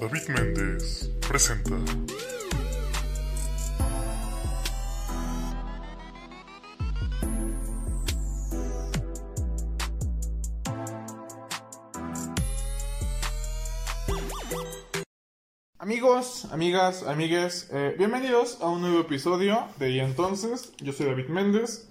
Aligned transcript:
David 0.00 0.28
Méndez 0.28 1.10
presenta. 1.26 1.76
Amigos, 15.78 16.46
amigas, 16.50 17.02
amigues, 17.04 17.68
eh, 17.72 17.94
bienvenidos 17.96 18.58
a 18.60 18.68
un 18.68 18.80
nuevo 18.80 19.00
episodio 19.00 19.68
de 19.78 19.90
Y 19.90 20.00
entonces, 20.00 20.72
yo 20.78 20.92
soy 20.92 21.06
David 21.06 21.28
Méndez. 21.28 21.88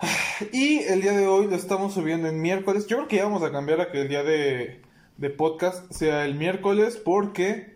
Y 0.52 0.78
el 0.80 1.02
día 1.02 1.12
de 1.12 1.26
hoy 1.26 1.46
lo 1.46 1.54
estamos 1.54 1.94
subiendo 1.94 2.26
en 2.28 2.40
miércoles. 2.40 2.86
Yo 2.86 2.96
creo 2.96 3.08
que 3.08 3.16
ya 3.16 3.24
vamos 3.24 3.42
a 3.42 3.52
cambiar 3.52 3.80
a 3.80 3.92
que 3.92 4.00
el 4.00 4.08
día 4.08 4.22
de, 4.22 4.80
de 5.20 5.28
podcast 5.28 5.92
sea 5.92 6.24
el 6.24 6.34
miércoles 6.34 6.96
porque 6.96 7.74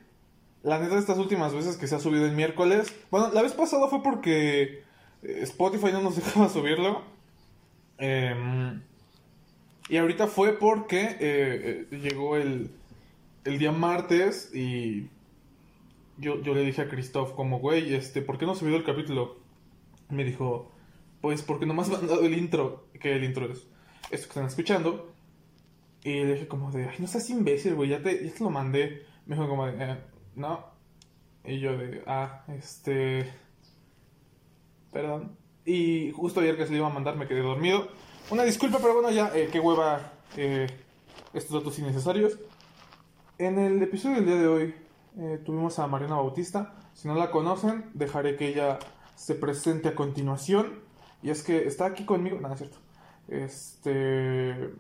la 0.63 0.81
neta 0.81 0.99
estas 0.99 1.19
últimas 1.19 1.53
veces 1.53 1.77
que 1.77 1.87
se 1.87 1.95
ha 1.95 2.01
subido 2.01 2.25
el 2.25 2.33
miércoles, 2.33 2.93
bueno, 3.11 3.31
la 3.35 3.43
vez 3.43 3.53
pasada 3.53 3.87
fue 3.89 4.03
porque 4.03 4.83
eh, 5.23 5.41
Spotify 5.43 5.93
no 5.93 6.01
nos 6.01 6.17
dejaba 6.25 6.49
subirlo. 6.49 7.03
Em, 7.99 8.81
y 9.91 9.99
ahorita 9.99 10.27
fue 10.27 10.55
porque 10.55 11.03
eh, 11.03 11.87
eh, 11.91 11.99
llegó 11.99 12.37
el, 12.37 12.71
el 13.45 13.59
día 13.59 13.73
martes 13.73 14.51
y 14.55 15.11
yo, 16.17 16.41
yo 16.41 16.55
le 16.55 16.65
dije 16.65 16.81
a 16.81 16.89
Christoph 16.89 17.35
como, 17.35 17.59
güey, 17.59 17.95
este, 17.95 18.23
¿por 18.23 18.39
qué 18.39 18.47
no 18.47 18.53
has 18.53 18.59
subido 18.59 18.79
el 18.79 18.85
capítulo? 18.85 19.37
Me 20.09 20.25
dijo, 20.25 20.73
pues 21.21 21.43
porque 21.43 21.67
nomás 21.67 21.91
me 21.91 21.97
han 21.97 22.07
dado 22.07 22.25
el 22.25 22.39
intro, 22.39 22.87
que 22.99 23.15
el 23.15 23.25
intro 23.25 23.53
es 23.53 23.67
esto 24.11 24.29
que 24.29 24.31
están 24.31 24.47
escuchando. 24.47 25.14
Y 26.05 26.23
le 26.25 26.35
dije 26.35 26.47
como 26.49 26.71
de, 26.71 26.85
ay, 26.89 26.97
no 26.99 27.07
seas 27.07 27.29
imbécil, 27.31 27.75
güey, 27.75 27.89
ya 27.91 28.03
te, 28.03 28.25
ya 28.27 28.33
te 28.33 28.45
lo 28.45 28.51
mandé. 28.51 29.07
Me 29.27 29.35
dijo 29.35 29.49
como 29.49 29.67
de, 29.67 29.73
"Eh, 29.83 29.99
no. 30.37 30.65
Y 31.45 31.59
yo 31.61 31.77
de, 31.77 32.03
ah, 32.07 32.45
este... 32.49 33.33
Perdón. 34.93 35.37
Y 35.65 36.13
justo 36.13 36.41
ayer 36.41 36.57
que 36.57 36.67
se 36.67 36.73
lo 36.73 36.77
iba 36.79 36.87
a 36.87 36.93
mandar 36.93 37.17
me 37.17 37.27
quedé 37.27 37.41
dormido. 37.41 37.89
Una 38.31 38.45
disculpa, 38.45 38.79
pero 38.79 38.95
bueno, 38.95 39.11
ya, 39.11 39.33
eh, 39.35 39.49
qué 39.51 39.61
hueva 39.61 40.13
eh, 40.37 40.67
estos 41.33 41.53
datos 41.59 41.79
innecesarios. 41.79 42.39
En 43.39 43.59
el 43.59 43.83
episodio 43.83 44.17
del 44.17 44.27
día 44.27 44.37
de 44.37 44.47
hoy 44.47 44.75
eh, 45.19 45.41
tuvimos 45.45 45.79
a 45.79 45.87
Mariana 45.87 46.17
Bautista. 46.17 46.75
Si 46.93 47.09
no 47.09 47.15
la 47.15 47.31
conocen, 47.31 47.91
dejaré 47.95 48.37
que 48.37 48.49
ella 48.49 48.79
se 49.17 49.35
presente 49.35 49.89
a 49.89 49.95
continuación. 49.95 50.81
Y 51.23 51.31
es 51.31 51.43
que 51.43 51.67
está 51.67 51.87
aquí 51.87 52.05
conmigo. 52.05 52.39
Nada, 52.41 52.55
es 52.55 52.61
cierto. 52.61 52.79
Este. 53.29 54.71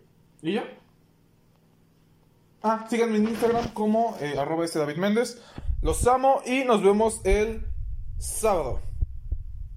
¿Y 0.42 0.52
ya? 0.52 0.64
Ah, 2.66 2.86
síganme 2.88 3.18
en 3.18 3.28
Instagram 3.28 3.68
como 3.74 4.16
eh, 4.22 4.36
arroba 4.38 4.64
este 4.64 4.78
David 4.78 4.96
Méndez. 4.96 5.38
Los 5.82 6.06
amo 6.06 6.40
y 6.46 6.64
nos 6.64 6.82
vemos 6.82 7.20
el 7.24 7.60
sábado. 8.16 8.80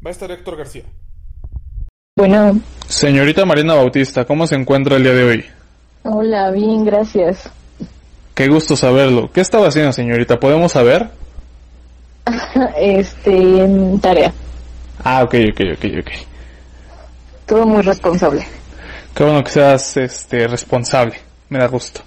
Va 0.04 0.10
a 0.10 0.12
estar 0.12 0.32
Héctor 0.32 0.56
García. 0.56 0.84
Bueno, 2.16 2.62
Señorita 2.88 3.46
Marina 3.46 3.76
Bautista, 3.76 4.24
¿cómo 4.24 4.48
se 4.48 4.56
encuentra 4.56 4.96
el 4.96 5.04
día 5.04 5.14
de 5.14 5.24
hoy? 5.26 5.46
hola, 6.04 6.50
bien, 6.52 6.86
gracias. 6.86 7.50
Qué 8.34 8.48
gusto 8.48 8.78
saberlo. 8.78 9.30
¿Qué 9.34 9.42
estaba 9.42 9.68
haciendo, 9.68 9.92
señorita? 9.92 10.40
¿Podemos 10.40 10.72
saber? 10.72 11.10
Este, 12.78 13.32
en 13.32 14.00
tarea. 14.00 14.32
Ah, 15.04 15.24
ok, 15.24 15.36
ok, 15.52 15.62
ok, 15.76 15.86
ok. 16.00 16.12
Todo 17.46 17.66
muy 17.66 17.82
responsable. 17.82 18.48
Qué 19.14 19.24
bueno 19.26 19.44
que 19.44 19.52
seas 19.52 19.98
este, 19.98 20.48
responsable. 20.48 21.16
Me 21.50 21.60
da 21.60 21.68
gusto. 21.68 22.07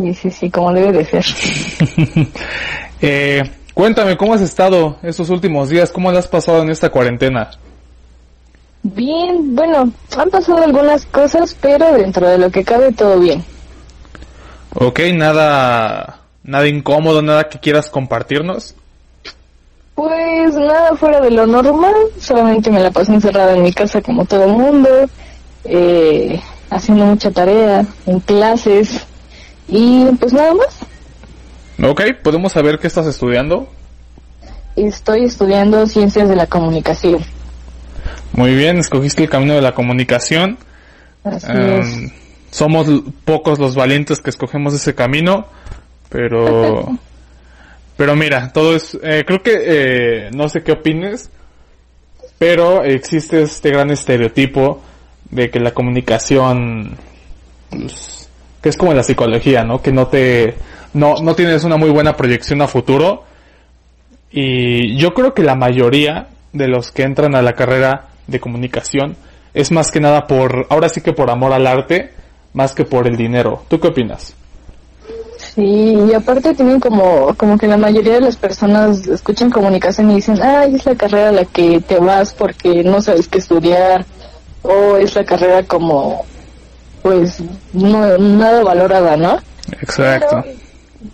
Sí, 0.00 0.14
sí, 0.14 0.30
sí, 0.30 0.50
como 0.50 0.72
debe 0.72 0.92
de 0.92 1.04
ser. 1.04 1.24
Eh, 3.02 3.42
cuéntame, 3.72 4.14
¿cómo 4.18 4.34
has 4.34 4.42
estado 4.42 4.98
estos 5.02 5.30
últimos 5.30 5.70
días? 5.70 5.90
¿Cómo 5.90 6.12
le 6.12 6.18
has 6.18 6.28
pasado 6.28 6.60
en 6.60 6.68
esta 6.68 6.90
cuarentena? 6.90 7.50
Bien, 8.82 9.54
bueno, 9.56 9.90
han 10.18 10.28
pasado 10.28 10.62
algunas 10.62 11.06
cosas, 11.06 11.56
pero 11.58 11.90
dentro 11.94 12.28
de 12.28 12.36
lo 12.36 12.50
que 12.50 12.62
cabe 12.62 12.92
todo 12.92 13.18
bien. 13.18 13.42
Ok, 14.74 15.00
nada, 15.14 16.20
nada 16.44 16.68
incómodo, 16.68 17.22
nada 17.22 17.48
que 17.48 17.58
quieras 17.58 17.88
compartirnos. 17.88 18.74
Pues 19.94 20.54
nada 20.54 20.94
fuera 20.96 21.22
de 21.22 21.30
lo 21.30 21.46
normal, 21.46 21.94
solamente 22.18 22.70
me 22.70 22.80
la 22.80 22.90
pasé 22.90 23.14
encerrada 23.14 23.54
en 23.54 23.62
mi 23.62 23.72
casa 23.72 24.02
como 24.02 24.26
todo 24.26 24.44
el 24.44 24.52
mundo, 24.52 24.88
eh, 25.64 26.38
haciendo 26.68 27.06
mucha 27.06 27.30
tarea, 27.30 27.86
en 28.04 28.20
clases, 28.20 29.06
y 29.70 30.06
pues 30.18 30.32
nada 30.32 30.54
más. 30.54 30.78
Ok, 31.82 32.02
¿podemos 32.22 32.52
saber 32.52 32.78
qué 32.78 32.86
estás 32.86 33.06
estudiando? 33.06 33.68
Estoy 34.76 35.24
estudiando 35.24 35.86
ciencias 35.86 36.28
de 36.28 36.36
la 36.36 36.46
comunicación. 36.46 37.20
Muy 38.32 38.54
bien, 38.54 38.78
escogiste 38.78 39.22
el 39.24 39.30
camino 39.30 39.54
de 39.54 39.62
la 39.62 39.74
comunicación. 39.74 40.58
Así 41.24 41.46
Em, 41.50 41.80
es. 41.80 42.12
somos 42.50 42.86
pocos 43.24 43.58
los 43.58 43.74
valientes 43.74 44.20
que 44.20 44.30
escogemos 44.30 44.74
ese 44.74 44.94
camino, 44.94 45.46
pero 46.08 46.88
pero 47.96 48.16
mira, 48.16 48.52
todo 48.52 48.74
es 48.76 48.96
eh, 49.02 49.24
creo 49.26 49.42
que 49.42 49.52
eh, 49.62 50.30
no 50.34 50.48
sé 50.48 50.62
qué 50.62 50.72
opines, 50.72 51.30
pero 52.38 52.84
existe 52.84 53.42
este 53.42 53.70
gran 53.70 53.90
estereotipo 53.90 54.80
de 55.30 55.50
que 55.50 55.60
la 55.60 55.72
comunicación 55.72 56.96
pues, 57.70 58.19
que 58.62 58.68
es 58.68 58.76
como 58.76 58.92
la 58.94 59.02
psicología, 59.02 59.64
¿no? 59.64 59.80
Que 59.82 59.92
no 59.92 60.08
te 60.08 60.54
no 60.92 61.16
no 61.22 61.34
tienes 61.34 61.64
una 61.64 61.76
muy 61.76 61.90
buena 61.90 62.16
proyección 62.16 62.62
a 62.62 62.68
futuro 62.68 63.24
y 64.30 64.96
yo 64.96 65.12
creo 65.12 65.34
que 65.34 65.42
la 65.42 65.56
mayoría 65.56 66.28
de 66.52 66.68
los 66.68 66.92
que 66.92 67.02
entran 67.02 67.34
a 67.34 67.42
la 67.42 67.54
carrera 67.54 68.08
de 68.26 68.40
comunicación 68.40 69.16
es 69.54 69.72
más 69.72 69.90
que 69.90 70.00
nada 70.00 70.26
por, 70.26 70.66
ahora 70.70 70.88
sí 70.88 71.00
que 71.00 71.12
por 71.12 71.30
amor 71.30 71.52
al 71.52 71.66
arte, 71.66 72.12
más 72.52 72.74
que 72.74 72.84
por 72.84 73.06
el 73.06 73.16
dinero. 73.16 73.64
¿Tú 73.68 73.80
qué 73.80 73.88
opinas? 73.88 74.34
Sí, 75.36 75.96
y 76.08 76.14
aparte 76.14 76.54
tienen 76.54 76.78
como, 76.78 77.34
como 77.36 77.58
que 77.58 77.66
la 77.66 77.76
mayoría 77.76 78.14
de 78.14 78.20
las 78.20 78.36
personas 78.36 79.06
escuchan 79.06 79.50
comunicación 79.50 80.10
y 80.10 80.16
dicen, 80.16 80.40
ay, 80.40 80.76
es 80.76 80.86
la 80.86 80.94
carrera 80.94 81.30
a 81.30 81.32
la 81.32 81.44
que 81.44 81.80
te 81.80 81.98
vas 81.98 82.32
porque 82.32 82.84
no 82.84 83.00
sabes 83.00 83.26
qué 83.26 83.38
estudiar, 83.38 84.04
o 84.62 84.96
es 84.96 85.14
la 85.16 85.24
carrera 85.24 85.64
como, 85.64 86.24
pues, 87.02 87.38
no, 87.72 88.18
nada 88.18 88.62
valorada, 88.62 89.16
¿no? 89.16 89.38
Exacto. 89.80 90.42
Pero, 90.42 90.60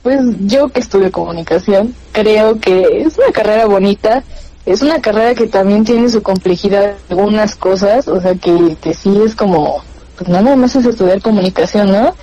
pues 0.02 0.20
yo 0.40 0.68
que 0.68 0.80
estudio 0.80 1.12
comunicación, 1.12 1.94
creo 2.12 2.58
que 2.58 3.02
es 3.02 3.18
una 3.18 3.32
carrera 3.32 3.66
bonita, 3.66 4.24
es 4.64 4.82
una 4.82 5.00
carrera 5.00 5.34
que 5.34 5.46
también 5.46 5.84
tiene 5.84 6.08
su 6.08 6.22
complejidad 6.22 6.84
en 6.84 6.96
algunas 7.18 7.54
cosas, 7.54 8.08
o 8.08 8.20
sea 8.20 8.34
que, 8.34 8.76
que 8.80 8.94
sí 8.94 9.16
es 9.24 9.34
como, 9.34 9.82
pues 10.18 10.28
nada 10.28 10.56
más 10.56 10.74
es 10.74 10.86
estudiar 10.86 11.20
comunicación, 11.22 11.92
¿no? 11.92 12.14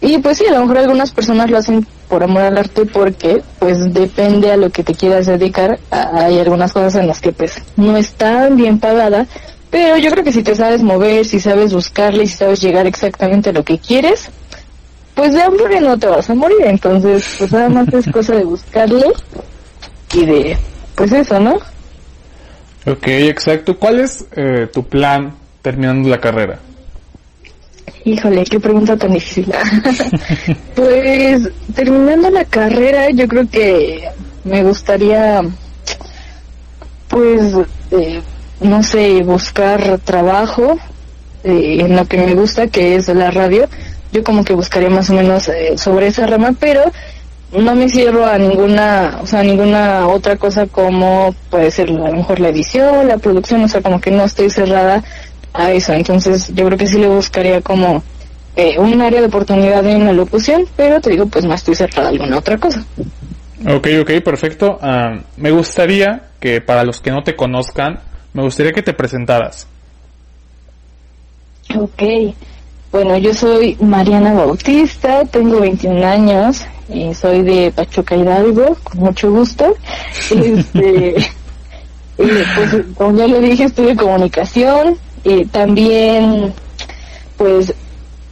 Y 0.00 0.18
pues 0.18 0.38
sí, 0.38 0.46
a 0.46 0.52
lo 0.52 0.60
mejor 0.60 0.78
algunas 0.78 1.12
personas 1.12 1.48
lo 1.48 1.58
hacen 1.58 1.86
por 2.08 2.24
amor 2.24 2.42
al 2.42 2.58
arte 2.58 2.86
porque 2.86 3.42
pues 3.60 3.94
depende 3.94 4.50
a 4.50 4.56
lo 4.56 4.70
que 4.70 4.82
te 4.82 4.94
quieras 4.94 5.26
dedicar. 5.26 5.78
Hay 5.90 6.40
algunas 6.40 6.72
cosas 6.72 6.96
en 6.96 7.06
las 7.06 7.20
que 7.20 7.30
pues 7.30 7.62
no 7.76 7.96
es 7.96 8.12
tan 8.14 8.56
bien 8.56 8.80
pagada, 8.80 9.26
pero 9.72 9.96
yo 9.96 10.10
creo 10.10 10.22
que 10.22 10.32
si 10.32 10.42
te 10.42 10.54
sabes 10.54 10.82
mover, 10.82 11.24
si 11.24 11.40
sabes 11.40 11.72
buscarle 11.72 12.24
y 12.24 12.26
si 12.26 12.36
sabes 12.36 12.60
llegar 12.60 12.86
exactamente 12.86 13.48
a 13.48 13.52
lo 13.54 13.64
que 13.64 13.78
quieres, 13.78 14.28
pues 15.14 15.32
de 15.32 15.42
hambre 15.42 15.80
no 15.80 15.98
te 15.98 16.08
vas 16.08 16.28
a 16.28 16.34
morir. 16.34 16.58
Entonces 16.66 17.36
pues 17.38 17.50
nada 17.50 17.70
más 17.70 17.88
es 17.88 18.06
cosa 18.12 18.34
de 18.34 18.44
buscarle 18.44 19.06
y 20.12 20.26
de 20.26 20.58
pues 20.94 21.10
eso, 21.10 21.40
¿no? 21.40 21.54
Ok, 22.86 23.06
exacto. 23.06 23.78
¿Cuál 23.78 24.00
es 24.00 24.26
eh, 24.36 24.68
tu 24.70 24.84
plan 24.84 25.34
terminando 25.62 26.10
la 26.10 26.20
carrera? 26.20 26.58
Híjole, 28.04 28.44
qué 28.44 28.60
pregunta 28.60 28.94
tan 28.98 29.14
difícil. 29.14 29.50
pues 30.74 31.48
terminando 31.74 32.28
la 32.28 32.44
carrera, 32.44 33.08
yo 33.10 33.26
creo 33.26 33.48
que 33.48 34.06
me 34.44 34.64
gustaría, 34.64 35.40
pues, 37.08 37.54
eh, 37.92 38.20
no 38.62 38.82
sé, 38.82 39.22
buscar 39.22 39.98
trabajo 39.98 40.78
eh, 41.44 41.78
en 41.80 41.96
lo 41.96 42.06
que 42.06 42.18
me 42.18 42.34
gusta, 42.34 42.68
que 42.68 42.96
es 42.96 43.08
la 43.08 43.30
radio. 43.30 43.68
Yo 44.12 44.22
como 44.22 44.44
que 44.44 44.54
buscaría 44.54 44.90
más 44.90 45.10
o 45.10 45.14
menos 45.14 45.48
eh, 45.48 45.76
sobre 45.76 46.08
esa 46.08 46.26
rama, 46.26 46.54
pero 46.58 46.82
no 47.52 47.74
me 47.74 47.88
cierro 47.88 48.24
a 48.26 48.38
ninguna, 48.38 49.18
o 49.22 49.26
sea, 49.26 49.40
a 49.40 49.44
ninguna 49.44 50.08
otra 50.08 50.36
cosa 50.36 50.66
como 50.66 51.34
puede 51.50 51.70
ser 51.70 51.90
a 51.90 51.92
lo 51.92 52.12
mejor 52.12 52.40
la 52.40 52.48
edición, 52.48 53.08
la 53.08 53.18
producción, 53.18 53.62
o 53.62 53.68
sea, 53.68 53.82
como 53.82 54.00
que 54.00 54.10
no 54.10 54.24
estoy 54.24 54.50
cerrada 54.50 55.02
a 55.52 55.70
eso. 55.72 55.92
Entonces, 55.92 56.52
yo 56.54 56.66
creo 56.66 56.78
que 56.78 56.86
sí 56.86 56.98
le 56.98 57.08
buscaría 57.08 57.60
como 57.60 58.02
eh, 58.56 58.78
un 58.78 59.00
área 59.00 59.20
de 59.20 59.26
oportunidad 59.26 59.84
en 59.86 60.04
la 60.04 60.12
locución, 60.12 60.64
pero 60.76 61.00
te 61.00 61.10
digo, 61.10 61.26
pues 61.26 61.44
no 61.44 61.54
estoy 61.54 61.74
cerrada 61.74 62.08
a 62.08 62.10
alguna 62.10 62.38
otra 62.38 62.58
cosa. 62.58 62.84
Ok, 63.66 63.88
ok, 64.00 64.10
perfecto. 64.24 64.78
Ah, 64.82 65.20
me 65.36 65.50
gustaría 65.50 66.22
que 66.40 66.60
para 66.60 66.84
los 66.84 67.00
que 67.00 67.10
no 67.10 67.22
te 67.22 67.36
conozcan, 67.36 68.00
me 68.32 68.42
gustaría 68.42 68.72
que 68.72 68.82
te 68.82 68.92
presentaras. 68.92 69.66
Ok, 71.76 72.02
bueno, 72.90 73.16
yo 73.16 73.32
soy 73.32 73.76
Mariana 73.80 74.34
Bautista, 74.34 75.24
tengo 75.24 75.60
21 75.60 76.06
años, 76.06 76.66
eh, 76.90 77.14
soy 77.14 77.42
de 77.42 77.72
Pachuca 77.72 78.14
Hidalgo, 78.16 78.76
con 78.82 79.00
mucho 79.00 79.30
gusto. 79.30 79.74
Este, 80.30 81.18
eh, 82.18 82.44
pues 82.54 82.76
como 82.94 83.16
ya 83.16 83.26
lo 83.26 83.40
dije, 83.40 83.64
estudio 83.64 83.96
comunicación, 83.96 84.98
eh, 85.24 85.46
también 85.50 86.52
pues 87.36 87.74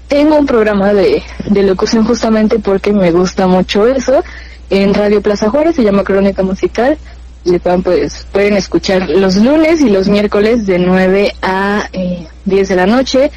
tengo 0.09 0.37
un 0.37 0.47
programa 0.47 0.93
de, 0.93 1.23
de 1.49 1.63
locución 1.63 2.05
justamente 2.05 2.59
porque 2.59 2.93
me 2.93 3.11
gusta 3.11 3.47
mucho 3.47 3.87
eso. 3.87 4.23
En 4.69 4.93
Radio 4.93 5.23
Plaza 5.23 5.49
Juárez 5.51 5.77
se 5.77 5.83
llama 5.83 6.05
Crónica 6.05 6.43
Musical. 6.43 6.99
Pueden, 7.45 7.83
pues, 7.83 8.27
pueden 8.33 8.57
escuchar 8.57 9.09
los 9.09 9.37
lunes 9.37 9.81
y 9.81 9.89
los 9.89 10.09
miércoles 10.09 10.67
de 10.67 10.79
9 10.79 11.35
a 11.43 11.89
eh, 11.93 12.27
10 12.45 12.69
de 12.69 12.77
la 12.77 12.87
noche. 12.87 13.31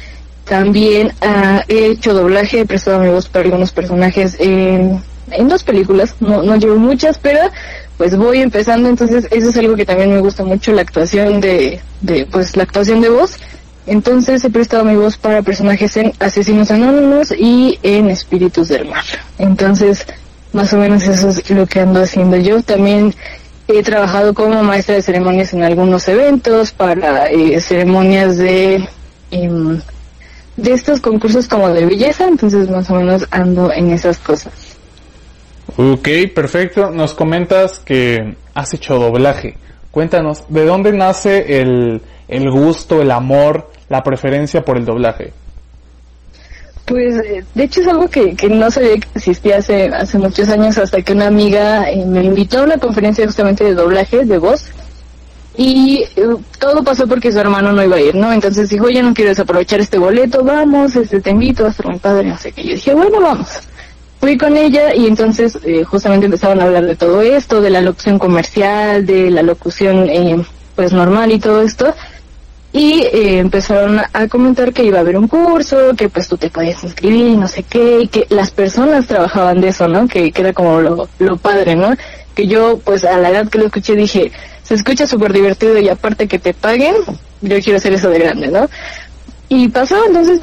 También 0.44 1.12
ah, 1.22 1.62
he 1.68 1.86
hecho 1.86 2.12
doblaje, 2.12 2.60
he 2.60 2.66
prestado 2.66 3.00
mi 3.00 3.08
voz 3.08 3.28
para 3.28 3.46
algunos 3.46 3.72
personajes 3.72 4.36
en, 4.38 5.02
en 5.30 5.48
dos 5.48 5.62
películas. 5.62 6.14
No, 6.20 6.42
no 6.42 6.56
llevo 6.56 6.76
muchas, 6.76 7.18
pero 7.18 7.40
pues 7.96 8.16
voy 8.16 8.42
empezando. 8.42 8.88
Entonces 8.88 9.26
eso 9.30 9.48
es 9.48 9.56
algo 9.56 9.74
que 9.74 9.86
también 9.86 10.10
me 10.10 10.20
gusta 10.20 10.44
mucho, 10.44 10.72
la 10.72 10.82
actuación 10.82 11.40
de, 11.40 11.80
de 12.02 12.26
pues 12.26 12.56
la 12.56 12.64
actuación 12.64 13.00
de 13.00 13.08
voz. 13.08 13.38
Entonces 13.86 14.44
he 14.44 14.50
prestado 14.50 14.84
mi 14.84 14.96
voz 14.96 15.16
para 15.16 15.42
personajes 15.42 15.96
en 15.96 16.12
Asesinos 16.18 16.70
Anónimos 16.70 17.32
y 17.36 17.78
en 17.82 18.10
Espíritus 18.10 18.68
del 18.68 18.86
Mar. 18.86 19.04
Entonces, 19.38 20.06
más 20.52 20.72
o 20.72 20.78
menos 20.78 21.02
eso 21.02 21.28
es 21.28 21.50
lo 21.50 21.66
que 21.66 21.80
ando 21.80 22.02
haciendo 22.02 22.36
yo. 22.36 22.62
También 22.62 23.14
he 23.68 23.82
trabajado 23.82 24.34
como 24.34 24.62
maestra 24.62 24.96
de 24.96 25.02
ceremonias 25.02 25.52
en 25.54 25.62
algunos 25.62 26.06
eventos, 26.08 26.72
para 26.72 27.28
eh, 27.30 27.60
ceremonias 27.60 28.36
de, 28.36 28.86
em, 29.30 29.80
de 30.56 30.72
estos 30.72 31.00
concursos 31.00 31.48
como 31.48 31.68
de 31.70 31.86
belleza, 31.86 32.26
entonces 32.28 32.68
más 32.68 32.90
o 32.90 32.94
menos 32.94 33.26
ando 33.30 33.72
en 33.72 33.90
esas 33.90 34.18
cosas. 34.18 34.52
Ok, 35.76 36.08
perfecto. 36.34 36.90
Nos 36.90 37.14
comentas 37.14 37.80
que 37.80 38.36
has 38.54 38.74
hecho 38.74 38.98
doblaje. 38.98 39.56
Cuéntanos, 39.90 40.44
¿de 40.48 40.64
dónde 40.64 40.92
nace 40.92 41.60
el, 41.60 42.02
el 42.28 42.50
gusto, 42.50 43.00
el 43.00 43.10
amor, 43.10 43.70
la 43.88 44.02
preferencia 44.02 44.62
por 44.62 44.76
el 44.76 44.84
doblaje? 44.84 45.32
Pues 46.86 47.16
eh, 47.16 47.44
de 47.54 47.64
hecho 47.64 47.80
es 47.80 47.88
algo 47.88 48.08
que, 48.08 48.34
que 48.34 48.48
no 48.48 48.70
sabía 48.70 48.98
que 48.98 49.08
existía 49.14 49.58
hace, 49.58 49.86
hace 49.86 50.18
muchos 50.18 50.48
años 50.50 50.76
hasta 50.76 51.00
que 51.00 51.12
una 51.14 51.28
amiga 51.28 51.90
eh, 51.90 52.04
me 52.04 52.22
invitó 52.24 52.58
a 52.58 52.64
una 52.64 52.78
conferencia 52.78 53.24
justamente 53.26 53.64
de 53.64 53.74
doblaje, 53.74 54.24
de 54.24 54.38
voz, 54.38 54.66
y 55.56 56.04
eh, 56.16 56.26
todo 56.58 56.82
pasó 56.82 57.06
porque 57.06 57.30
su 57.30 57.38
hermano 57.38 57.72
no 57.72 57.82
iba 57.82 57.96
a 57.96 58.00
ir, 58.00 58.14
¿no? 58.14 58.32
Entonces 58.32 58.68
dijo, 58.68 58.86
oye, 58.86 59.02
no 59.02 59.14
quiero 59.14 59.30
desaprovechar 59.30 59.80
este 59.80 59.98
boleto, 59.98 60.42
vamos, 60.42 60.96
este, 60.96 61.20
te 61.20 61.30
invito, 61.30 61.62
va 61.62 61.68
a 61.68 61.72
estar 61.72 61.86
mi 61.86 61.98
padre, 61.98 62.28
no 62.28 62.38
sé 62.38 62.52
qué. 62.52 62.64
Yo 62.64 62.74
dije, 62.74 62.94
bueno, 62.94 63.20
vamos. 63.20 63.48
Fui 64.20 64.36
con 64.36 64.56
ella 64.56 64.94
y 64.94 65.06
entonces 65.06 65.58
eh, 65.64 65.84
justamente 65.84 66.26
empezaron 66.26 66.60
a 66.60 66.64
hablar 66.64 66.86
de 66.86 66.96
todo 66.96 67.22
esto, 67.22 67.60
de 67.60 67.70
la 67.70 67.82
locución 67.82 68.18
comercial, 68.18 69.06
de 69.06 69.30
la 69.30 69.42
locución 69.42 70.08
pues 70.74 70.92
normal 70.92 71.30
y 71.30 71.38
todo 71.38 71.62
esto. 71.62 71.94
Y 72.76 73.02
eh, 73.02 73.38
empezaron 73.38 74.00
a 74.12 74.26
comentar 74.28 74.72
que 74.72 74.82
iba 74.82 74.98
a 74.98 75.02
haber 75.02 75.16
un 75.16 75.28
curso, 75.28 75.94
que 75.96 76.08
pues 76.08 76.26
tú 76.28 76.36
te 76.36 76.50
podías 76.50 76.82
inscribir 76.82 77.28
y 77.28 77.36
no 77.36 77.46
sé 77.46 77.62
qué, 77.62 78.00
y 78.02 78.08
que 78.08 78.26
las 78.30 78.50
personas 78.50 79.06
trabajaban 79.06 79.60
de 79.60 79.68
eso, 79.68 79.86
¿no? 79.86 80.08
Que, 80.08 80.32
que 80.32 80.42
era 80.42 80.52
como 80.52 80.80
lo, 80.80 81.08
lo 81.20 81.36
padre, 81.36 81.76
¿no? 81.76 81.94
Que 82.34 82.48
yo 82.48 82.80
pues 82.84 83.04
a 83.04 83.16
la 83.18 83.30
edad 83.30 83.48
que 83.48 83.58
lo 83.58 83.66
escuché 83.66 83.94
dije, 83.94 84.32
se 84.64 84.74
escucha 84.74 85.06
súper 85.06 85.32
divertido 85.32 85.78
y 85.78 85.88
aparte 85.88 86.26
que 86.26 86.40
te 86.40 86.52
paguen, 86.52 86.96
yo 87.42 87.60
quiero 87.60 87.76
hacer 87.76 87.92
eso 87.92 88.10
de 88.10 88.18
grande, 88.18 88.48
¿no? 88.48 88.68
Y 89.48 89.68
pasó, 89.68 89.96
entonces 90.08 90.40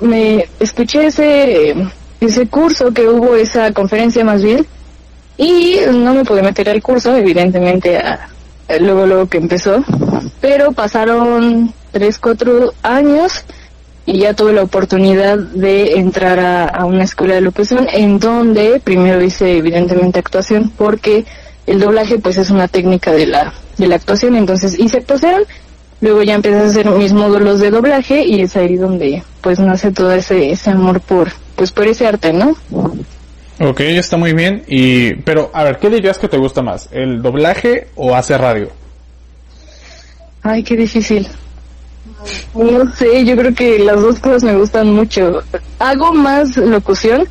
me 0.00 0.48
escuché 0.60 1.08
ese, 1.08 1.74
ese 2.22 2.46
curso 2.48 2.90
que 2.94 3.06
hubo, 3.06 3.36
esa 3.36 3.70
conferencia 3.72 4.24
más 4.24 4.42
bien, 4.42 4.66
y 5.36 5.76
no 5.92 6.14
me 6.14 6.24
pude 6.24 6.40
meter 6.40 6.70
al 6.70 6.80
curso, 6.80 7.14
evidentemente, 7.14 7.98
a- 7.98 8.30
luego, 8.80 9.06
luego 9.06 9.26
que 9.26 9.38
empezó, 9.38 9.84
pero 10.40 10.72
pasaron 10.72 11.72
tres, 11.92 12.18
cuatro 12.18 12.72
años 12.82 13.44
y 14.04 14.20
ya 14.20 14.34
tuve 14.34 14.52
la 14.52 14.62
oportunidad 14.62 15.38
de 15.38 15.94
entrar 15.98 16.38
a, 16.38 16.66
a 16.66 16.84
una 16.84 17.04
escuela 17.04 17.34
de 17.34 17.40
locución 17.40 17.88
en 17.92 18.18
donde 18.18 18.80
primero 18.82 19.22
hice 19.22 19.56
evidentemente 19.56 20.20
actuación 20.20 20.70
porque 20.76 21.24
el 21.66 21.80
doblaje 21.80 22.18
pues 22.18 22.38
es 22.38 22.50
una 22.50 22.68
técnica 22.68 23.12
de 23.12 23.26
la, 23.26 23.52
de 23.76 23.88
la 23.88 23.96
actuación, 23.96 24.36
entonces 24.36 24.78
hice 24.78 24.98
actuación, 24.98 25.42
luego 26.00 26.22
ya 26.22 26.34
empecé 26.34 26.56
a 26.56 26.66
hacer 26.66 26.90
mis 26.90 27.12
módulos 27.12 27.60
de 27.60 27.70
doblaje 27.70 28.24
y 28.24 28.40
es 28.40 28.56
ahí 28.56 28.76
donde 28.76 29.22
pues 29.40 29.58
nace 29.58 29.90
todo 29.90 30.12
ese, 30.12 30.50
ese 30.50 30.70
amor 30.70 31.00
por, 31.00 31.30
pues 31.56 31.72
por 31.72 31.86
ese 31.86 32.06
arte, 32.06 32.32
¿no? 32.32 32.56
Ok, 33.58 33.80
está 33.80 34.16
muy 34.16 34.32
bien. 34.32 34.64
Y, 34.66 35.14
pero, 35.14 35.50
a 35.52 35.64
ver, 35.64 35.78
¿qué 35.78 35.88
dirías 35.88 36.18
que 36.18 36.28
te 36.28 36.36
gusta 36.36 36.62
más? 36.62 36.88
¿El 36.92 37.22
doblaje 37.22 37.88
o 37.94 38.14
hacer 38.14 38.40
radio? 38.40 38.70
Ay, 40.42 40.62
qué 40.62 40.76
difícil. 40.76 41.26
No 42.54 42.94
sé, 42.94 43.24
yo 43.24 43.36
creo 43.36 43.54
que 43.54 43.78
las 43.78 44.00
dos 44.00 44.18
cosas 44.18 44.44
me 44.44 44.56
gustan 44.56 44.92
mucho. 44.92 45.42
Hago 45.78 46.12
más 46.12 46.56
locución, 46.56 47.26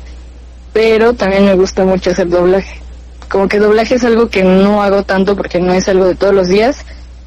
pero 0.72 1.12
también 1.14 1.44
me 1.44 1.54
gusta 1.54 1.84
mucho 1.84 2.10
hacer 2.10 2.28
doblaje. 2.28 2.80
Como 3.28 3.48
que 3.48 3.58
doblaje 3.58 3.96
es 3.96 4.04
algo 4.04 4.28
que 4.28 4.42
no 4.42 4.82
hago 4.82 5.02
tanto 5.02 5.36
porque 5.36 5.60
no 5.60 5.72
es 5.72 5.88
algo 5.88 6.06
de 6.06 6.14
todos 6.14 6.34
los 6.34 6.48
días. 6.48 6.84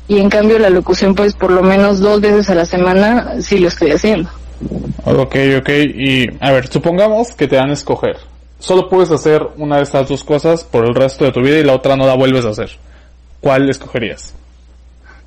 Y 0.08 0.20
en 0.20 0.30
cambio 0.30 0.60
la 0.60 0.70
locución 0.70 1.16
pues 1.16 1.36
por 1.36 1.52
lo 1.52 1.62
menos 1.62 2.00
dos 2.00 2.20
veces 2.20 2.50
a 2.50 2.56
la 2.56 2.66
semana 2.66 3.42
sí 3.42 3.60
lo 3.60 3.68
estoy 3.68 3.92
haciendo. 3.92 4.30
Ok, 5.06 5.36
ok. 5.60 5.70
Y, 5.70 6.28
a 6.40 6.52
ver, 6.52 6.68
supongamos 6.68 7.32
que 7.32 7.48
te 7.48 7.56
dan 7.56 7.70
a 7.70 7.74
escoger. 7.74 8.18
Solo 8.60 8.90
puedes 8.90 9.10
hacer 9.10 9.42
una 9.58 9.78
de 9.78 9.84
estas 9.84 10.08
dos 10.08 10.24
cosas 10.24 10.66
por 10.66 10.86
el 10.86 10.94
resto 10.94 11.24
de 11.24 11.32
tu 11.32 11.42
vida 11.42 11.60
y 11.60 11.64
la 11.64 11.74
otra 11.74 11.96
no 11.96 12.06
la 12.06 12.16
vuelves 12.16 12.46
a 12.46 12.50
hacer. 12.50 12.70
¿Cuál 13.40 13.70
escogerías? 13.70 14.36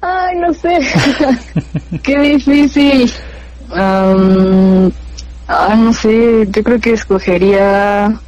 Ay, 0.02 0.37
no 0.37 0.52
sé. 0.52 0.79
Qué 2.02 2.19
difícil. 2.19 3.11
Am, 3.70 4.93
ah, 5.49 5.75
no 5.76 5.93
sé, 5.94 6.46
yo 6.50 6.62
creo 6.62 6.79
que 6.79 6.93
escogería, 6.93 8.20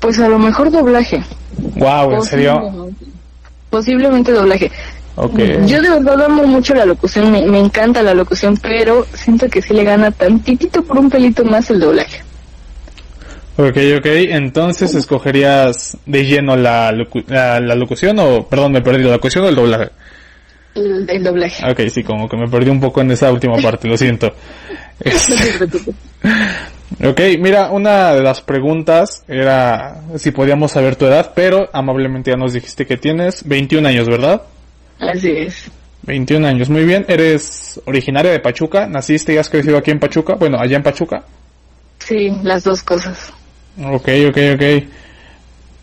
pues 0.00 0.18
a 0.20 0.28
lo 0.28 0.38
mejor 0.38 0.70
doblaje. 0.70 1.22
Wow, 1.74 2.12
¿en 2.12 2.22
serio? 2.22 2.88
Posiblemente. 3.68 4.32
Doblaje. 4.32 4.70
Ok. 5.16 5.38
Yo 5.66 5.82
de 5.82 5.90
verdad 5.90 6.22
amo 6.22 6.46
mucho 6.46 6.74
la 6.74 6.86
locución, 6.86 7.30
me, 7.30 7.44
me 7.46 7.58
encanta 7.58 8.02
la 8.02 8.14
locución, 8.14 8.56
pero 8.56 9.06
siento 9.14 9.48
que 9.48 9.60
sí 9.60 9.74
le 9.74 9.84
gana 9.84 10.10
tantitito 10.10 10.82
por 10.82 10.98
un 10.98 11.10
pelito 11.10 11.44
más 11.44 11.70
el 11.70 11.80
doblaje. 11.80 12.22
Ok, 13.58 13.76
ok. 13.98 14.06
Entonces, 14.06 14.94
¿escogerías 14.94 15.96
de 16.04 16.24
lleno 16.26 16.56
la, 16.56 16.90
locu- 16.92 17.24
la, 17.28 17.58
la 17.60 17.74
locución 17.74 18.18
o, 18.18 18.46
perdón, 18.46 18.72
me 18.72 18.82
perdí, 18.82 19.02
la 19.04 19.12
locución 19.12 19.44
o 19.44 19.48
el 19.48 19.54
doblaje? 19.54 19.90
El, 20.74 21.08
el 21.08 21.24
doblaje. 21.24 21.64
Ok, 21.70 21.80
sí, 21.90 22.02
como 22.02 22.28
que 22.28 22.36
me 22.36 22.48
perdí 22.48 22.68
un 22.70 22.80
poco 22.80 23.00
en 23.00 23.10
esa 23.12 23.32
última 23.32 23.56
parte, 23.56 23.88
lo 23.88 23.96
siento. 23.96 24.32
No. 26.22 26.30
Ok, 27.10 27.20
mira, 27.40 27.70
una 27.72 28.12
de 28.14 28.22
las 28.22 28.40
preguntas 28.40 29.24
era 29.26 30.02
si 30.16 30.30
podíamos 30.30 30.70
saber 30.72 30.94
tu 30.96 31.04
edad, 31.04 31.32
pero 31.34 31.68
amablemente 31.72 32.30
ya 32.30 32.36
nos 32.36 32.52
dijiste 32.52 32.86
que 32.86 32.96
tienes 32.96 33.46
21 33.46 33.88
años, 33.88 34.06
¿verdad? 34.08 34.42
Así 35.00 35.30
es. 35.30 35.68
21 36.04 36.46
años, 36.46 36.70
muy 36.70 36.84
bien. 36.84 37.04
¿Eres 37.08 37.80
originaria 37.86 38.30
de 38.30 38.38
Pachuca? 38.38 38.86
¿Naciste 38.86 39.34
y 39.34 39.36
has 39.36 39.48
crecido 39.50 39.76
aquí 39.76 39.90
en 39.90 39.98
Pachuca? 39.98 40.34
Bueno, 40.36 40.58
allá 40.60 40.76
en 40.76 40.84
Pachuca. 40.84 41.24
Sí, 41.98 42.30
las 42.44 42.62
dos 42.62 42.82
cosas. 42.84 43.32
Ok, 43.78 44.08
ok, 44.28 44.38
ok. 44.54 44.62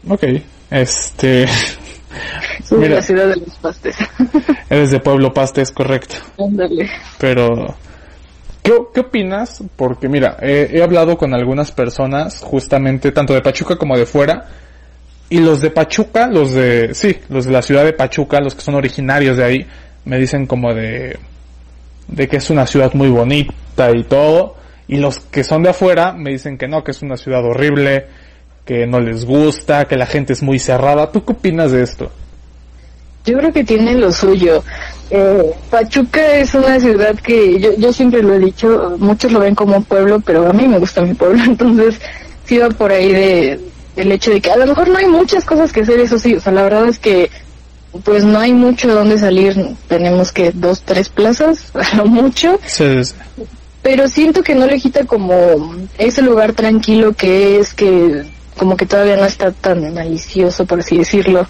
Ok, 0.10 0.24
este... 0.72 1.48
Soy 2.64 2.80
de 2.80 2.86
Mira. 2.86 2.96
la 2.96 3.02
ciudad 3.02 3.28
de 3.28 3.36
los 3.38 3.56
pastes. 3.62 3.96
Eres 4.70 4.92
de 4.92 5.00
Pueblo 5.00 5.34
Paste, 5.34 5.62
es 5.62 5.72
correcto. 5.72 6.16
Ándale. 6.38 6.90
Pero, 7.18 7.76
¿qué, 8.62 8.74
qué 8.94 9.00
opinas? 9.00 9.64
Porque 9.76 10.08
mira, 10.08 10.38
he, 10.42 10.70
he 10.72 10.84
hablado 10.84 11.18
con 11.18 11.34
algunas 11.34 11.72
personas, 11.72 12.40
justamente 12.42 13.12
tanto 13.12 13.34
de 13.34 13.42
Pachuca 13.42 13.78
como 13.78 13.98
de 13.98 14.06
fuera, 14.06 14.48
y 15.30 15.40
los 15.40 15.62
de 15.62 15.72
Pachuca, 15.72 16.28
los 16.28 16.54
de, 16.54 16.94
sí, 16.94 17.18
los 17.30 17.46
de 17.46 17.52
la 17.52 17.62
ciudad 17.64 17.84
de 17.84 17.94
Pachuca, 17.94 18.40
los 18.40 18.54
que 18.54 18.62
son 18.62 18.76
originarios 18.76 19.38
de 19.38 19.44
ahí, 19.44 19.68
me 20.06 20.20
dicen 20.20 20.46
como 20.46 20.74
de, 20.74 21.18
de 22.08 22.28
que 22.28 22.38
es 22.38 22.50
una 22.52 22.68
ciudad 22.68 22.94
muy 22.94 23.10
bonita 23.10 23.90
y 23.96 24.04
todo, 24.04 24.56
y 24.88 24.98
los 24.98 25.20
que 25.20 25.44
son 25.44 25.64
de 25.64 25.70
afuera 25.70 26.14
me 26.14 26.32
dicen 26.32 26.58
que 26.58 26.68
no, 26.68 26.84
que 26.84 26.92
es 26.92 27.02
una 27.02 27.18
ciudad 27.18 27.44
horrible, 27.46 28.06
que 28.66 28.86
no 28.88 29.00
les 29.00 29.26
gusta, 29.26 29.86
que 29.86 29.96
la 29.98 30.06
gente 30.06 30.34
es 30.34 30.42
muy 30.44 30.60
cerrada. 30.60 31.12
¿Tú 31.12 31.24
qué 31.26 31.34
opinas 31.34 31.72
de 31.72 31.84
esto? 31.84 32.12
Yo 33.26 33.38
creo 33.38 33.54
que 33.54 33.64
tiene 33.64 33.94
lo 33.96 34.12
suyo. 34.12 34.64
Eh, 35.10 35.52
Pachuca 35.70 36.36
es 36.38 36.54
una 36.56 36.80
ciudad 36.80 37.16
que 37.16 37.60
yo, 37.60 37.74
yo 37.78 37.94
siempre 37.94 38.22
lo 38.22 38.34
he 38.34 38.40
dicho, 38.40 38.96
muchos 39.00 39.32
lo 39.32 39.40
ven 39.40 39.56
como 39.56 39.78
un 39.78 39.84
pueblo, 39.84 40.20
pero 40.20 40.48
a 40.50 40.54
mí 40.54 40.68
me 40.68 40.80
gusta 40.80 41.02
mi 41.02 41.14
pueblo, 41.14 41.42
entonces 41.46 42.00
sí 42.46 42.58
va 42.58 42.70
por 42.70 42.92
ahí 42.92 43.12
de 43.12 43.60
el 43.96 44.12
hecho 44.12 44.32
de 44.32 44.42
que 44.42 44.52
a 44.52 44.58
lo 44.58 44.66
mejor 44.66 44.88
no 44.90 44.98
hay 44.98 45.06
muchas 45.08 45.46
cosas 45.46 45.72
que 45.72 45.82
hacer, 45.82 46.00
eso 46.00 46.18
sí, 46.18 46.34
o 46.36 46.40
sea, 46.42 46.52
la 46.52 46.64
verdad 46.64 46.88
es 46.88 46.98
que 47.00 47.30
pues 48.04 48.24
no 48.24 48.40
hay 48.40 48.52
mucho 48.54 48.88
de 48.88 48.96
dónde 48.96 49.20
salir, 49.20 49.56
tenemos 49.88 50.32
que 50.32 50.52
dos, 50.52 50.82
tres 50.82 51.10
plazas, 51.10 51.72
a 51.76 51.98
lo 51.98 52.06
mucho, 52.08 52.60
Se- 52.66 53.04
pero 53.84 54.08
siento 54.08 54.42
que 54.42 54.56
no 54.56 54.66
le 54.66 54.80
quita 54.80 55.06
como 55.06 55.76
ese 56.00 56.22
lugar 56.24 56.54
tranquilo 56.54 57.14
que 57.14 57.60
es, 57.60 57.74
que 57.74 58.24
como 58.58 58.76
que 58.78 58.86
todavía 58.86 59.18
no 59.18 59.26
está 59.26 59.52
tan 59.52 59.94
malicioso, 59.94 60.66
por 60.66 60.80
así 60.80 60.98
decirlo. 60.98 61.46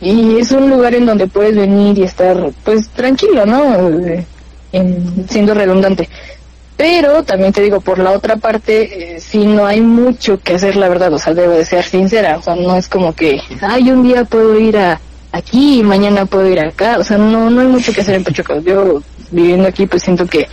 Y 0.00 0.38
es 0.38 0.50
un 0.52 0.68
lugar 0.70 0.94
en 0.94 1.06
donde 1.06 1.26
puedes 1.26 1.54
venir 1.56 1.98
y 1.98 2.02
estar, 2.02 2.50
pues, 2.64 2.88
tranquilo, 2.88 3.46
¿no? 3.46 3.88
Eh, 4.06 4.26
en- 4.72 5.26
siendo 5.28 5.54
redundante. 5.54 6.08
Pero 6.76 7.22
también 7.24 7.52
te 7.52 7.62
digo, 7.62 7.80
por 7.80 7.98
la 7.98 8.10
otra 8.12 8.36
parte, 8.36 9.16
eh, 9.16 9.20
sí 9.20 9.46
no 9.46 9.64
hay 9.66 9.80
mucho 9.80 10.38
que 10.40 10.54
hacer, 10.54 10.76
la 10.76 10.88
verdad, 10.90 11.12
o 11.14 11.18
sea, 11.18 11.32
debo 11.32 11.52
de 11.54 11.64
ser 11.64 11.84
sincera, 11.84 12.36
o 12.38 12.42
sea, 12.42 12.54
no 12.54 12.76
es 12.76 12.88
como 12.88 13.14
que, 13.14 13.40
ay, 13.62 13.90
un 13.90 14.02
día 14.02 14.24
puedo 14.24 14.58
ir 14.58 14.76
a 14.76 15.00
aquí 15.32 15.80
y 15.80 15.82
mañana 15.82 16.26
puedo 16.26 16.46
ir 16.50 16.60
acá, 16.60 16.96
o 16.98 17.04
sea, 17.04 17.16
no, 17.18 17.48
no 17.50 17.60
hay 17.62 17.66
mucho 17.66 17.92
que 17.92 18.02
hacer 18.02 18.14
en 18.14 18.24
Pachuca. 18.24 18.58
Yo 18.60 19.02
viviendo 19.30 19.66
aquí, 19.66 19.86
pues 19.86 20.02
siento 20.02 20.26
que 20.26 20.46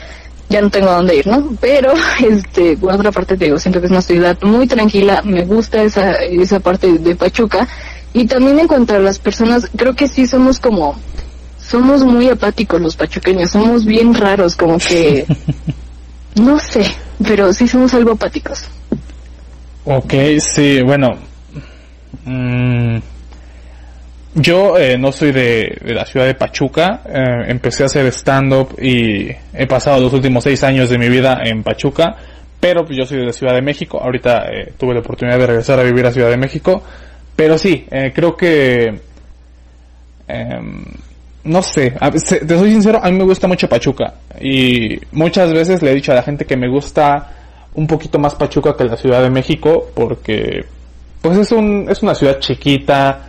ya 0.50 0.62
no 0.62 0.70
tengo 0.70 0.90
a 0.90 0.96
dónde 0.96 1.16
ir, 1.16 1.28
¿no? 1.28 1.56
Pero, 1.60 1.94
este, 2.28 2.78
por 2.78 2.94
otra 2.94 3.12
parte 3.12 3.38
te 3.38 3.46
digo, 3.46 3.60
siento 3.60 3.80
que 3.80 3.88
es 3.88 3.92
una 3.92 4.02
ciudad 4.02 4.38
muy 4.42 4.68
tranquila, 4.68 5.22
me 5.24 5.46
gusta 5.46 5.84
esa, 5.84 6.14
esa 6.16 6.60
parte 6.60 6.98
de 7.00 7.16
Pachuca, 7.16 7.68
y 8.14 8.26
también 8.26 8.60
en 8.60 8.68
cuanto 8.68 8.96
a 8.96 9.00
las 9.00 9.20
personas, 9.20 9.70
creo 9.76 9.96
que 9.96 10.08
sí 10.08 10.28
somos 10.28 10.60
como, 10.60 10.96
somos 11.60 12.04
muy 12.04 12.30
apáticos 12.30 12.80
los 12.80 12.96
pachuqueños, 12.96 13.50
somos 13.50 13.86
bien 13.86 14.14
raros, 14.14 14.56
como 14.56 14.78
que, 14.78 15.26
no 16.36 16.60
sé, 16.60 16.86
pero 17.26 17.52
sí 17.54 17.68
somos 17.68 17.94
algo 17.94 18.12
apáticos. 18.12 18.66
Ok, 19.86 20.14
sí, 20.40 20.82
bueno. 20.84 21.18
mm, 22.26 22.98
yo 24.36 24.78
eh, 24.78 24.98
no 24.98 25.12
soy 25.12 25.32
de, 25.32 25.78
de 25.84 25.94
la 25.94 26.06
ciudad 26.06 26.26
de 26.26 26.34
Pachuca. 26.36 27.02
eh, 27.08 27.46
empecé 27.48 27.84
a 27.84 27.86
hacer 27.88 28.06
stand-up 28.08 28.76
y 28.82 29.30
he 29.54 29.68
pasado 29.68 30.00
los 30.02 30.14
últimos 30.14 30.44
seis 30.44 30.64
años 30.64 30.90
de 30.90 30.98
mi 30.98 31.10
vida 31.10 31.40
en 31.44 31.64
Pachuca. 31.64 32.16
Pero 32.60 32.86
pues, 32.86 32.98
yo 32.98 33.06
soy 33.06 33.20
de 33.20 33.26
la 33.26 33.34
Ciudad 33.34 33.54
de 33.54 33.62
México. 33.62 34.00
Ahorita 34.02 34.46
eh, 34.52 34.74
tuve 34.78 34.94
la 34.94 35.02
oportunidad 35.02 35.38
de 35.38 35.48
regresar 35.48 35.80
a 35.80 35.84
vivir 35.84 36.06
a 36.06 36.12
Ciudad 36.12 36.30
de 36.30 36.38
México. 36.38 36.82
Pero 37.36 37.58
sí, 37.58 37.86
eh, 37.92 38.12
creo 38.16 38.36
que... 38.38 39.00
em, 40.28 40.84
no 41.44 41.62
sé, 41.62 41.94
se- 42.16 42.46
te 42.46 42.58
soy 42.58 42.72
sincero, 42.72 43.00
a 43.04 43.12
mí 43.12 43.18
me 43.18 43.26
gusta 43.26 43.48
mucho 43.48 43.68
Pachuca. 43.68 44.14
Y 44.40 44.98
muchas 45.12 45.52
veces 45.52 45.82
le 45.82 45.92
he 45.92 45.96
dicho 45.96 46.12
a 46.14 46.16
la 46.16 46.24
gente 46.24 46.46
que 46.46 46.56
me 46.56 46.70
gusta 46.70 47.32
un 47.76 47.86
poquito 47.86 48.18
más 48.18 48.34
Pachuca 48.36 48.78
que 48.78 48.86
la 48.86 48.96
Ciudad 48.96 49.22
de 49.22 49.30
México 49.30 49.92
porque 49.94 50.64
pues 51.22 51.38
es 51.38 51.52
un 51.52 51.88
es 51.90 52.02
una 52.04 52.14
ciudad 52.16 52.40
chiquita, 52.40 53.20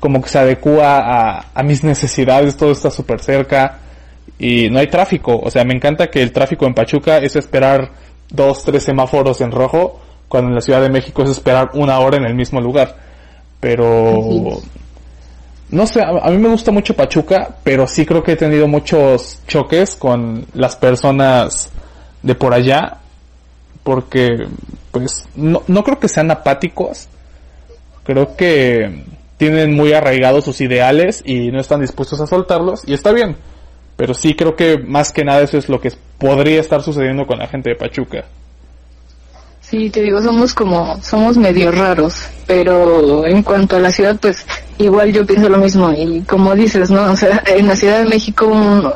como 0.00 0.22
que 0.22 0.28
se 0.28 0.38
adecua 0.38 0.98
a, 0.98 1.46
a 1.54 1.62
mis 1.62 1.84
necesidades, 1.84 2.56
todo 2.56 2.72
está 2.72 2.90
súper 2.90 3.20
cerca 3.20 3.78
y 4.38 4.68
no 4.70 4.78
hay 4.78 4.88
tráfico, 4.88 5.38
o 5.38 5.50
sea, 5.50 5.64
me 5.64 5.74
encanta 5.74 6.10
que 6.10 6.22
el 6.22 6.32
tráfico 6.32 6.66
en 6.66 6.74
Pachuca 6.74 7.18
es 7.18 7.36
esperar 7.36 7.90
dos, 8.28 8.64
tres 8.64 8.82
semáforos 8.82 9.40
en 9.40 9.52
rojo, 9.52 10.00
cuando 10.28 10.48
en 10.48 10.54
la 10.54 10.60
Ciudad 10.60 10.80
de 10.80 10.88
México 10.88 11.22
es 11.22 11.30
esperar 11.30 11.70
una 11.74 11.98
hora 12.00 12.16
en 12.16 12.24
el 12.24 12.34
mismo 12.34 12.60
lugar. 12.60 12.96
Pero 13.60 14.60
no 15.70 15.86
sé, 15.86 16.00
a, 16.02 16.08
a 16.08 16.30
mí 16.30 16.38
me 16.38 16.48
gusta 16.48 16.72
mucho 16.72 16.94
Pachuca, 16.96 17.56
pero 17.62 17.86
sí 17.86 18.04
creo 18.04 18.22
que 18.22 18.32
he 18.32 18.36
tenido 18.36 18.66
muchos 18.66 19.40
choques 19.46 19.94
con 19.94 20.46
las 20.54 20.74
personas 20.76 21.70
de 22.22 22.34
por 22.34 22.54
allá, 22.54 22.98
porque 23.82 24.48
pues 24.90 25.24
no, 25.34 25.62
no 25.66 25.84
creo 25.84 25.98
que 25.98 26.08
sean 26.08 26.30
apáticos, 26.30 27.08
creo 28.04 28.36
que 28.36 29.04
tienen 29.42 29.74
muy 29.74 29.92
arraigados 29.92 30.44
sus 30.44 30.60
ideales 30.60 31.20
y 31.26 31.50
no 31.50 31.60
están 31.60 31.80
dispuestos 31.80 32.20
a 32.20 32.28
soltarlos, 32.28 32.82
y 32.86 32.94
está 32.94 33.10
bien, 33.10 33.34
pero 33.96 34.14
sí 34.14 34.36
creo 34.36 34.54
que 34.54 34.78
más 34.78 35.10
que 35.10 35.24
nada 35.24 35.42
eso 35.42 35.58
es 35.58 35.68
lo 35.68 35.80
que 35.80 35.90
podría 36.16 36.60
estar 36.60 36.80
sucediendo 36.80 37.26
con 37.26 37.40
la 37.40 37.48
gente 37.48 37.70
de 37.70 37.74
Pachuca. 37.74 38.24
Sí, 39.60 39.90
te 39.90 40.00
digo, 40.00 40.22
somos 40.22 40.54
como, 40.54 40.96
somos 41.02 41.36
medio 41.36 41.72
raros, 41.72 42.14
pero 42.46 43.26
en 43.26 43.42
cuanto 43.42 43.74
a 43.74 43.80
la 43.80 43.90
ciudad, 43.90 44.16
pues 44.20 44.46
igual 44.78 45.12
yo 45.12 45.26
pienso 45.26 45.48
lo 45.48 45.58
mismo, 45.58 45.90
y 45.92 46.20
como 46.20 46.54
dices, 46.54 46.88
¿no? 46.88 47.10
O 47.10 47.16
sea, 47.16 47.42
en 47.44 47.66
la 47.66 47.74
Ciudad 47.74 47.98
de 47.98 48.08
México, 48.08 48.46
uno, 48.46 48.94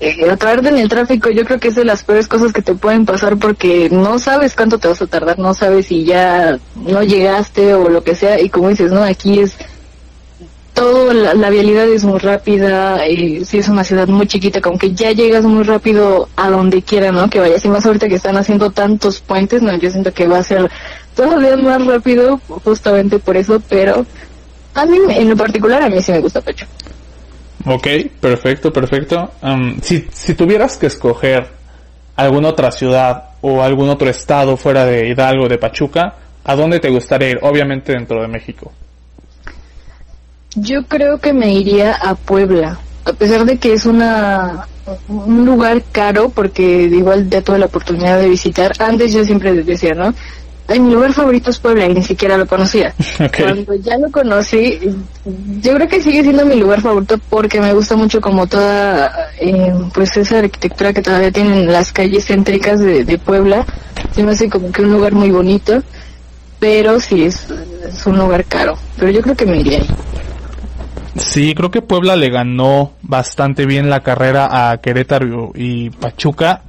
eh, 0.00 0.16
en 0.18 0.76
el 0.76 0.88
tráfico 0.88 1.30
yo 1.30 1.44
creo 1.44 1.60
que 1.60 1.68
es 1.68 1.76
de 1.76 1.84
las 1.84 2.02
peores 2.02 2.26
cosas 2.26 2.52
que 2.52 2.62
te 2.62 2.74
pueden 2.74 3.06
pasar 3.06 3.36
porque 3.36 3.88
no 3.90 4.18
sabes 4.18 4.56
cuánto 4.56 4.78
te 4.78 4.88
vas 4.88 5.00
a 5.00 5.06
tardar, 5.06 5.38
no 5.38 5.54
sabes 5.54 5.86
si 5.86 6.04
ya 6.04 6.58
no 6.74 7.04
llegaste 7.04 7.74
o 7.74 7.88
lo 7.88 8.02
que 8.02 8.16
sea, 8.16 8.40
y 8.40 8.48
como 8.48 8.70
dices, 8.70 8.90
¿no? 8.90 9.04
Aquí 9.04 9.38
es 9.38 9.56
todo, 10.74 11.12
la, 11.12 11.34
la 11.34 11.50
vialidad 11.50 11.88
es 11.88 12.04
muy 12.04 12.18
rápida, 12.18 13.06
eh, 13.06 13.42
sí 13.44 13.58
es 13.58 13.68
una 13.68 13.84
ciudad 13.84 14.08
muy 14.08 14.26
chiquita, 14.26 14.60
como 14.60 14.76
que 14.76 14.92
ya 14.92 15.12
llegas 15.12 15.44
muy 15.44 15.62
rápido 15.62 16.28
a 16.36 16.50
donde 16.50 16.82
quiera, 16.82 17.12
¿no? 17.12 17.30
Que 17.30 17.40
vayas, 17.40 17.64
y 17.64 17.68
más 17.68 17.86
ahorita 17.86 18.08
que 18.08 18.16
están 18.16 18.36
haciendo 18.36 18.70
tantos 18.70 19.20
puentes, 19.20 19.62
¿no? 19.62 19.74
Yo 19.78 19.90
siento 19.90 20.12
que 20.12 20.26
va 20.26 20.38
a 20.38 20.42
ser 20.42 20.68
todavía 21.14 21.56
más 21.56 21.86
rápido, 21.86 22.40
justamente 22.64 23.18
por 23.20 23.36
eso, 23.36 23.62
pero 23.68 24.04
a 24.74 24.84
mí, 24.84 24.98
en 25.08 25.30
lo 25.30 25.36
particular, 25.36 25.82
a 25.82 25.88
mí 25.88 26.02
sí 26.02 26.10
me 26.10 26.20
gusta 26.20 26.40
Pecho. 26.40 26.66
Ok, 27.66 27.86
perfecto, 28.20 28.72
perfecto. 28.72 29.30
Si, 29.80 30.06
si 30.12 30.34
tuvieras 30.34 30.76
que 30.76 30.86
escoger 30.86 31.46
alguna 32.16 32.48
otra 32.48 32.70
ciudad 32.72 33.30
o 33.40 33.62
algún 33.62 33.88
otro 33.88 34.10
estado 34.10 34.56
fuera 34.56 34.84
de 34.84 35.08
Hidalgo, 35.08 35.48
de 35.48 35.56
Pachuca, 35.56 36.14
¿a 36.44 36.56
dónde 36.56 36.80
te 36.80 36.90
gustaría 36.90 37.30
ir? 37.30 37.38
Obviamente 37.42 37.92
dentro 37.92 38.20
de 38.20 38.28
México. 38.28 38.72
Yo 40.54 40.84
creo 40.84 41.18
que 41.18 41.32
me 41.32 41.52
iría 41.52 41.94
a 41.94 42.14
Puebla, 42.14 42.78
a 43.04 43.12
pesar 43.12 43.44
de 43.44 43.58
que 43.58 43.72
es 43.72 43.86
una 43.86 44.66
un 45.08 45.44
lugar 45.46 45.82
caro, 45.92 46.28
porque 46.28 46.82
igual 46.82 47.28
ya 47.30 47.40
tuve 47.40 47.58
la 47.58 47.66
oportunidad 47.66 48.18
de 48.20 48.28
visitar. 48.28 48.72
Antes 48.78 49.12
yo 49.12 49.24
siempre 49.24 49.52
decía, 49.62 49.94
¿no? 49.94 50.14
Ay, 50.66 50.80
mi 50.80 50.94
lugar 50.94 51.12
favorito 51.12 51.50
es 51.50 51.58
Puebla 51.58 51.86
y 51.86 51.94
ni 51.94 52.02
siquiera 52.02 52.38
lo 52.38 52.46
conocía. 52.46 52.94
Cuando 53.38 53.74
ya 53.74 53.98
lo 53.98 54.10
conocí, 54.10 54.78
yo 55.60 55.74
creo 55.74 55.88
que 55.88 56.00
sigue 56.00 56.22
siendo 56.22 56.46
mi 56.46 56.56
lugar 56.56 56.80
favorito 56.80 57.18
porque 57.28 57.60
me 57.60 57.74
gusta 57.74 57.96
mucho 57.96 58.20
como 58.20 58.46
toda, 58.46 59.30
eh, 59.38 59.74
pues 59.92 60.16
esa 60.16 60.38
arquitectura 60.38 60.94
que 60.94 61.02
todavía 61.02 61.30
tienen 61.30 61.70
las 61.70 61.92
calles 61.92 62.26
céntricas 62.26 62.80
de, 62.80 63.04
de 63.04 63.18
Puebla. 63.18 63.66
Se 64.14 64.22
me 64.22 64.32
hace 64.32 64.48
como 64.48 64.72
que 64.72 64.82
un 64.82 64.92
lugar 64.92 65.12
muy 65.12 65.30
bonito, 65.30 65.82
pero 66.60 66.98
sí 66.98 67.24
es, 67.24 67.46
es 67.86 68.06
un 68.06 68.16
lugar 68.16 68.46
caro. 68.46 68.78
Pero 68.96 69.10
yo 69.10 69.20
creo 69.20 69.36
que 69.36 69.46
me 69.46 69.60
iría 69.60 69.78
ahí. 69.78 69.88
Sí, 71.16 71.54
creo 71.54 71.70
que 71.70 71.80
Puebla 71.80 72.16
le 72.16 72.28
ganó 72.28 72.92
bastante 73.02 73.66
bien 73.66 73.88
la 73.88 74.00
carrera 74.00 74.70
a 74.70 74.78
Querétaro 74.78 75.52
y 75.54 75.90
Pachuca 75.90 76.62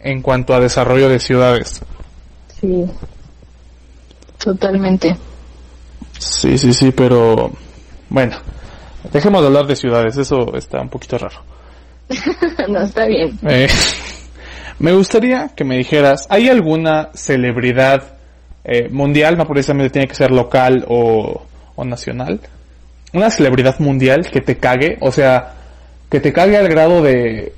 en 0.00 0.22
cuanto 0.22 0.54
a 0.54 0.60
desarrollo 0.60 1.08
de 1.08 1.20
ciudades. 1.20 1.82
Sí, 2.60 2.84
totalmente. 4.38 5.16
Sí, 6.18 6.58
sí, 6.58 6.72
sí, 6.72 6.90
pero 6.90 7.52
bueno, 8.08 8.38
dejemos 9.12 9.40
de 9.42 9.46
hablar 9.46 9.66
de 9.66 9.76
ciudades, 9.76 10.16
eso 10.16 10.56
está 10.56 10.80
un 10.80 10.88
poquito 10.88 11.18
raro. 11.18 11.42
no, 12.68 12.82
está 12.82 13.06
bien. 13.06 13.38
Eh, 13.46 13.68
me 14.80 14.92
gustaría 14.92 15.50
que 15.54 15.64
me 15.64 15.76
dijeras, 15.76 16.26
¿hay 16.28 16.48
alguna 16.48 17.10
celebridad 17.14 18.02
eh, 18.64 18.88
mundial, 18.88 19.36
no 19.36 19.46
precisamente 19.46 19.90
tiene 19.90 20.08
que 20.08 20.14
ser 20.16 20.32
local 20.32 20.84
o, 20.88 21.42
o 21.76 21.84
nacional? 21.84 22.40
Una 23.12 23.30
celebridad 23.30 23.78
mundial 23.78 24.28
que 24.30 24.40
te 24.40 24.56
cague, 24.56 24.98
o 25.00 25.12
sea, 25.12 25.54
que 26.10 26.20
te 26.20 26.32
cague 26.32 26.56
al 26.56 26.68
grado 26.68 27.02
de 27.02 27.52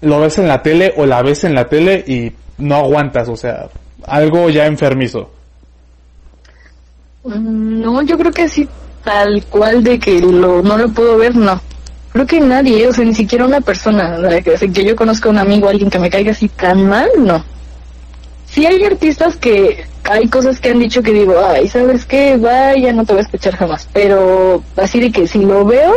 lo 0.00 0.20
ves 0.20 0.38
en 0.38 0.48
la 0.48 0.62
tele 0.62 0.94
o 0.96 1.06
la 1.06 1.22
ves 1.22 1.44
en 1.44 1.54
la 1.54 1.68
tele 1.68 2.02
y 2.06 2.32
no 2.58 2.76
aguantas, 2.76 3.28
o 3.28 3.36
sea, 3.36 3.68
algo 4.06 4.48
ya 4.50 4.66
enfermizo. 4.66 5.30
Mm, 7.24 7.80
No, 7.82 8.02
yo 8.02 8.16
creo 8.18 8.32
que 8.32 8.42
así 8.42 8.68
tal 9.04 9.44
cual 9.46 9.82
de 9.82 9.98
que 9.98 10.20
lo, 10.20 10.62
no 10.62 10.76
lo 10.78 10.88
puedo 10.88 11.16
ver, 11.16 11.34
no. 11.36 11.60
Creo 12.12 12.26
que 12.26 12.40
nadie, 12.40 12.88
o 12.88 12.92
sea, 12.92 13.04
ni 13.04 13.14
siquiera 13.14 13.46
una 13.46 13.60
persona, 13.60 14.18
que, 14.42 14.72
que 14.72 14.84
yo 14.84 14.96
conozca 14.96 15.28
un 15.28 15.38
amigo, 15.38 15.68
alguien 15.68 15.90
que 15.90 15.98
me 15.98 16.10
caiga 16.10 16.32
así 16.32 16.48
tan 16.48 16.88
mal, 16.88 17.08
no. 17.18 17.44
Sí 18.50 18.66
hay 18.66 18.82
artistas 18.84 19.36
que 19.36 19.84
hay 20.04 20.28
cosas 20.28 20.58
que 20.60 20.70
han 20.70 20.78
dicho 20.80 21.02
que 21.02 21.12
digo, 21.12 21.34
ay, 21.46 21.68
¿sabes 21.68 22.04
qué? 22.04 22.36
Vaya, 22.36 22.92
no 22.92 23.04
te 23.04 23.12
voy 23.12 23.20
a 23.20 23.24
escuchar 23.24 23.54
jamás. 23.56 23.88
Pero 23.92 24.62
así 24.76 25.00
de 25.00 25.12
que 25.12 25.26
si 25.28 25.38
lo 25.44 25.64
veo, 25.64 25.92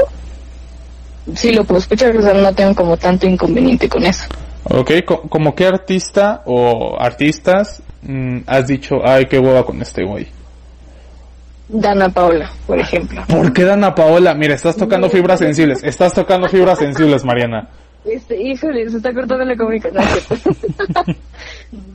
sí 1.36 1.52
lo 1.52 1.64
puedo 1.64 1.80
escuchar, 1.80 2.16
o 2.16 2.22
sea, 2.22 2.34
no 2.34 2.54
tengo 2.54 2.76
como 2.76 2.96
tanto 2.98 3.26
inconveniente 3.28 3.90
con 3.90 4.04
eso. 4.06 4.26
Ok, 4.66 4.92
co- 5.06 5.22
¿como 5.24 5.56
qué 5.56 5.66
artista 5.66 6.42
o 6.46 6.96
artistas 7.00 7.82
mm, 8.04 8.40
has 8.46 8.68
dicho, 8.68 8.98
ay, 9.04 9.26
qué 9.26 9.40
hueva 9.40 9.66
con 9.66 9.82
este 9.82 10.04
güey? 10.04 10.28
Dana 11.70 12.10
Paola, 12.10 12.52
por 12.68 12.78
ejemplo. 12.80 13.24
¿Por 13.28 13.52
qué 13.52 13.64
Dana 13.64 13.96
Paola? 13.96 14.36
Mira, 14.36 14.54
estás 14.54 14.76
tocando 14.78 15.10
fibras 15.10 15.40
sensibles. 15.40 15.84
Estás 15.84 16.14
tocando 16.14 16.48
fibras 16.48 16.78
sensibles, 16.78 17.24
Mariana. 17.26 17.68
Este, 18.06 18.40
híjole, 18.40 18.90
se 18.90 18.98
está 18.98 19.14
cortando 19.14 19.44
la 19.46 19.56
comunicación. 19.56 20.04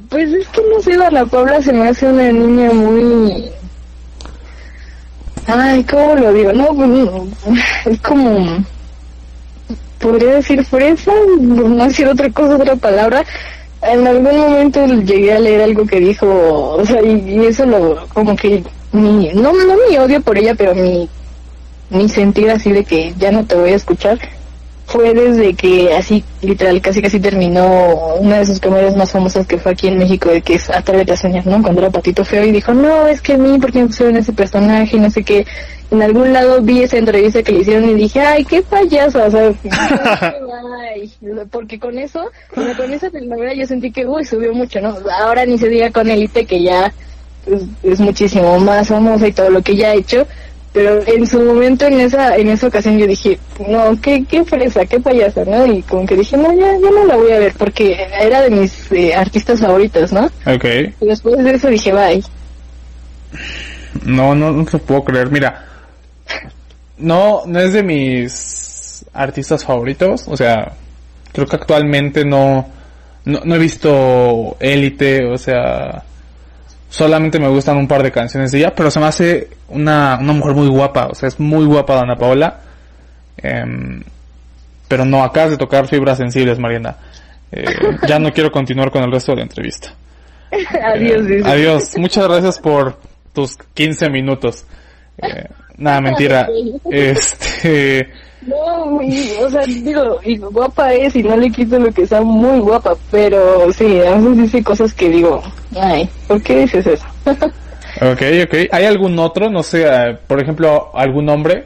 pues 0.08 0.32
es 0.32 0.48
que 0.48 0.62
no 0.62 0.80
sé, 0.82 0.96
Dana 0.96 1.26
Paula 1.26 1.60
se 1.60 1.72
me 1.72 1.88
hace 1.88 2.06
una 2.06 2.32
niña 2.32 2.72
muy... 2.72 3.50
Ay, 5.46 5.84
¿cómo 5.84 6.14
lo 6.14 6.32
digo? 6.32 6.52
No, 6.52 6.74
pues, 6.74 7.56
es 7.86 8.00
como... 8.00 8.64
Podría 9.98 10.34
decir 10.36 10.64
fresa, 10.64 11.12
no 11.40 11.84
decir 11.84 12.06
otra 12.06 12.30
cosa, 12.30 12.56
otra 12.56 12.76
palabra. 12.76 13.24
En 13.82 14.06
algún 14.06 14.38
momento 14.38 14.86
llegué 14.86 15.32
a 15.32 15.40
leer 15.40 15.62
algo 15.62 15.86
que 15.86 16.00
dijo, 16.00 16.26
o 16.76 16.84
sea, 16.86 17.02
y, 17.02 17.18
y 17.28 17.46
eso 17.46 17.66
lo, 17.66 18.06
como 18.08 18.36
que 18.36 18.62
mi, 18.92 19.30
no, 19.34 19.52
no 19.52 19.74
mi 19.88 19.98
odio 19.98 20.20
por 20.20 20.38
ella, 20.38 20.54
pero 20.54 20.74
mi, 20.74 21.08
mi 21.90 22.08
sentir 22.08 22.50
así 22.50 22.72
de 22.72 22.84
que 22.84 23.12
ya 23.18 23.30
no 23.30 23.44
te 23.44 23.56
voy 23.56 23.70
a 23.70 23.76
escuchar 23.76 24.18
fue 24.88 25.12
desde 25.12 25.52
que 25.52 25.92
así, 25.92 26.24
literal, 26.40 26.80
casi 26.80 27.02
casi 27.02 27.20
terminó 27.20 28.16
una 28.20 28.38
de 28.38 28.46
sus 28.46 28.58
comedias 28.58 28.96
más 28.96 29.12
famosas 29.12 29.46
que 29.46 29.58
fue 29.58 29.72
aquí 29.72 29.88
en 29.88 29.98
México, 29.98 30.30
de 30.30 30.40
que 30.40 30.54
es 30.54 30.70
Atrévete 30.70 31.12
a 31.12 31.16
soñar, 31.16 31.46
¿no? 31.46 31.62
Cuando 31.62 31.82
era 31.82 31.90
Patito 31.90 32.24
Feo 32.24 32.42
y 32.42 32.52
dijo, 32.52 32.72
no, 32.72 33.06
es 33.06 33.20
que 33.20 33.34
a 33.34 33.36
mí, 33.38 33.58
¿por 33.58 33.70
qué 33.70 33.80
me 33.80 33.88
pusieron 33.88 34.16
ese 34.16 34.32
personaje? 34.32 34.96
Y 34.96 35.00
no 35.00 35.10
sé 35.10 35.22
qué. 35.22 35.46
En 35.90 36.00
algún 36.00 36.32
lado 36.32 36.62
vi 36.62 36.82
esa 36.82 36.96
entrevista 36.96 37.42
que 37.42 37.52
le 37.52 37.60
hicieron 37.60 37.90
y 37.90 37.94
dije, 37.94 38.20
ay, 38.20 38.46
qué 38.46 38.62
payasa, 38.62 39.26
o 39.26 39.30
sea, 39.30 39.52
porque 41.50 41.78
con 41.78 41.98
eso, 41.98 42.30
con 42.54 42.90
esa 42.90 43.10
telenovela 43.10 43.52
yo 43.52 43.66
sentí 43.66 43.92
que, 43.92 44.06
uy, 44.06 44.24
subió 44.24 44.54
mucho, 44.54 44.80
¿no? 44.80 44.96
Ahora 45.22 45.44
ni 45.44 45.58
se 45.58 45.68
diga 45.68 45.90
con 45.90 46.08
Elite 46.08 46.46
que 46.46 46.62
ya 46.62 46.94
pues, 47.44 47.64
es 47.82 48.00
muchísimo 48.00 48.58
más 48.58 48.88
famosa 48.88 49.28
y 49.28 49.32
todo 49.32 49.50
lo 49.50 49.60
que 49.60 49.76
ya 49.76 49.88
ha 49.88 49.94
hecho, 49.94 50.26
pero 50.72 51.00
en 51.06 51.26
su 51.26 51.40
momento 51.40 51.86
en 51.86 52.00
esa 52.00 52.36
en 52.36 52.48
esa 52.48 52.66
ocasión 52.66 52.98
yo 52.98 53.06
dije 53.06 53.38
no 53.68 53.98
qué 54.00 54.24
qué 54.28 54.44
fresa 54.44 54.84
qué 54.86 55.00
payasa 55.00 55.44
no 55.44 55.64
y 55.66 55.82
como 55.82 56.04
que 56.06 56.14
dije 56.16 56.36
no 56.36 56.52
ya 56.52 56.72
ya 56.72 56.90
no 56.90 57.04
la 57.06 57.16
voy 57.16 57.32
a 57.32 57.38
ver 57.38 57.54
porque 57.56 58.06
era 58.20 58.42
de 58.42 58.50
mis 58.50 58.92
eh, 58.92 59.14
artistas 59.14 59.60
favoritos 59.60 60.12
no 60.12 60.26
Ok. 60.46 60.64
y 61.00 61.06
después 61.06 61.42
de 61.42 61.50
eso 61.52 61.68
dije 61.68 61.92
bye 61.92 62.22
No, 64.04 64.34
no, 64.34 64.52
no 64.52 64.64
te 64.64 64.78
puedo 64.78 65.04
creer. 65.04 65.30
Mira, 65.30 65.64
no, 66.98 67.42
no 67.46 67.58
es 67.60 67.72
de 67.72 67.82
mis 67.82 69.04
artistas 69.12 69.64
favoritos. 69.64 70.24
O 70.28 70.36
sea, 70.36 70.72
creo 71.32 71.46
que 71.46 71.56
actualmente 71.56 72.24
no, 72.24 72.68
no, 73.24 73.40
no 73.44 73.54
he 73.54 73.58
visto 73.58 74.56
Élite. 74.60 75.26
O 75.26 75.36
sea, 75.36 76.02
solamente 76.90 77.38
me 77.38 77.48
gustan 77.48 77.76
un 77.76 77.88
par 77.88 78.02
de 78.02 78.12
canciones 78.12 78.52
de 78.52 78.58
ella, 78.58 78.74
pero 78.74 78.90
se 78.90 79.00
me 79.00 79.06
hace 79.06 79.48
una, 79.68 80.18
una 80.20 80.32
mujer 80.32 80.54
muy 80.54 80.68
guapa. 80.68 81.08
O 81.10 81.14
sea, 81.14 81.28
es 81.28 81.38
muy 81.38 81.64
guapa 81.66 81.94
Dana 81.94 82.16
Paola. 82.16 82.60
Em, 83.36 84.02
pero 84.88 85.04
no, 85.04 85.22
acabas 85.22 85.50
de 85.50 85.56
tocar 85.56 85.86
fibras 85.86 86.18
sensibles, 86.18 86.58
Mariana. 86.58 86.96
Eh, 87.52 87.64
ya 88.06 88.18
no 88.18 88.32
quiero 88.32 88.50
continuar 88.50 88.90
con 88.90 89.02
el 89.02 89.12
resto 89.12 89.32
de 89.32 89.36
la 89.36 89.42
entrevista. 89.42 89.94
adiós 90.50 91.30
Eh, 91.30 91.42
adiós. 91.44 91.96
Muchas 91.96 92.26
gracias 92.26 92.58
por 92.58 92.98
tus 93.32 93.56
15 93.74 94.10
minutos. 94.10 94.66
Eh, 95.18 95.46
nada, 95.76 96.00
mentira. 96.00 96.48
Este, 96.90 98.10
no 98.42 99.02
y, 99.02 99.32
o 99.42 99.50
sea 99.50 99.62
digo 99.66 100.20
y 100.22 100.38
guapa 100.38 100.94
es 100.94 101.16
y 101.16 101.22
no 101.22 101.36
le 101.36 101.50
quito 101.50 101.78
lo 101.78 101.92
que 101.92 102.06
sea 102.06 102.22
muy 102.22 102.60
guapa 102.60 102.96
pero 103.10 103.70
sí 103.72 104.00
a 104.00 104.14
veces 104.14 104.36
dice 104.38 104.62
cosas 104.62 104.94
que 104.94 105.08
digo 105.08 105.42
ay 105.76 106.08
¿por 106.28 106.40
qué 106.42 106.60
dices 106.60 106.86
eso? 106.86 107.06
ok, 108.00 108.22
ok. 108.44 108.54
¿Hay 108.70 108.84
algún 108.84 109.18
otro? 109.18 109.50
No 109.50 109.62
sé, 109.62 109.84
eh, 109.86 110.16
por 110.26 110.40
ejemplo, 110.40 110.90
algún 110.94 111.28
hombre. 111.28 111.64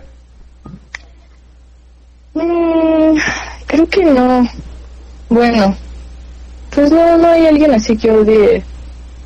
Mm, 2.34 3.16
creo 3.66 3.88
que 3.88 4.04
no. 4.04 4.48
Bueno, 5.28 5.76
pues 6.70 6.90
no, 6.90 7.18
no 7.18 7.28
hay 7.28 7.46
alguien 7.46 7.72
así 7.72 7.96
que 7.96 8.10
odie 8.10 8.62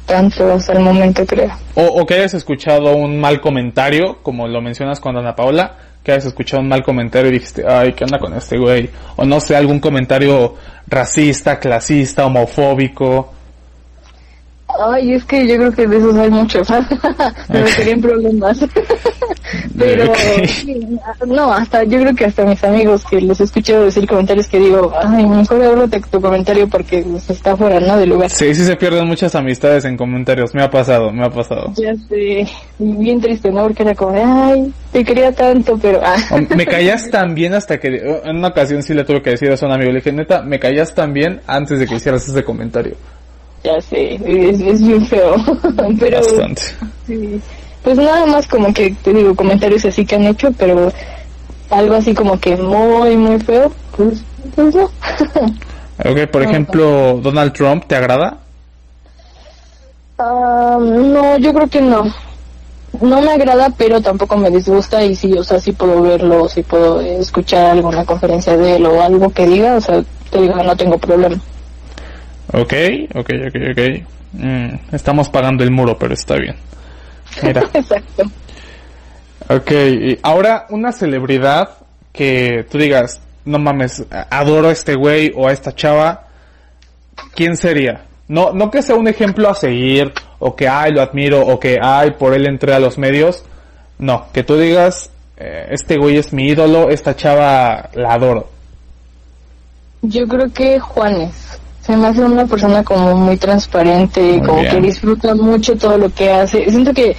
tanto 0.06 0.52
hasta 0.52 0.72
el 0.72 0.80
momento, 0.80 1.24
creo. 1.26 1.50
O, 1.74 1.82
o 1.82 2.06
que 2.06 2.14
hayas 2.14 2.34
escuchado 2.34 2.96
un 2.96 3.20
mal 3.20 3.40
comentario, 3.40 4.18
como 4.22 4.46
lo 4.46 4.60
mencionas 4.60 5.00
con 5.00 5.16
Ana 5.16 5.34
Paola, 5.34 5.76
que 6.02 6.12
hayas 6.12 6.26
escuchado 6.26 6.62
un 6.62 6.68
mal 6.68 6.84
comentario 6.84 7.30
y 7.30 7.34
dijiste, 7.34 7.64
ay, 7.66 7.92
¿qué 7.92 8.04
onda 8.04 8.20
con 8.20 8.32
este 8.34 8.56
güey? 8.56 8.88
O 9.16 9.24
no 9.24 9.40
sé, 9.40 9.56
algún 9.56 9.80
comentario 9.80 10.54
racista, 10.86 11.58
clasista, 11.58 12.26
homofóbico. 12.26 13.32
Ay, 14.80 15.14
es 15.14 15.24
que 15.24 15.46
yo 15.46 15.56
creo 15.56 15.72
que 15.72 15.86
de 15.86 15.96
esos 15.98 16.16
hay 16.16 16.30
muchos. 16.30 16.68
Me 17.48 17.62
metería 17.62 17.96
problemas. 17.96 18.58
Pero, 19.78 20.10
Ok. 20.10 20.16
sí, 20.48 20.98
no, 21.26 21.52
hasta 21.52 21.84
yo 21.84 22.00
creo 22.00 22.14
que 22.14 22.24
hasta 22.24 22.44
mis 22.44 22.62
amigos 22.64 23.04
que 23.08 23.20
los 23.20 23.40
escucho 23.40 23.82
decir 23.84 24.06
comentarios 24.06 24.48
que 24.48 24.58
digo, 24.58 24.92
ay, 25.02 25.24
mejor 25.26 25.62
ábrete 25.62 26.00
tu 26.10 26.20
comentario 26.20 26.68
porque 26.68 27.02
pues, 27.02 27.30
está 27.30 27.56
fuera, 27.56 27.78
¿no? 27.80 27.96
Del 27.96 28.10
lugar. 28.10 28.30
Sí, 28.30 28.54
sí 28.54 28.64
se 28.64 28.76
pierden 28.76 29.06
muchas 29.06 29.34
amistades 29.34 29.84
en 29.84 29.96
comentarios. 29.96 30.54
Me 30.54 30.62
ha 30.62 30.70
pasado, 30.70 31.12
me 31.12 31.24
ha 31.24 31.30
pasado. 31.30 31.72
Ya 31.76 31.94
sé, 32.08 32.46
bien 32.78 33.20
triste, 33.20 33.50
¿no? 33.50 33.62
Porque 33.64 33.82
era 33.82 33.94
como, 33.94 34.12
de, 34.12 34.22
ay, 34.22 34.72
te 34.92 35.04
quería 35.04 35.32
tanto, 35.32 35.78
pero... 35.80 36.00
Ah. 36.02 36.16
Me 36.54 36.66
caías 36.66 37.10
tan 37.10 37.34
bien 37.34 37.54
hasta 37.54 37.78
que 37.78 37.88
en 38.24 38.36
una 38.36 38.48
ocasión 38.48 38.82
sí 38.82 38.94
le 38.94 39.04
tuve 39.04 39.22
que 39.22 39.30
decir 39.30 39.50
a 39.50 39.66
un 39.66 39.72
amigo. 39.72 39.90
Le 39.90 39.98
dije, 39.98 40.12
neta, 40.12 40.42
me 40.42 40.58
caías 40.58 40.94
tan 40.94 41.12
bien 41.12 41.40
antes 41.46 41.78
de 41.78 41.86
que 41.86 41.94
hicieras 41.96 42.26
ese 42.28 42.42
comentario. 42.42 42.96
Ya 43.66 43.80
sé, 43.80 44.14
es, 44.24 44.60
es 44.60 44.86
bien 44.86 45.04
feo. 45.06 45.34
pero 45.98 46.18
Bastante. 46.18 46.62
sí, 47.04 47.40
pues 47.82 47.98
nada 47.98 48.24
más 48.26 48.46
como 48.46 48.72
que 48.72 48.94
te 49.02 49.12
digo 49.12 49.34
comentarios 49.34 49.84
así 49.84 50.06
que 50.06 50.14
han 50.14 50.24
hecho, 50.24 50.52
pero 50.56 50.92
algo 51.70 51.94
así 51.96 52.14
como 52.14 52.38
que 52.38 52.56
muy, 52.56 53.16
muy 53.16 53.40
feo, 53.40 53.72
pues, 53.96 54.22
pues 54.54 54.74
no. 54.74 54.88
Ok, 55.98 56.30
por 56.30 56.42
ejemplo, 56.42 57.18
Donald 57.22 57.54
Trump, 57.54 57.86
¿te 57.86 57.96
agrada? 57.96 58.36
Ah, 60.18 60.78
no, 60.78 61.38
yo 61.38 61.52
creo 61.54 61.66
que 61.68 61.80
no. 61.80 62.04
No 63.00 63.20
me 63.22 63.32
agrada, 63.32 63.70
pero 63.76 64.00
tampoco 64.00 64.36
me 64.36 64.50
disgusta 64.50 65.02
y 65.02 65.16
sí, 65.16 65.32
o 65.32 65.42
sea, 65.42 65.58
sí 65.58 65.72
puedo 65.72 66.02
verlo, 66.02 66.48
sí 66.48 66.62
puedo 66.62 67.00
escuchar 67.00 67.70
alguna 67.70 68.04
conferencia 68.04 68.56
de 68.56 68.76
él 68.76 68.86
o 68.86 69.02
algo 69.02 69.30
que 69.30 69.46
diga, 69.46 69.76
o 69.76 69.80
sea, 69.80 70.04
te 70.30 70.40
digo, 70.42 70.54
no 70.62 70.76
tengo 70.76 70.98
problema. 70.98 71.40
Ok, 72.52 72.72
ok, 73.14 73.30
ok, 73.48 73.56
ok. 73.72 74.02
Mm, 74.32 74.94
estamos 74.94 75.28
pagando 75.28 75.64
el 75.64 75.70
muro, 75.70 75.98
pero 75.98 76.14
está 76.14 76.36
bien. 76.36 76.56
Mira. 77.42 77.62
Exacto. 77.74 78.24
Ok, 79.48 79.70
y 79.70 80.18
ahora 80.22 80.66
una 80.70 80.92
celebridad 80.92 81.70
que 82.12 82.66
tú 82.70 82.78
digas, 82.78 83.20
no 83.44 83.58
mames, 83.58 84.04
adoro 84.30 84.68
a 84.68 84.72
este 84.72 84.94
güey 84.94 85.32
o 85.36 85.48
a 85.48 85.52
esta 85.52 85.74
chava, 85.74 86.26
¿quién 87.34 87.56
sería? 87.56 88.04
No, 88.28 88.52
no 88.52 88.70
que 88.70 88.82
sea 88.82 88.96
un 88.96 89.06
ejemplo 89.06 89.48
a 89.48 89.54
seguir, 89.54 90.12
o 90.40 90.56
que 90.56 90.68
ay 90.68 90.92
lo 90.92 91.00
admiro, 91.00 91.46
o 91.46 91.60
que 91.60 91.78
ay 91.80 92.12
por 92.12 92.34
él 92.34 92.46
entré 92.46 92.74
a 92.74 92.80
los 92.80 92.98
medios. 92.98 93.44
No, 93.98 94.26
que 94.32 94.42
tú 94.42 94.56
digas, 94.56 95.10
eh, 95.36 95.68
este 95.70 95.96
güey 95.96 96.16
es 96.16 96.32
mi 96.32 96.48
ídolo, 96.48 96.90
esta 96.90 97.14
chava 97.14 97.90
la 97.94 98.14
adoro. 98.14 98.48
Yo 100.02 100.26
creo 100.26 100.52
que 100.52 100.80
Juanes. 100.80 101.60
Se 101.86 101.96
me 101.96 102.08
hace 102.08 102.24
una 102.24 102.46
persona 102.46 102.82
como 102.82 103.14
muy 103.14 103.36
transparente, 103.36 104.20
Muy 104.20 104.40
como 104.46 104.60
bien. 104.60 104.72
que 104.74 104.80
disfruta 104.80 105.34
mucho 105.36 105.76
todo 105.76 105.96
lo 105.96 106.10
que 106.12 106.30
hace. 106.30 106.68
Siento 106.68 106.92
que 106.92 107.16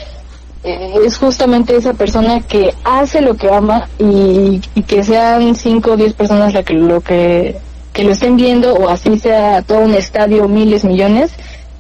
eh, 0.63 0.93
es 1.06 1.17
justamente 1.17 1.75
esa 1.75 1.93
persona 1.93 2.41
que 2.41 2.73
hace 2.84 3.21
lo 3.21 3.36
que 3.36 3.49
ama 3.49 3.88
y, 3.97 4.60
y 4.75 4.84
que 4.84 5.03
sean 5.03 5.56
5 5.56 5.91
o 5.91 5.95
10 5.95 6.13
personas 6.13 6.53
la 6.53 6.63
que, 6.63 6.73
lo 6.73 6.99
que, 6.99 7.56
que 7.93 8.03
lo 8.03 8.12
estén 8.12 8.36
viendo 8.36 8.73
o 8.73 8.89
así 8.89 9.17
sea 9.19 9.62
todo 9.62 9.80
un 9.80 9.93
estadio, 9.93 10.47
miles, 10.49 10.84
millones. 10.84 11.32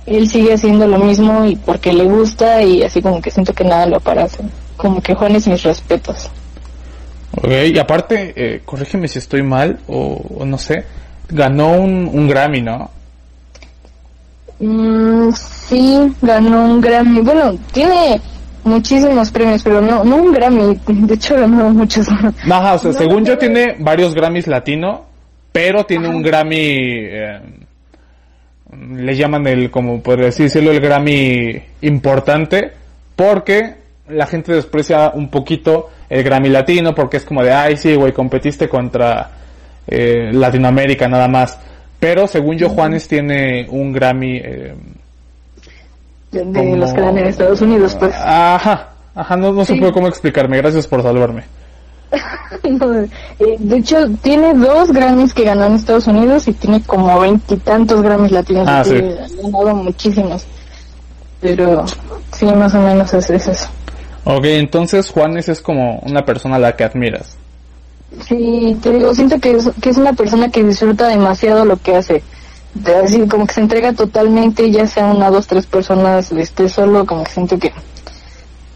Él 0.05 0.29
sigue 0.29 0.53
haciendo 0.53 0.87
lo 0.87 0.99
mismo 0.99 1.43
y 1.43 1.57
porque 1.57 1.91
le 1.91 2.05
gusta 2.05 2.63
y 2.63 2.83
así 2.83 3.01
como 3.01 3.21
que 3.21 3.31
siento 3.31 3.51
que 3.53 3.65
nada 3.65 3.85
lo 3.87 3.99
para. 3.99 4.27
Como 4.77 5.01
que 5.01 5.13
Juanes 5.13 5.45
mis 5.47 5.63
respetos. 5.63 6.29
Ok, 7.35 7.49
y 7.73 7.77
aparte, 7.77 8.33
eh, 8.35 8.61
corrígeme 8.63 9.09
si 9.09 9.19
estoy 9.19 9.43
mal, 9.43 9.79
o, 9.87 10.21
o 10.39 10.45
no 10.45 10.57
sé, 10.57 10.85
ganó 11.29 11.71
un, 11.73 12.09
un 12.11 12.27
Grammy, 12.27 12.61
¿no? 12.61 12.89
Mm, 14.59 15.31
sí, 15.33 16.13
ganó 16.21 16.65
un 16.65 16.81
Grammy. 16.81 17.21
Bueno, 17.21 17.55
tiene 17.71 18.19
muchísimos 18.63 19.31
premios, 19.31 19.61
pero 19.63 19.81
no, 19.81 20.03
no 20.03 20.15
un 20.17 20.31
Grammy. 20.33 20.79
De 20.87 21.13
hecho, 21.13 21.35
ganó 21.35 21.69
muchos. 21.69 22.07
Ajá, 22.09 22.73
o 22.73 22.79
sea, 22.79 22.91
No, 22.91 22.97
según 22.97 23.23
no, 23.23 23.23
yo 23.23 23.33
no. 23.33 23.39
tiene 23.39 23.75
varios 23.79 24.13
Grammys 24.13 24.47
latino, 24.47 25.05
pero 25.51 25.85
tiene 25.85 26.09
un 26.09 26.21
Grammy, 26.21 26.57
eh, 26.59 27.39
le 28.95 29.15
llaman 29.15 29.45
el, 29.47 29.69
como 29.71 30.01
podría 30.01 30.29
así 30.29 30.43
decirlo, 30.43 30.71
el 30.71 30.79
Grammy 30.79 31.61
importante, 31.81 32.71
porque 33.15 33.75
la 34.09 34.25
gente 34.25 34.53
desprecia 34.53 35.11
un 35.13 35.29
poquito 35.29 35.89
el 36.09 36.23
Grammy 36.23 36.49
latino, 36.49 36.95
porque 36.95 37.17
es 37.17 37.25
como 37.25 37.43
de, 37.43 37.51
ay, 37.51 37.77
sí, 37.77 37.95
güey, 37.95 38.13
competiste 38.13 38.69
contra 38.69 39.31
eh, 39.87 40.31
Latinoamérica 40.33 41.07
nada 41.07 41.27
más. 41.27 41.57
Pero 41.99 42.27
según 42.27 42.57
yo, 42.57 42.69
Juanes 42.69 43.07
tiene 43.07 43.65
un 43.69 43.91
Grammy, 43.91 44.37
eh, 44.37 44.75
de 46.31 46.43
como- 46.43 46.75
los 46.75 46.93
que 46.93 47.01
dan 47.01 47.17
en 47.17 47.25
Estados 47.27 47.61
Unidos, 47.61 47.95
pues. 47.99 48.13
Ajá, 48.15 48.89
ajá, 49.15 49.37
no, 49.37 49.51
no 49.53 49.65
Sí. 49.65 49.75
supe 49.75 49.91
cómo 49.91 50.07
explicarme, 50.07 50.57
gracias 50.57 50.85
por 50.87 51.01
salvarme. 51.01 51.43
No, 52.69 52.93
eh, 53.01 53.07
de 53.59 53.77
hecho, 53.77 53.97
tiene 54.21 54.53
dos 54.53 54.91
Grammys 54.93 55.33
que 55.33 55.43
ganó 55.43 55.65
en 55.65 55.73
Estados 55.73 56.07
Unidos 56.07 56.47
y 56.47 56.53
tiene 56.53 56.81
como 56.83 57.19
veintitantos 57.19 58.01
Grammys 58.01 58.31
latinos. 58.31 58.65
Ah, 58.69 58.83
sí. 58.85 58.95
Ha 58.95 59.41
ganado 59.43 59.75
muchísimos. 59.75 60.45
Pero 61.41 61.85
sí, 62.33 62.45
más 62.45 62.73
o 62.73 62.79
menos 62.81 63.13
es, 63.13 63.29
es 63.29 63.47
eso. 63.47 63.69
Ok, 64.23 64.45
entonces 64.45 65.09
Juanes 65.09 65.49
es 65.49 65.61
como 65.61 65.99
una 65.99 66.23
persona 66.25 66.55
a 66.55 66.59
la 66.59 66.75
que 66.75 66.83
admiras. 66.85 67.37
Sí, 68.27 68.77
te 68.81 68.93
digo, 68.93 69.13
siento 69.13 69.39
que 69.39 69.51
es, 69.51 69.97
una 69.97 70.13
persona 70.13 70.49
que 70.49 70.63
disfruta 70.63 71.07
demasiado 71.07 71.65
lo 71.65 71.77
que 71.77 71.95
hace. 71.95 72.23
Así 73.03 73.27
como 73.27 73.45
que 73.47 73.53
se 73.53 73.61
entrega 73.61 73.93
totalmente, 73.93 74.69
ya 74.71 74.87
sea 74.87 75.07
una, 75.07 75.29
dos, 75.29 75.47
tres 75.47 75.65
personas, 75.65 76.31
esté 76.31 76.69
solo, 76.69 77.05
como 77.05 77.23
que 77.23 77.31
siento 77.31 77.57
que 77.57 77.73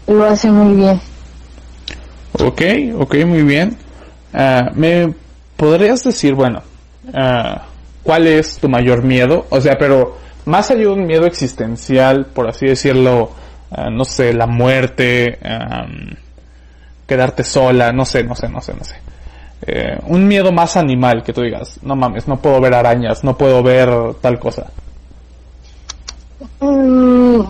lo 0.06 0.24
hace 0.24 0.50
muy 0.50 0.74
bien. 0.74 1.00
Ok, 2.40 2.62
ok, 2.98 3.14
muy 3.26 3.42
bien. 3.42 3.76
Ah, 4.34 4.70
¿Me 4.74 5.14
podrías 5.56 6.02
decir, 6.04 6.34
bueno, 6.34 6.62
ah, 7.14 7.66
cuál 8.02 8.26
es 8.26 8.58
tu 8.58 8.68
mayor 8.68 9.02
miedo? 9.02 9.46
O 9.50 9.60
sea, 9.60 9.78
pero 9.78 10.18
más 10.44 10.70
allá 10.70 10.80
de 10.80 10.88
un 10.88 11.06
miedo 11.06 11.26
existencial, 11.26 12.26
por 12.26 12.48
así 12.48 12.66
decirlo, 12.66 13.30
ah, 13.70 13.88
no 13.90 14.04
sé, 14.04 14.32
la 14.34 14.46
muerte, 14.46 15.38
am, 15.42 16.16
quedarte 17.06 17.44
sola, 17.44 17.92
no 17.92 18.04
sé, 18.04 18.24
no 18.24 18.34
sé, 18.34 18.48
no 18.48 18.60
sé, 18.60 18.74
no 18.74 18.84
sé. 18.84 19.11
Eh, 19.64 19.98
un 20.08 20.26
miedo 20.26 20.50
más 20.50 20.76
animal 20.76 21.22
que 21.22 21.32
tú 21.32 21.42
digas, 21.42 21.78
no 21.82 21.94
mames, 21.94 22.26
no 22.26 22.36
puedo 22.40 22.60
ver 22.60 22.74
arañas, 22.74 23.22
no 23.22 23.36
puedo 23.38 23.62
ver 23.62 23.88
tal 24.20 24.38
cosa. 24.38 24.66
Mm, 26.60 27.40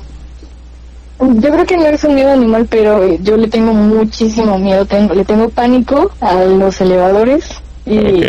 yo 1.40 1.50
creo 1.52 1.64
que 1.66 1.76
no 1.76 1.86
es 1.86 2.04
un 2.04 2.14
miedo 2.14 2.32
animal, 2.32 2.66
pero 2.68 3.14
yo 3.16 3.36
le 3.36 3.48
tengo 3.48 3.72
muchísimo 3.72 4.58
miedo. 4.58 4.84
Tengo, 4.84 5.14
le 5.14 5.24
tengo 5.24 5.48
pánico 5.48 6.10
a 6.20 6.34
los 6.44 6.80
elevadores 6.80 7.48
y 7.86 8.22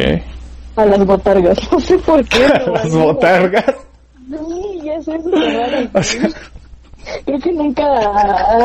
a 0.76 0.86
las 0.86 1.06
botargas. 1.06 1.58
No 1.72 1.80
sé 1.80 1.98
por 2.00 2.24
qué. 2.26 2.40
pero- 2.54 2.74
Las 2.74 2.96
botargas. 2.96 3.66
Sí, 4.30 4.82
ya 4.84 5.02
sé, 5.02 5.16
es 5.16 6.36
Creo 7.26 7.40
que 7.40 7.52
nunca 7.52 7.84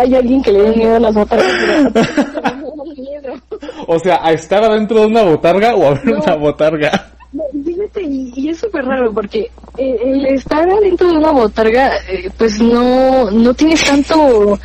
hay 0.01 0.15
alguien 0.15 0.43
que 0.43 0.53
le 0.53 0.63
dé 0.63 0.77
miedo 0.77 0.97
a 0.97 1.01
las 1.01 1.15
botargas. 1.15 1.53
o 3.87 3.99
sea, 3.99 4.21
a 4.23 4.33
estar 4.33 4.63
adentro 4.65 5.01
de 5.01 5.07
una 5.07 5.23
botarga 5.23 5.75
o 5.75 5.87
a 5.87 5.91
ver 5.95 6.07
No. 6.07 6.19
una 6.23 6.35
botarga. 6.35 7.07
No, 7.31 7.43
Fíjate, 7.63 8.03
y, 8.05 8.33
y 8.35 8.49
es 8.49 8.59
súper 8.59 8.87
raro 8.87 9.13
porque 9.13 9.51
eh, 9.77 9.99
el 10.03 10.25
estar 10.27 10.67
adentro 10.69 11.09
de 11.11 11.19
una 11.19 11.31
botarga, 11.31 11.93
eh, 12.09 12.31
pues 12.39 12.59
no, 12.59 13.31
no 13.31 13.53
tienes 13.53 13.85
tanto, 13.85 14.59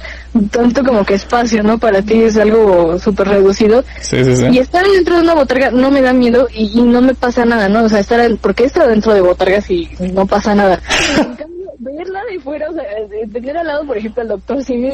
tanto 0.50 0.82
como 0.84 1.04
que 1.06 1.16
espacio, 1.16 1.62
¿no? 1.62 1.78
Para 1.78 2.02
ti 2.02 2.24
es 2.24 2.38
algo 2.38 2.98
súper 3.00 3.28
reducido. 3.28 3.84
Sí, 4.00 4.24
sí, 4.24 4.38
sí. 4.38 4.46
Y 4.50 4.60
estar 4.60 4.86
dentro 4.88 5.18
de 5.18 5.24
una 5.24 5.34
botarga 5.36 5.72
no 5.72 5.92
me 5.92 6.02
da 6.02 6.14
miedo 6.14 6.48
y, 6.54 6.80
y 6.80 6.84
no 6.84 7.02
me 7.02 7.14
pasa 7.14 7.44
nada, 7.44 7.68
¿no? 7.68 7.84
O 7.84 7.90
sea, 7.90 8.00
estar, 8.00 8.22
porque 8.40 8.64
he 8.64 8.68
estado 8.68 8.90
dentro 8.90 9.14
de 9.14 9.20
botargas 9.22 9.70
y 9.70 9.90
no 10.14 10.26
pasa 10.26 10.56
nada. 10.56 10.80
Verla 11.84 12.22
de 12.32 12.40
fuera, 12.40 12.70
o 12.70 12.74
sea, 12.74 12.84
tener 13.32 13.58
al 13.58 13.68
lado, 13.68 13.86
por 13.86 13.98
ejemplo, 13.98 14.22
al 14.22 14.30
doctor 14.30 14.64
Simi. 14.64 14.92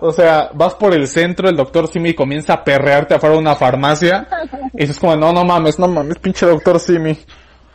O 0.00 0.10
sea, 0.10 0.50
vas 0.54 0.74
por 0.74 0.94
el 0.94 1.06
centro, 1.06 1.48
el 1.48 1.56
doctor 1.56 1.86
Simi 1.86 2.14
comienza 2.14 2.54
a 2.54 2.64
perrearte 2.64 3.14
afuera 3.14 3.34
de 3.34 3.40
una 3.40 3.54
farmacia. 3.54 4.26
Y 4.72 4.80
dices 4.80 4.98
como, 4.98 5.14
no, 5.16 5.32
no 5.32 5.44
mames, 5.44 5.78
no 5.78 5.86
mames, 5.86 6.18
pinche 6.18 6.46
doctor 6.46 6.80
Simi. 6.80 7.16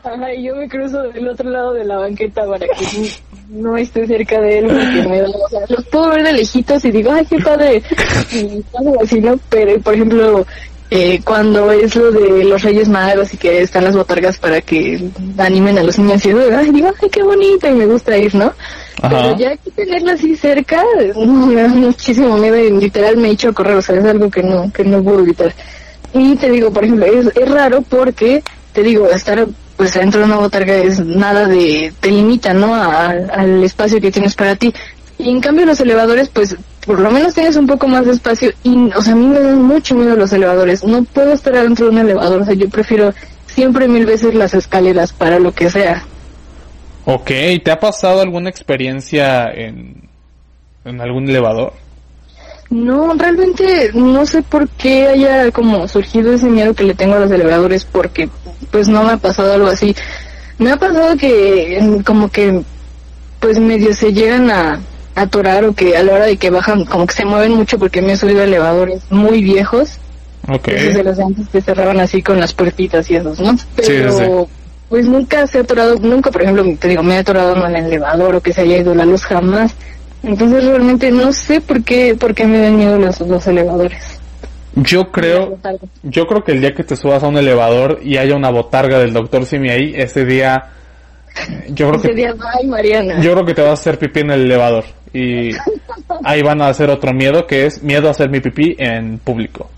Ajá, 0.04 0.34
y 0.34 0.44
yo 0.44 0.56
me 0.56 0.68
cruzo 0.68 1.02
del 1.04 1.28
otro 1.28 1.50
lado 1.50 1.74
de 1.74 1.84
la 1.84 1.98
banqueta 1.98 2.46
para 2.46 2.68
que 2.68 3.10
no 3.50 3.76
esté 3.76 4.06
cerca 4.06 4.40
de 4.40 4.60
él 4.60 4.66
porque 4.68 5.10
me 5.10 5.22
da, 5.22 5.30
o 5.30 5.50
sea, 5.50 5.62
los 5.68 5.86
puedo 5.86 6.10
ver 6.10 6.24
de 6.24 6.34
lejitos 6.34 6.86
y 6.86 6.92
digo, 6.92 7.12
ay, 7.12 7.26
qué 7.26 7.40
padre, 7.40 7.82
y 8.32 8.64
algo 8.78 9.02
así, 9.02 9.20
¿no? 9.20 9.40
Pero, 9.50 9.80
por 9.82 9.96
ejemplo, 9.96 10.46
eh, 10.92 11.20
cuando 11.24 11.72
es 11.72 11.96
lo 11.96 12.12
de 12.12 12.44
los 12.44 12.62
Reyes 12.62 12.88
Magos 12.90 13.34
y 13.34 13.38
que 13.38 13.62
están 13.62 13.84
las 13.84 13.96
botargas 13.96 14.38
para 14.38 14.62
que 14.62 15.10
animen 15.38 15.78
a 15.80 15.84
los 15.84 15.98
niños 15.98 16.26
y 16.26 16.30
ay, 16.30 16.72
digo, 16.72 16.92
ay, 17.02 17.10
qué 17.10 17.24
bonito 17.24 17.68
y 17.68 17.74
me 17.74 17.86
gusta 17.88 18.18
ir, 18.18 18.36
¿no? 18.36 18.54
Ajá. 19.02 19.10
Pero 19.10 19.38
ya 19.38 19.58
que 19.58 19.72
tenerla 19.72 20.14
así 20.14 20.36
cerca, 20.36 20.84
me 21.16 21.56
da 21.62 21.68
muchísimo 21.68 22.38
miedo 22.38 22.58
y 22.58 22.72
literal 22.72 23.18
me 23.18 23.30
echo 23.32 23.50
a 23.50 23.54
correr, 23.54 23.76
o 23.78 23.82
sea, 23.82 23.96
es 23.98 24.06
algo 24.06 24.30
que 24.30 24.44
no, 24.44 24.72
que 24.72 24.84
no 24.84 25.04
puedo 25.04 25.20
evitar. 25.22 25.54
Y 26.14 26.36
te 26.38 26.50
digo, 26.50 26.72
por 26.72 26.84
ejemplo, 26.86 27.06
es, 27.06 27.28
es 27.36 27.50
raro 27.50 27.82
porque, 27.82 28.42
te 28.72 28.84
digo, 28.84 29.10
estar 29.10 29.46
pues 29.76 29.94
dentro 29.94 30.22
de 30.22 30.28
una 30.28 30.38
botarga 30.38 30.74
es 30.78 31.00
nada 31.02 31.48
de, 31.48 31.92
te 32.00 32.10
limita, 32.10 32.54
¿no? 32.54 32.74
A- 32.74 33.10
al 33.10 33.62
espacio 33.64 34.00
que 34.00 34.12
tienes 34.12 34.34
para 34.36 34.56
ti. 34.56 34.74
Y 35.18 35.30
en 35.30 35.42
cambio 35.42 35.66
los 35.66 35.80
elevadores, 35.82 36.30
pues, 36.30 36.56
por 36.86 37.00
lo 37.00 37.12
menos 37.12 37.34
tienes 37.34 37.56
un 37.56 37.68
poco 37.68 37.88
más 37.88 38.06
de 38.06 38.12
espacio 38.12 38.52
y, 38.64 38.92
o 38.94 39.02
sea, 39.02 39.14
a 39.14 39.16
mí 39.16 39.26
me 39.26 39.40
dan 39.40 39.62
mucho 39.62 39.96
miedo 39.96 40.16
los 40.16 40.32
elevadores. 40.32 40.84
No 40.84 41.04
puedo 41.04 41.34
estar 41.34 41.56
adentro 41.56 41.86
de 41.86 41.92
un 41.92 41.98
elevador, 42.00 42.42
o 42.42 42.46
sea, 42.46 42.54
yo 42.54 42.70
prefiero 42.70 43.14
siempre 43.48 43.88
mil 43.88 44.06
veces 44.06 44.36
las 44.36 44.54
escaleras 44.54 45.12
para 45.12 45.40
lo 45.40 45.52
que 45.52 45.70
sea. 45.70 46.04
Ok, 47.06 47.32
¿te 47.64 47.72
ha 47.72 47.80
pasado 47.80 48.22
alguna 48.22 48.50
experiencia 48.50 49.52
en, 49.52 50.10
en 50.84 51.02
algún 51.02 51.30
elevador? 51.30 51.74
No, 52.70 53.14
realmente 53.14 53.92
no 53.94 54.26
sé 54.26 54.42
por 54.42 54.68
qué 54.70 55.08
haya 55.08 55.52
como 55.52 55.88
surgido 55.88 56.34
ese 56.34 56.48
miedo 56.48 56.74
que 56.74 56.84
le 56.84 56.96
tengo 56.96 57.16
a 57.16 57.20
los 57.20 57.32
elevadores, 57.32 57.86
porque 57.86 58.30
pues 58.72 58.88
no 58.88 59.04
me 59.04 59.14
ha 59.14 59.18
pasado 59.18 59.54
algo 59.54 59.68
así. 59.68 59.96
Me 60.58 60.72
ha 60.72 60.78
pasado 60.78 61.16
que 61.18 62.02
como 62.06 62.30
que 62.30 62.62
pues 63.40 63.60
medio 63.60 63.94
se 63.94 64.14
llegan 64.14 64.50
a 64.50 64.80
atorar 65.16 65.64
o 65.66 65.74
que 65.74 65.96
a 65.98 66.04
la 66.04 66.14
hora 66.14 66.26
de 66.26 66.38
que 66.38 66.50
bajan 66.50 66.86
como 66.86 67.06
que 67.08 67.14
se 67.16 67.26
mueven 67.26 67.54
mucho 67.54 67.80
porque 67.80 68.02
me 68.02 68.14
he 68.14 68.18
subido 68.18 68.42
a 68.42 68.44
elevadores 68.44 69.02
muy 69.10 69.42
viejos, 69.42 69.98
Ok. 70.48 70.68
esos 70.68 70.94
de 70.96 71.04
los 71.04 71.20
antes 71.20 71.48
que 71.50 71.62
cerraban 71.62 72.00
así 72.00 72.22
con 72.22 72.40
las 72.40 72.54
puertitas 72.54 73.10
y 73.10 73.16
esos, 73.16 73.40
¿no? 73.40 73.56
Pero 73.76 74.12
sí, 74.12 74.24
sí. 74.26 74.32
pues 74.90 75.06
nunca 75.08 75.48
se 75.48 75.60
ha 75.60 75.62
atorado, 75.62 75.96
nunca 76.00 76.30
por 76.32 76.42
ejemplo 76.44 76.64
te 76.80 76.88
digo, 76.90 77.02
me 77.02 77.16
he 77.16 77.18
atorado 77.20 77.56
en 77.66 77.76
el 77.76 77.86
elevador 77.86 78.36
o 78.36 78.42
que 78.42 78.54
se 78.54 78.62
haya 78.62 78.78
ido 78.78 78.94
la 78.94 79.06
luz 79.06 79.24
jamás. 79.24 79.74
Entonces 80.24 80.66
realmente 80.66 81.12
no 81.12 81.32
sé 81.34 81.62
por 81.62 81.84
qué, 81.84 82.16
por 82.16 82.34
qué 82.34 82.46
me 82.46 82.60
dan 82.60 82.78
miedo 82.78 82.98
los, 82.98 83.20
los 83.22 83.46
elevadores. 83.48 84.04
Yo 84.76 85.10
creo, 85.12 85.58
yo 86.04 86.28
creo 86.28 86.44
que 86.44 86.52
el 86.52 86.60
día 86.62 86.74
que 86.74 86.84
te 86.84 86.98
subas 86.98 87.24
a 87.24 87.28
un 87.28 87.38
elevador 87.38 88.00
y 88.04 88.18
haya 88.18 88.36
una 88.36 88.50
botarga 88.50 89.00
del 89.00 89.14
doctor 89.14 89.46
Simi 89.46 89.70
ahí, 89.70 89.94
ese 89.96 90.26
día, 90.26 90.66
yo 91.70 91.88
creo 91.90 92.00
Ese 92.00 92.10
que, 92.10 92.16
día, 92.16 92.34
ay 92.60 92.68
Mariana. 92.68 93.22
yo 93.22 93.32
creo 93.34 93.46
que 93.46 93.54
te 93.54 93.62
vas 93.62 93.70
a 93.70 93.74
hacer 93.74 93.98
pipí 93.98 94.20
en 94.22 94.32
el 94.32 94.42
elevador. 94.42 94.84
Y 95.16 95.52
ahí 96.24 96.42
van 96.42 96.62
a 96.62 96.68
hacer 96.68 96.90
otro 96.90 97.14
miedo 97.14 97.48
que 97.48 97.66
es 97.66 97.82
miedo 97.82 98.08
a 98.08 98.12
hacer 98.12 98.30
mi 98.30 98.40
pipí 98.42 98.76
en 98.78 99.18
público. 99.20 99.70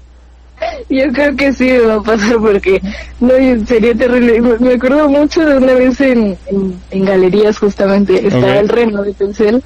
Yo 0.89 1.04
creo 1.13 1.36
que 1.36 1.54
sí 1.54 1.69
va 1.78 1.95
a 1.95 2.02
pasar 2.02 2.38
porque 2.38 2.82
no 3.19 3.30
sería 3.67 3.93
terrible. 3.93 4.41
Me- 4.60 4.73
acuerdo 4.73 5.08
mucho 5.08 5.45
de 5.45 5.58
una 5.58 5.73
vez 5.73 6.02
en, 6.02 6.36
en, 6.47 6.80
en 6.89 7.06
galerías 7.06 7.60
justamente, 7.60 8.26
estaba 8.28 8.58
el 8.58 8.67
reno 8.69 9.04
de 9.04 9.13
Telcel 9.13 9.62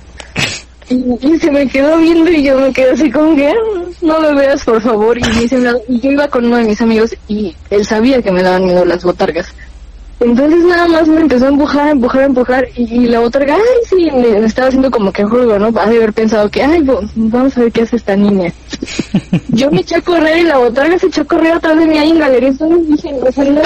y, 0.89 0.95
y 1.21 1.39
se 1.39 1.49
me 1.49 1.65
quedó 1.69 1.97
viendo 1.97 2.29
y 2.29 2.43
yo 2.43 2.59
me 2.59 2.73
quedé 2.73 2.91
así 2.91 3.09
como 3.09 3.33
que 3.37 3.47
"Ah, 3.47 3.53
no 4.01 4.19
lo 4.19 4.35
veas 4.35 4.65
por 4.65 4.81
favor 4.81 5.17
y, 5.17 5.21
me 5.21 5.43
hice 5.43 5.55
un 5.55 5.63
lado. 5.63 5.81
y 5.87 6.01
yo 6.01 6.11
iba 6.11 6.27
con 6.27 6.43
uno 6.45 6.57
de 6.57 6.65
mis 6.65 6.81
amigos 6.81 7.15
y 7.29 7.55
él 7.69 7.85
sabía 7.85 8.21
que 8.21 8.31
me 8.31 8.43
daban 8.43 8.65
miedo 8.65 8.83
las 8.83 9.01
botargas. 9.03 9.53
Entonces 10.21 10.63
nada 10.65 10.87
más 10.87 11.07
me 11.07 11.21
empezó 11.21 11.45
a 11.45 11.49
empujar, 11.49 11.87
a 11.87 11.91
empujar, 11.91 12.21
a 12.21 12.25
empujar 12.25 12.67
y, 12.75 13.07
la 13.07 13.19
botarga, 13.19 13.55
ay 13.55 13.61
sí, 13.89 14.07
me, 14.11 14.39
me 14.39 14.45
estaba 14.45 14.67
haciendo 14.67 14.91
como 14.91 15.11
que 15.11 15.23
juego, 15.23 15.57
¿no? 15.57 15.67
Ha 15.79 15.89
de 15.89 15.97
haber 15.97 16.13
pensado 16.13 16.47
que, 16.49 16.61
ay, 16.61 16.81
bo- 16.83 17.01
vamos 17.15 17.57
a 17.57 17.61
ver 17.61 17.71
qué 17.71 17.81
hace 17.81 17.95
esta 17.95 18.15
niña. 18.15 18.53
Yo 19.49 19.71
me 19.71 19.81
eché 19.81 19.95
a 19.95 20.01
correr 20.01 20.37
y 20.37 20.43
la 20.43 20.57
botarga 20.59 20.99
se 20.99 21.07
echó 21.07 21.21
a 21.23 21.25
correr 21.25 21.53
atrás 21.53 21.75
de 21.79 21.87
mí 21.87 21.97
ahí 21.97 22.11
en 22.11 22.19
galería. 22.19 22.49
Entonces 22.49 22.87
dije, 22.87 23.15
o 23.19 23.31
sea, 23.31 23.43
no, 23.45 23.61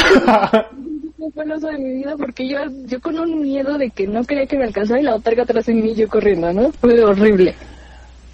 no 1.18 1.32
fue 1.34 1.44
el 1.44 1.52
oso 1.52 1.68
de 1.68 1.78
mi 1.78 1.94
vida 1.96 2.14
porque 2.18 2.48
yo, 2.48 2.58
yo 2.86 3.02
con 3.02 3.20
un 3.20 3.42
miedo 3.42 3.78
de 3.78 3.90
que 3.90 4.08
no 4.08 4.24
quería 4.24 4.46
que 4.46 4.58
me 4.58 4.64
alcanzara 4.64 5.02
y 5.02 5.04
la 5.04 5.14
botarga 5.16 5.44
atrás 5.44 5.66
de 5.66 5.74
mí 5.74 5.92
y 5.92 5.96
yo 5.96 6.08
corriendo, 6.08 6.54
¿no? 6.54 6.72
Fue 6.80 7.04
horrible. 7.04 7.54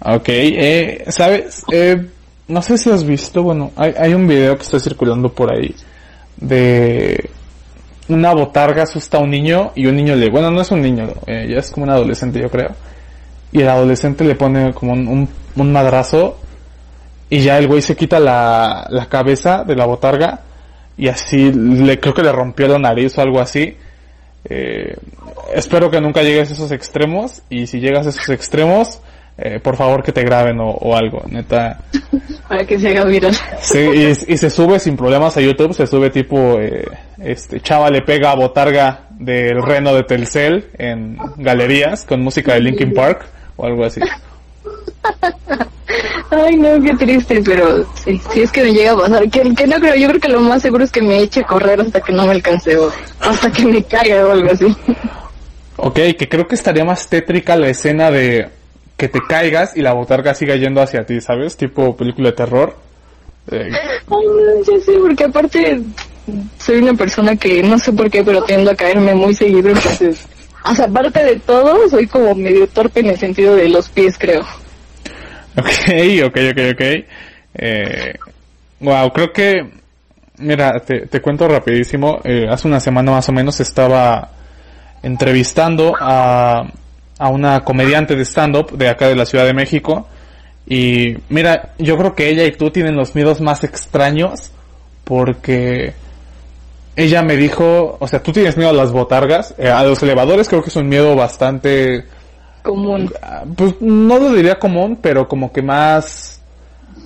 Ok, 0.04 0.28
eh, 0.28 1.04
¿sabes? 1.08 1.64
Eh, 1.72 2.06
no 2.46 2.62
sé 2.62 2.78
si 2.78 2.88
has 2.90 3.02
visto, 3.04 3.42
bueno, 3.42 3.72
hay, 3.74 3.94
hay 3.98 4.14
un 4.14 4.28
video 4.28 4.56
que 4.56 4.62
está 4.62 4.78
circulando 4.78 5.28
por 5.32 5.52
ahí 5.52 5.74
de 6.36 7.30
una 8.08 8.32
botarga 8.34 8.82
asusta 8.82 9.18
a 9.18 9.20
un 9.20 9.30
niño 9.30 9.72
y 9.74 9.86
un 9.86 9.96
niño 9.96 10.16
le, 10.16 10.30
bueno, 10.30 10.50
no 10.50 10.60
es 10.60 10.70
un 10.70 10.82
niño, 10.82 11.08
eh, 11.26 11.46
ya 11.48 11.58
es 11.58 11.70
como 11.70 11.84
un 11.84 11.90
adolescente 11.90 12.40
yo 12.40 12.50
creo, 12.50 12.70
y 13.52 13.60
el 13.60 13.68
adolescente 13.68 14.24
le 14.24 14.34
pone 14.34 14.72
como 14.72 14.92
un, 14.92 15.28
madrazo 15.54 16.38
y 17.28 17.40
ya 17.40 17.58
el 17.58 17.68
güey 17.68 17.82
se 17.82 17.94
quita 17.94 18.18
la, 18.18 18.86
la 18.90 19.06
cabeza 19.06 19.64
de 19.64 19.76
la 19.76 19.84
botarga 19.84 20.40
y 20.96 21.08
así 21.08 21.52
le 21.52 21.98
creo 22.00 22.14
que 22.14 22.22
le 22.22 22.32
rompió 22.32 22.68
la 22.68 22.78
nariz 22.78 23.16
o 23.18 23.22
algo 23.22 23.40
así. 23.40 23.76
Eh, 24.44 24.96
espero 25.54 25.90
que 25.90 26.00
nunca 26.00 26.22
llegues 26.22 26.50
a 26.50 26.54
esos 26.54 26.72
extremos 26.72 27.42
y 27.48 27.66
si 27.66 27.80
llegas 27.80 28.06
a 28.06 28.10
esos 28.10 28.28
extremos, 28.30 29.00
eh, 29.38 29.60
por 29.60 29.76
favor 29.76 30.02
que 30.02 30.12
te 30.12 30.22
graben 30.22 30.60
o, 30.60 30.70
o 30.70 30.96
algo, 30.96 31.22
neta. 31.28 31.80
Para 32.48 32.64
que 32.66 32.78
se 32.78 32.88
haga 32.88 33.04
viral. 33.04 33.34
Sí, 33.60 33.78
y, 33.78 34.32
y 34.32 34.36
se 34.36 34.50
sube 34.50 34.78
sin 34.78 34.96
problemas 34.96 35.36
a 35.36 35.40
YouTube, 35.40 35.74
se 35.74 35.86
sube 35.86 36.10
tipo, 36.10 36.58
eh, 36.60 36.84
este, 37.18 37.60
chava 37.60 37.90
le 37.90 38.02
pega 38.02 38.32
a 38.32 38.34
botarga 38.34 39.06
del 39.10 39.62
reno 39.62 39.94
de 39.94 40.02
Telcel 40.02 40.66
en 40.76 41.16
galerías 41.36 42.04
con 42.04 42.20
música 42.20 42.54
de 42.54 42.60
Linkin 42.60 42.92
Park 42.92 43.26
o 43.56 43.66
algo 43.66 43.84
así. 43.84 44.00
Ay, 46.30 46.56
no, 46.56 46.80
qué 46.82 46.94
triste, 46.94 47.42
pero 47.44 47.84
sí, 47.94 48.20
sí 48.32 48.42
es 48.42 48.50
que 48.50 48.62
me 48.62 48.72
llega 48.72 48.92
a 48.92 48.96
pasar. 48.96 49.28
Que, 49.28 49.54
que 49.54 49.66
no 49.66 49.76
creo, 49.78 49.94
yo 49.96 50.08
creo 50.08 50.20
que 50.20 50.28
lo 50.28 50.40
más 50.40 50.62
seguro 50.62 50.84
es 50.84 50.90
que 50.90 51.02
me 51.02 51.18
eche 51.18 51.40
a 51.40 51.46
correr 51.46 51.80
hasta 51.80 52.00
que 52.00 52.12
no 52.12 52.24
me 52.24 52.32
alcance 52.32 52.76
o 52.76 52.90
hasta 53.20 53.50
que 53.50 53.66
me 53.66 53.82
caiga 53.84 54.26
o 54.26 54.32
algo 54.32 54.50
así. 54.50 54.74
Ok, 55.76 55.98
que 56.18 56.28
creo 56.28 56.46
que 56.46 56.54
estaría 56.54 56.84
más 56.84 57.08
tétrica 57.08 57.56
la 57.56 57.68
escena 57.68 58.10
de 58.10 58.48
que 58.96 59.08
te 59.08 59.20
caigas 59.28 59.76
y 59.76 59.82
la 59.82 59.92
botarga 59.92 60.34
siga 60.34 60.56
yendo 60.56 60.80
hacia 60.80 61.04
ti, 61.04 61.20
¿sabes? 61.20 61.56
Tipo 61.56 61.96
película 61.96 62.30
de 62.30 62.36
terror. 62.36 62.76
Eh, 63.50 63.70
Ay, 63.72 64.06
no, 64.06 64.64
ya 64.64 64.84
sé, 64.84 64.92
porque 65.00 65.24
aparte 65.24 65.80
soy 66.58 66.78
una 66.78 66.94
persona 66.94 67.34
que 67.36 67.62
no 67.62 67.78
sé 67.78 67.92
por 67.92 68.10
qué, 68.10 68.22
pero 68.22 68.44
tiendo 68.44 68.70
a 68.70 68.76
caerme 68.76 69.14
muy 69.14 69.34
seguido, 69.34 69.70
entonces 69.70 70.26
O 70.64 70.74
sea, 70.74 70.84
aparte 70.84 71.24
de 71.24 71.36
todo, 71.40 71.88
soy 71.88 72.06
como 72.06 72.34
medio 72.34 72.68
torpe 72.68 73.00
en 73.00 73.06
el 73.06 73.18
sentido 73.18 73.56
de 73.56 73.68
los 73.68 73.88
pies, 73.88 74.16
creo. 74.18 74.42
Ok, 75.56 75.68
ok, 76.26 76.36
ok, 76.52 76.60
ok. 76.72 76.82
Eh, 77.54 78.14
wow, 78.80 79.12
creo 79.12 79.32
que, 79.32 79.70
mira, 80.38 80.80
te, 80.80 81.06
te 81.06 81.20
cuento 81.20 81.48
rapidísimo. 81.48 82.20
Eh, 82.24 82.46
hace 82.48 82.68
una 82.68 82.80
semana 82.80 83.10
más 83.10 83.28
o 83.28 83.32
menos 83.32 83.60
estaba 83.60 84.30
entrevistando 85.02 85.94
a, 85.98 86.70
a 87.22 87.28
una 87.28 87.60
comediante 87.64 88.16
de 88.16 88.24
stand-up 88.24 88.76
de 88.76 88.88
acá 88.88 89.06
de 89.06 89.14
la 89.14 89.24
Ciudad 89.24 89.44
de 89.44 89.54
México. 89.54 90.08
Y 90.66 91.16
mira, 91.28 91.70
yo 91.78 91.96
creo 91.96 92.16
que 92.16 92.28
ella 92.28 92.44
y 92.44 92.50
tú 92.50 92.70
tienen 92.70 92.96
los 92.96 93.14
miedos 93.14 93.40
más 93.40 93.62
extraños 93.62 94.50
porque 95.04 95.94
ella 96.96 97.22
me 97.22 97.36
dijo, 97.36 97.96
o 98.00 98.08
sea, 98.08 98.20
tú 98.20 98.32
tienes 98.32 98.56
miedo 98.56 98.70
a 98.70 98.72
las 98.72 98.90
botargas, 98.90 99.54
eh, 99.56 99.68
a 99.68 99.84
los 99.84 100.02
elevadores 100.02 100.48
creo 100.48 100.62
que 100.62 100.70
es 100.70 100.76
un 100.76 100.88
miedo 100.88 101.14
bastante, 101.14 102.06
Común. 102.62 103.12
ah, 103.22 103.44
pues 103.56 103.80
no 103.80 104.18
lo 104.18 104.32
diría 104.32 104.58
común, 104.58 104.98
pero 105.00 105.28
como 105.28 105.52
que 105.52 105.62
más, 105.62 106.40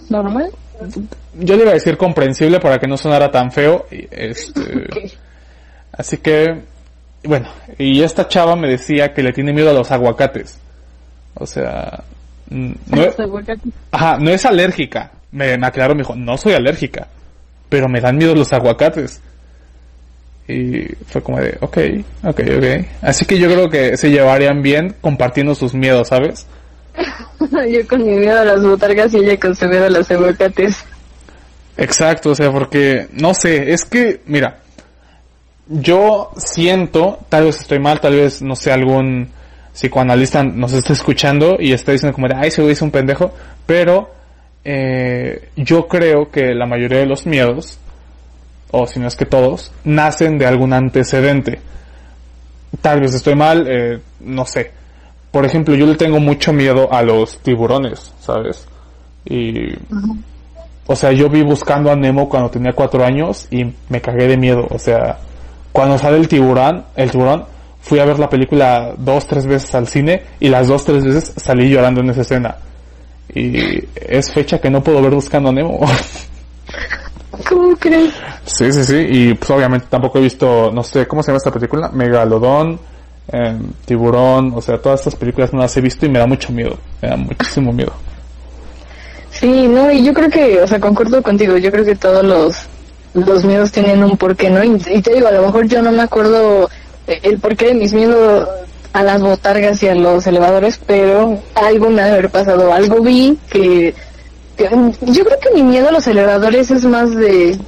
¿Normal? 0.09 0.50
yo 1.35 1.57
le 1.57 1.62
iba 1.62 1.72
a 1.72 1.74
decir 1.74 1.98
comprensible 1.98 2.59
para 2.59 2.79
que 2.79 2.87
no 2.87 2.96
sonara 2.96 3.31
tan 3.31 3.52
feo. 3.52 3.87
Este, 3.90 5.12
así 5.92 6.16
que, 6.18 6.62
bueno, 7.27 7.49
y 7.79 8.03
esta 8.03 8.29
chava 8.29 8.57
me 8.57 8.69
decía 8.69 9.12
que 9.12 9.23
le 9.23 9.33
tiene 9.33 9.53
miedo 9.53 9.71
a 9.71 9.75
los 9.75 9.91
aguacates. 9.91 10.59
O 11.35 11.47
sea, 11.47 12.03
no, 12.51 12.75
Los 12.91 13.19
aguacates. 13.21 13.73
ajá, 13.91 14.17
no 14.19 14.31
es 14.31 14.45
alérgica. 14.45 15.11
Me, 15.33 15.59
me 15.59 15.67
aclaró, 15.67 15.95
me 15.95 16.01
dijo, 16.03 16.15
no 16.15 16.37
soy 16.39 16.55
alérgica, 16.55 17.09
pero 17.69 17.89
me 17.89 18.01
dan 18.01 18.17
miedo 18.17 18.35
los 18.35 18.53
aguacates. 18.53 19.21
Y 20.49 20.85
fue 21.09 21.23
como 21.23 21.41
de, 21.41 21.59
ok, 21.61 21.77
ok, 22.25 22.41
ok. 22.57 22.87
Así 23.03 23.25
que 23.27 23.39
yo 23.39 23.49
creo 23.49 23.69
que 23.69 23.97
se 23.97 24.11
llevarían 24.11 24.62
bien 24.62 24.95
compartiendo 25.01 25.55
sus 25.55 25.75
miedos, 25.75 26.09
¿sabes? 26.09 26.47
Yo 27.69 27.87
con 27.89 28.03
mi 28.03 28.12
miedo 28.17 28.41
a 28.41 28.45
las 28.45 28.62
botargas 28.62 29.12
y 29.12 29.19
ella 29.19 29.39
con 29.39 29.55
su 29.55 29.67
miedo 29.69 29.85
a 29.87 29.91
los 29.91 30.11
aguacates. 30.11 30.85
Exacto, 31.77 32.31
o 32.31 32.35
sea, 32.35 32.51
porque, 32.51 33.09
no 33.12 33.35
sé, 33.35 33.73
es 33.73 33.85
que, 33.85 34.23
mira, 34.27 34.61
yo 35.68 36.31
siento, 36.37 37.18
tal 37.29 37.44
vez 37.44 37.61
estoy 37.61 37.79
mal, 37.79 38.00
tal 38.00 38.14
vez, 38.14 38.42
no 38.42 38.57
sé, 38.57 38.72
algún 38.72 39.29
psicoanalista 39.72 40.42
nos 40.42 40.72
está 40.72 40.92
escuchando 40.92 41.57
y 41.59 41.72
está 41.72 41.92
diciendo 41.92 42.14
como 42.14 42.29
de, 42.29 42.35
ay, 42.37 42.48
ese 42.48 42.62
güey 42.62 42.72
es 42.72 42.83
un 42.83 42.90
pendejo, 42.90 43.33
pero 43.66 44.11
eh, 44.64 45.50
yo 45.57 45.87
creo 45.88 46.31
que 46.31 46.55
la 46.55 46.66
mayoría 46.66 46.98
de 46.98 47.07
los 47.07 47.26
miedos, 47.26 47.79
o 48.70 48.87
si 48.87 49.00
no 49.00 49.09
es 49.09 49.16
que 49.16 49.26
todos, 49.26 49.72
nacen 49.85 50.38
de 50.38 50.46
algún 50.46 50.72
antecedente. 50.72 51.61
Tal 52.81 53.00
vez 53.00 53.14
estoy 53.14 53.35
mal, 53.35 53.66
eh, 53.68 54.00
no 54.20 54.44
sé. 54.44 54.72
Por 55.31 55.44
ejemplo, 55.44 55.74
yo 55.74 55.87
le 55.87 55.96
tengo 55.96 56.20
mucho 56.20 56.52
miedo 56.52 56.92
a 56.92 57.02
los 57.02 57.38
tiburones, 57.40 58.12
¿sabes? 58.20 58.66
Y 59.24 59.74
o 60.88 60.94
sea, 60.94 61.12
yo 61.12 61.29
vi 61.29 61.42
buscando 61.42 61.90
a 61.90 61.96
Nemo 61.96 62.29
cuando 62.29 62.50
tenía 62.50 62.72
cuatro 62.72 63.05
años 63.05 63.48
y 63.50 63.64
me 63.88 64.00
cagué 64.00 64.29
de 64.29 64.37
miedo. 64.37 64.66
O 64.70 64.79
sea, 64.79 65.18
cuando 65.77 65.99
sale 65.99 66.17
el 66.17 66.27
tiburón, 66.27 66.87
el 66.97 67.11
tiburón, 67.11 67.45
fui 67.83 67.99
a 67.99 68.07
ver 68.07 68.19
la 68.19 68.31
película 68.31 68.95
dos, 68.97 69.27
tres 69.27 69.47
veces 69.47 69.75
al 69.75 69.87
cine 69.87 70.23
y 70.41 70.49
las 70.49 70.69
dos, 70.69 70.87
tres 70.87 71.05
veces 71.05 71.35
salí 71.37 71.69
llorando 71.69 72.01
en 72.01 72.09
esa 72.09 72.23
escena. 72.23 72.57
Y 73.35 73.85
es 73.95 74.33
fecha 74.33 74.59
que 74.59 74.71
no 74.71 74.83
puedo 74.83 75.03
ver 75.03 75.12
buscando 75.12 75.51
a 75.51 75.53
Nemo. 75.53 75.81
¿Cómo 77.47 77.77
crees? 77.77 78.15
sí, 78.47 78.73
sí, 78.73 78.85
sí. 78.85 78.97
Y 78.97 79.35
pues 79.35 79.51
obviamente 79.51 79.87
tampoco 79.91 80.17
he 80.17 80.23
visto, 80.23 80.71
no 80.73 80.83
sé, 80.83 81.07
¿cómo 81.07 81.23
se 81.23 81.27
llama 81.27 81.37
esta 81.37 81.53
película? 81.53 81.91
Megalodón, 81.91 82.81
eh, 83.31 83.59
Tiburón, 83.85 84.55
o 84.57 84.62
sea, 84.62 84.79
todas 84.79 85.01
estas 85.01 85.17
películas 85.17 85.53
no 85.53 85.59
las 85.59 85.77
he 85.77 85.83
visto 85.83 86.07
y 86.07 86.09
me 86.09 86.19
da 86.19 86.27
mucho 86.27 86.55
miedo. 86.55 86.79
Me 87.03 87.11
da 87.11 87.17
muchísimo 87.19 87.71
miedo. 87.71 87.93
Sí, 89.31 89.69
no, 89.69 89.93
y 89.93 90.03
yo 90.03 90.15
creo 90.15 90.31
que, 90.31 90.62
o 90.62 90.67
sea, 90.67 90.81
concuerdo 90.81 91.23
contigo, 91.23 91.59
yo 91.59 91.71
creo 91.71 91.85
que 91.85 91.97
todos 91.97 92.25
los, 92.25 92.67
los 93.16 93.44
miedos 93.44 93.72
tienen 93.72 94.05
un 94.05 94.16
porqué, 94.16 94.50
¿no? 94.50 94.62
Y, 94.62 94.79
te 94.79 95.14
digo, 95.14 95.29
a 95.29 95.33
lo 95.33 95.42
mejor 95.42 95.66
yo 95.66 95.83
no 95.83 95.90
me 95.90 96.02
acuerdo 96.02 96.68
eh, 97.07 97.20
el 97.22 97.38
porqué 97.38 97.66
de 97.68 97.74
mis 97.74 97.92
miedos 97.92 98.48
a 98.92 99.02
las 99.02 99.20
botargas 99.20 99.83
y 99.83 99.88
a 99.88 99.94
los 99.94 100.26
elevadores, 100.26 100.79
pero 100.87 101.40
algo 101.55 101.90
me 101.90 102.02
ha 102.02 102.07
de 102.07 102.12
haber 102.12 102.31
pasado, 102.31 102.72
algo 102.72 103.00
vi 103.00 103.38
que, 103.50 103.94
yo 104.59 105.24
creo 105.24 105.38
que 105.40 105.55
mi 105.55 105.62
miedo 105.62 105.88
a 105.88 105.92
los 105.92 106.07
elevadores 106.07 106.70
es 106.70 106.85
más 106.85 107.14
de, 107.14 107.59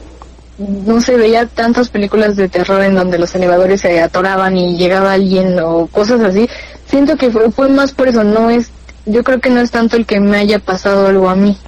no 0.58 1.00
sé, 1.00 1.16
veía 1.16 1.46
tantas 1.46 1.90
películas 1.90 2.34
de 2.36 2.48
terror 2.48 2.82
en 2.82 2.94
donde 2.94 3.18
los 3.18 3.34
elevadores 3.34 3.82
se 3.82 4.00
atoraban 4.00 4.56
y 4.56 4.78
llegaba 4.78 5.12
alguien 5.12 5.58
o 5.60 5.86
cosas 5.88 6.20
así, 6.22 6.48
siento 6.86 7.16
que 7.16 7.30
fue, 7.30 7.50
fue 7.50 7.68
más 7.68 7.92
por 7.92 8.08
eso, 8.08 8.24
no 8.24 8.48
es, 8.48 8.70
yo 9.04 9.22
creo 9.22 9.40
que 9.40 9.50
no 9.50 9.60
es 9.60 9.70
tanto 9.70 9.96
el 9.96 10.06
que 10.06 10.20
me 10.20 10.38
haya 10.38 10.58
pasado 10.58 11.08
algo 11.08 11.28
a 11.28 11.36
mí, 11.36 11.58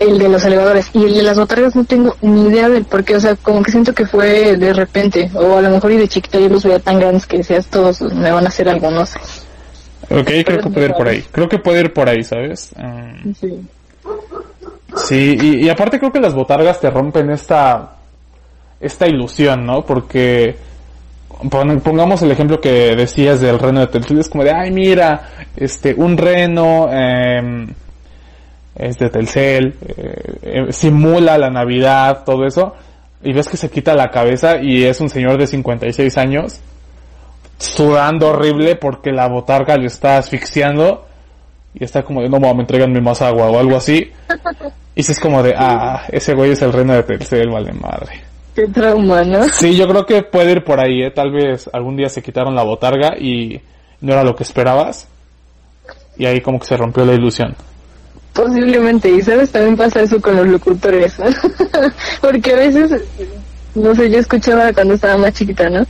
el 0.00 0.18
de 0.18 0.28
los 0.28 0.44
elevadores, 0.44 0.90
y 0.92 1.04
el 1.04 1.14
de 1.14 1.22
las 1.22 1.38
botargas 1.38 1.76
no 1.76 1.84
tengo 1.84 2.16
ni 2.20 2.48
idea 2.48 2.68
del 2.68 2.84
por 2.84 3.04
qué, 3.04 3.16
o 3.16 3.20
sea, 3.20 3.36
como 3.36 3.62
que 3.62 3.70
siento 3.70 3.92
que 3.94 4.06
fue 4.06 4.56
de 4.56 4.72
repente, 4.72 5.30
o 5.34 5.56
a 5.56 5.62
lo 5.62 5.70
mejor 5.70 5.92
y 5.92 5.96
de 5.98 6.08
chiquita 6.08 6.38
yo 6.40 6.48
los 6.48 6.64
veía 6.64 6.80
tan 6.80 6.98
grandes 6.98 7.26
que 7.26 7.38
decías 7.38 7.66
todos 7.66 8.00
me 8.00 8.30
van 8.32 8.44
a 8.44 8.48
hacer 8.48 8.68
algo, 8.68 8.90
no 8.90 9.06
sé. 9.06 9.18
Ok, 10.10 10.26
creo 10.44 10.60
que 10.60 10.68
puede 10.70 10.86
ir 10.86 10.92
por 10.94 11.08
ahí. 11.08 11.24
Creo 11.32 11.48
que 11.48 11.58
puede 11.58 11.80
ir 11.80 11.92
por 11.92 12.08
ahí, 12.08 12.22
¿sabes? 12.24 12.72
Mm. 12.76 13.32
Sí. 13.40 13.60
Sí, 14.96 15.36
y, 15.40 15.64
y 15.66 15.68
aparte 15.70 15.98
creo 15.98 16.12
que 16.12 16.20
las 16.20 16.34
botargas 16.34 16.80
te 16.80 16.90
rompen 16.90 17.30
esta, 17.30 17.96
esta 18.80 19.06
ilusión, 19.08 19.64
¿no? 19.66 19.84
Porque 19.84 20.56
pon- 21.50 21.80
pongamos 21.80 22.22
el 22.22 22.30
ejemplo 22.30 22.60
que 22.60 22.94
decías 22.94 23.40
del 23.40 23.58
reno 23.58 23.80
de 23.80 23.86
Telcel, 23.88 24.18
es 24.20 24.28
como 24.28 24.44
de, 24.44 24.52
ay, 24.52 24.70
mira, 24.70 25.30
este, 25.56 25.94
un 25.94 26.16
reno, 26.16 26.88
em, 26.92 27.68
es 28.76 28.98
de 28.98 29.08
Telcel, 29.10 29.74
eh, 29.86 30.36
eh, 30.42 30.72
simula 30.72 31.38
la 31.38 31.50
Navidad, 31.50 32.24
todo 32.24 32.46
eso, 32.46 32.74
y 33.22 33.32
ves 33.32 33.48
que 33.48 33.56
se 33.56 33.70
quita 33.70 33.94
la 33.94 34.10
cabeza 34.10 34.60
y 34.60 34.84
es 34.84 35.00
un 35.00 35.08
señor 35.08 35.38
de 35.38 35.46
56 35.46 36.18
años, 36.18 36.60
sudando 37.58 38.30
horrible 38.30 38.76
porque 38.76 39.12
la 39.12 39.28
botarga 39.28 39.76
le 39.76 39.86
está 39.86 40.18
asfixiando, 40.18 41.06
y 41.74 41.84
está 41.84 42.02
como 42.02 42.22
de, 42.22 42.28
no 42.28 42.38
mames, 42.38 42.66
tráiganme 42.66 43.00
más 43.00 43.20
agua 43.22 43.48
o 43.50 43.58
algo 43.58 43.76
así. 43.76 44.10
Y 44.94 45.02
si 45.02 45.10
es 45.10 45.18
como 45.18 45.42
de, 45.42 45.54
ah, 45.56 46.04
ese 46.08 46.34
güey 46.34 46.52
es 46.52 46.62
el 46.62 46.72
reino 46.72 46.94
de 46.94 47.02
Telcel, 47.02 47.50
vale 47.50 47.72
madre. 47.72 48.22
Qué 48.54 48.68
trauma, 48.68 49.24
¿no? 49.24 49.42
Sí, 49.48 49.76
yo 49.76 49.88
creo 49.88 50.06
que 50.06 50.22
puede 50.22 50.52
ir 50.52 50.62
por 50.62 50.78
ahí, 50.78 51.02
¿eh? 51.02 51.10
Tal 51.10 51.32
vez 51.32 51.68
algún 51.72 51.96
día 51.96 52.08
se 52.08 52.22
quitaron 52.22 52.54
la 52.54 52.62
botarga 52.62 53.18
y 53.18 53.60
no 54.00 54.12
era 54.12 54.22
lo 54.22 54.36
que 54.36 54.44
esperabas. 54.44 55.08
Y 56.16 56.26
ahí 56.26 56.40
como 56.40 56.60
que 56.60 56.66
se 56.66 56.76
rompió 56.76 57.04
la 57.04 57.14
ilusión. 57.14 57.56
Posiblemente, 58.34 59.08
y 59.10 59.22
sabes, 59.22 59.52
también 59.52 59.76
pasa 59.76 60.02
eso 60.02 60.20
con 60.20 60.36
los 60.36 60.48
locutores, 60.48 61.18
¿no? 61.20 61.26
Porque 62.20 62.52
a 62.52 62.56
veces, 62.56 63.02
no 63.76 63.94
sé, 63.94 64.10
yo 64.10 64.18
escuchaba 64.18 64.72
cuando 64.72 64.94
estaba 64.94 65.16
más 65.16 65.32
chiquita, 65.32 65.70
¿no? 65.70 65.86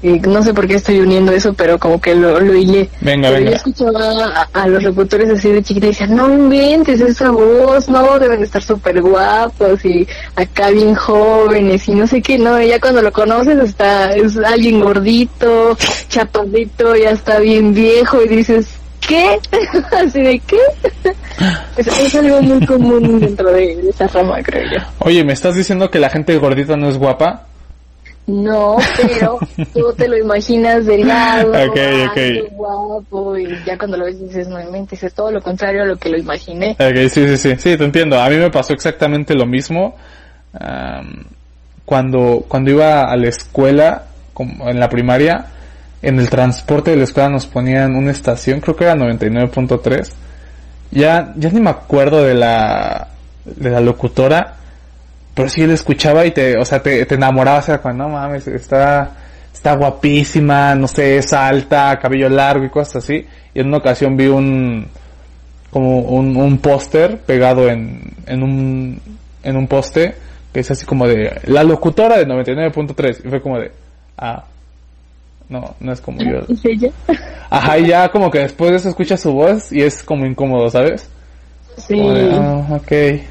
Y 0.00 0.20
no 0.20 0.42
sé 0.44 0.54
por 0.54 0.68
qué 0.68 0.74
estoy 0.74 1.00
uniendo 1.00 1.32
eso, 1.32 1.54
pero 1.54 1.78
como 1.78 2.00
que 2.00 2.14
lo, 2.14 2.38
lo 2.38 2.54
hilé. 2.54 2.88
Venga, 3.00 3.30
venga. 3.30 3.50
Yo 3.50 3.56
escuchaba 3.56 4.26
a, 4.26 4.48
a 4.52 4.68
los 4.68 4.84
locutores 4.84 5.28
así 5.30 5.50
de 5.50 5.62
chiquita 5.62 5.86
y 5.86 5.88
decían, 5.88 6.14
no 6.14 6.32
inventes 6.32 7.00
esa 7.00 7.30
voz, 7.30 7.88
no, 7.88 8.18
deben 8.18 8.42
estar 8.42 8.62
súper 8.62 9.02
guapos 9.02 9.84
y 9.84 10.06
acá 10.36 10.70
bien 10.70 10.94
jóvenes 10.94 11.88
y 11.88 11.94
no 11.94 12.06
sé 12.06 12.22
qué, 12.22 12.38
no, 12.38 12.60
y 12.62 12.68
ya 12.68 12.78
cuando 12.78 13.02
lo 13.02 13.10
conoces 13.10 13.58
está, 13.58 14.14
es 14.14 14.36
alguien 14.36 14.80
gordito, 14.80 15.76
chapadito, 16.08 16.94
ya 16.94 17.10
está 17.10 17.40
bien 17.40 17.74
viejo 17.74 18.22
y 18.22 18.28
dices, 18.28 18.77
¿qué? 19.08 19.40
así 19.96 20.22
de 20.22 20.38
qué? 20.40 20.58
es, 21.76 21.86
es 21.86 22.14
algo 22.14 22.42
muy 22.42 22.64
común 22.66 23.18
dentro 23.20 23.50
de 23.50 23.88
esa 23.88 24.06
rama, 24.08 24.40
creo 24.42 24.62
yo. 24.70 24.86
Oye, 25.00 25.24
¿me 25.24 25.32
estás 25.32 25.54
diciendo 25.56 25.90
que 25.90 25.98
la 25.98 26.10
gente 26.10 26.36
gordita 26.38 26.76
no 26.76 26.88
es 26.88 26.98
guapa? 26.98 27.46
No, 28.28 28.76
pero 28.98 29.38
tú 29.72 29.90
te 29.96 30.06
lo 30.06 30.18
imaginas 30.18 30.84
delgado, 30.84 31.48
Ok, 31.48 31.56
alto, 31.56 32.12
ok. 32.12 32.52
guapo, 32.52 33.38
y 33.38 33.58
ya 33.64 33.78
cuando 33.78 33.96
lo 33.96 34.04
ves 34.04 34.20
dices, 34.20 34.48
no 34.48 34.58
es 34.58 35.14
todo 35.14 35.32
lo 35.32 35.40
contrario 35.40 35.82
a 35.82 35.86
lo 35.86 35.96
que 35.96 36.10
lo 36.10 36.18
imaginé. 36.18 36.72
Ok, 36.72 37.08
sí, 37.10 37.26
sí, 37.26 37.36
sí, 37.38 37.54
sí, 37.56 37.76
te 37.78 37.84
entiendo. 37.84 38.20
A 38.20 38.28
mí 38.28 38.36
me 38.36 38.50
pasó 38.50 38.74
exactamente 38.74 39.34
lo 39.34 39.46
mismo. 39.46 39.96
cuando, 41.86 42.44
cuando 42.46 42.70
iba 42.70 43.10
a 43.10 43.16
la 43.16 43.28
escuela, 43.30 44.04
como 44.34 44.68
en 44.68 44.78
la 44.78 44.90
primaria, 44.90 45.46
en 46.02 46.18
el 46.18 46.30
transporte 46.30 46.90
de 46.90 46.96
la 46.96 47.04
escuela 47.04 47.28
nos 47.28 47.46
ponían 47.46 47.96
una 47.96 48.10
estación, 48.10 48.60
creo 48.60 48.76
que 48.76 48.84
era 48.84 48.94
99.3. 48.94 50.10
Ya, 50.90 51.32
ya 51.36 51.50
ni 51.50 51.60
me 51.60 51.70
acuerdo 51.70 52.22
de 52.22 52.34
la, 52.34 53.08
de 53.44 53.70
la 53.70 53.80
locutora, 53.80 54.54
pero 55.34 55.48
sí 55.48 55.66
la 55.66 55.74
escuchaba 55.74 56.24
y 56.24 56.30
te, 56.30 56.56
o 56.56 56.64
sea, 56.64 56.82
te, 56.82 57.04
te 57.04 57.14
enamorabas, 57.14 57.68
era 57.68 57.78
cuando, 57.78 58.04
no 58.04 58.10
mames, 58.10 58.46
está, 58.46 59.10
está 59.52 59.74
guapísima, 59.76 60.74
no 60.74 60.88
sé, 60.88 61.18
es 61.18 61.32
alta, 61.32 61.98
cabello 62.00 62.28
largo 62.28 62.64
y 62.64 62.70
cosas 62.70 63.04
así. 63.04 63.26
Y 63.52 63.60
en 63.60 63.68
una 63.68 63.78
ocasión 63.78 64.16
vi 64.16 64.28
un, 64.28 64.86
como 65.70 66.00
un, 66.00 66.36
un 66.36 66.58
póster 66.58 67.18
pegado 67.18 67.68
en, 67.68 68.14
en 68.26 68.42
un, 68.42 69.00
en 69.42 69.56
un 69.56 69.66
poste 69.66 70.14
que 70.52 70.60
es 70.60 70.70
así 70.70 70.86
como 70.86 71.06
de 71.06 71.40
la 71.44 71.62
locutora 71.62 72.16
de 72.16 72.26
99.3 72.26 73.24
y 73.24 73.28
fue 73.28 73.42
como 73.42 73.58
de, 73.58 73.70
ah, 74.16 74.44
no, 75.48 75.74
no 75.80 75.92
es 75.92 76.00
como 76.00 76.20
yo. 76.20 76.40
¿Es 76.48 76.64
ella? 76.64 76.90
Ajá, 77.50 77.78
y 77.78 77.86
ya 77.88 78.08
como 78.10 78.30
que 78.30 78.40
después 78.40 78.70
de 78.70 78.76
eso 78.76 78.88
escuchas 78.88 79.20
su 79.20 79.32
voz 79.32 79.72
y 79.72 79.82
es 79.82 80.02
como 80.02 80.26
incómodo, 80.26 80.70
¿sabes? 80.70 81.08
Sí. 81.76 81.98
De, 81.98 82.34
ok. 82.70 83.22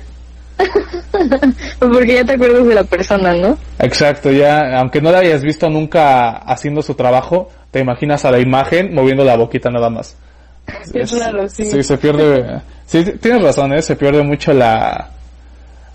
Porque 1.80 2.16
ya 2.16 2.26
te 2.26 2.34
acuerdas 2.34 2.66
de 2.68 2.76
la 2.76 2.84
persona, 2.84 3.34
¿no? 3.34 3.58
Exacto, 3.80 4.32
ya, 4.32 4.80
aunque 4.80 5.02
no 5.02 5.12
la 5.12 5.20
hayas 5.20 5.44
visto 5.44 5.70
nunca 5.70 6.30
haciendo 6.30 6.82
su 6.82 6.96
trabajo, 6.96 7.50
te 7.72 7.80
imaginas 7.80 8.26
a 8.26 8.32
la 8.32 8.40
imagen 8.40 8.94
moviendo 8.94 9.24
la 9.24 9.38
boquita 9.38 9.70
nada 9.70 9.90
más. 9.90 10.16
Es 10.94 11.18
raro, 11.18 11.48
sí. 11.48 11.66
Sí, 11.66 11.84
se 11.84 11.98
pierde, 11.98 12.62
sí, 12.86 13.04
tienes 13.22 13.42
razón, 13.42 13.74
¿eh? 13.74 13.82
se 13.82 13.96
pierde 13.96 14.24
mucho 14.24 14.54
la, 14.54 15.10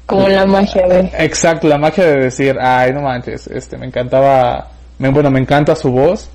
Como 0.07 0.29
la 0.29 0.47
magia 0.47 0.87
de... 0.87 1.11
exacto, 1.19 1.69
la 1.69 1.79
magia 1.79 2.07
de 2.07 2.17
decir, 2.25 2.57
ay, 2.61 2.93
no 2.93 3.03
manches, 3.03 3.49
este, 3.49 3.77
me 3.77 3.87
encantaba, 3.87 4.69
me, 5.03 5.09
bueno, 5.11 5.31
me 5.33 5.41
encanta 5.41 5.75
su 5.75 5.91
voz 5.91 6.29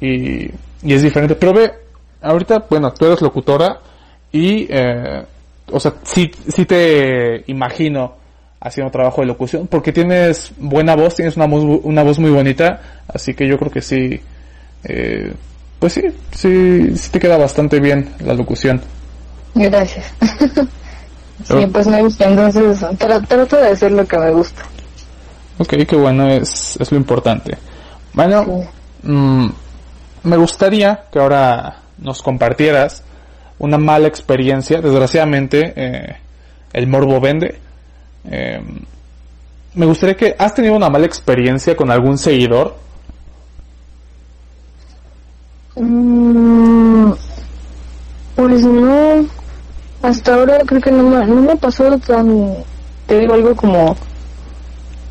y, 0.00 0.44
y 0.82 0.92
es 0.94 1.02
diferente, 1.02 1.34
pero 1.34 1.52
ve, 1.52 1.72
ahorita, 2.22 2.64
bueno, 2.70 2.92
tú 2.92 3.06
eres 3.06 3.20
locutora 3.20 3.80
y, 4.30 4.66
eh, 4.70 5.22
o 5.70 5.80
sea, 5.80 5.94
sí, 6.04 6.30
sí 6.48 6.64
te 6.64 7.42
imagino 7.48 8.14
haciendo 8.60 8.92
trabajo 8.92 9.20
de 9.22 9.26
locución, 9.26 9.66
porque 9.66 9.92
tienes 9.92 10.52
buena 10.58 10.94
voz, 10.94 11.16
tienes 11.16 11.36
una 11.36 11.46
voz, 11.46 11.80
una 11.82 12.04
voz 12.04 12.18
muy 12.20 12.30
bonita, 12.30 12.80
así 13.08 13.34
que 13.34 13.48
yo 13.48 13.58
creo 13.58 13.70
que 13.72 13.82
sí, 13.82 14.20
eh, 14.84 15.32
pues 15.80 15.94
sí, 15.94 16.02
sí, 16.30 16.96
sí 16.96 17.10
te 17.10 17.18
queda 17.18 17.36
bastante 17.36 17.80
bien 17.80 18.10
la 18.24 18.34
locución. 18.34 18.80
Gracias. 19.56 20.06
sí, 21.44 21.66
pues 21.72 21.86
me 21.88 22.00
gusta, 22.00 22.28
entonces 22.28 22.80
tra- 22.98 23.26
trato 23.26 23.56
de 23.56 23.68
hacer 23.70 23.90
lo 23.90 24.06
que 24.06 24.16
me 24.18 24.30
gusta. 24.30 24.62
Ok, 25.58 25.74
qué 25.86 25.96
bueno, 25.96 26.28
es, 26.28 26.76
es 26.80 26.90
lo 26.92 26.96
importante. 26.98 27.58
Bueno, 28.12 28.44
Sí. 28.44 29.08
mm, 29.08 29.46
me 30.24 30.36
gustaría 30.36 31.04
que 31.10 31.18
ahora 31.18 31.76
nos 31.98 32.22
compartieras 32.22 33.02
una 33.58 33.78
mala 33.78 34.08
experiencia. 34.08 34.80
Desgraciadamente, 34.80 35.72
eh, 35.76 36.16
el 36.72 36.86
morbo 36.86 37.20
vende. 37.20 37.58
Eh, 38.30 38.60
me 39.74 39.86
gustaría 39.86 40.16
que... 40.16 40.34
¿Has 40.38 40.54
tenido 40.54 40.74
una 40.74 40.90
mala 40.90 41.06
experiencia 41.06 41.76
con 41.76 41.90
algún 41.90 42.18
seguidor? 42.18 42.76
Mm, 45.76 47.12
pues 48.36 48.62
no, 48.64 49.26
hasta 50.02 50.34
ahora 50.34 50.58
creo 50.66 50.80
que 50.80 50.90
no 50.90 51.04
me, 51.04 51.26
no 51.26 51.36
me 51.36 51.56
pasó 51.56 51.98
tan, 51.98 52.54
te 53.06 53.18
digo 53.20 53.32
algo 53.34 53.54
como 53.56 53.96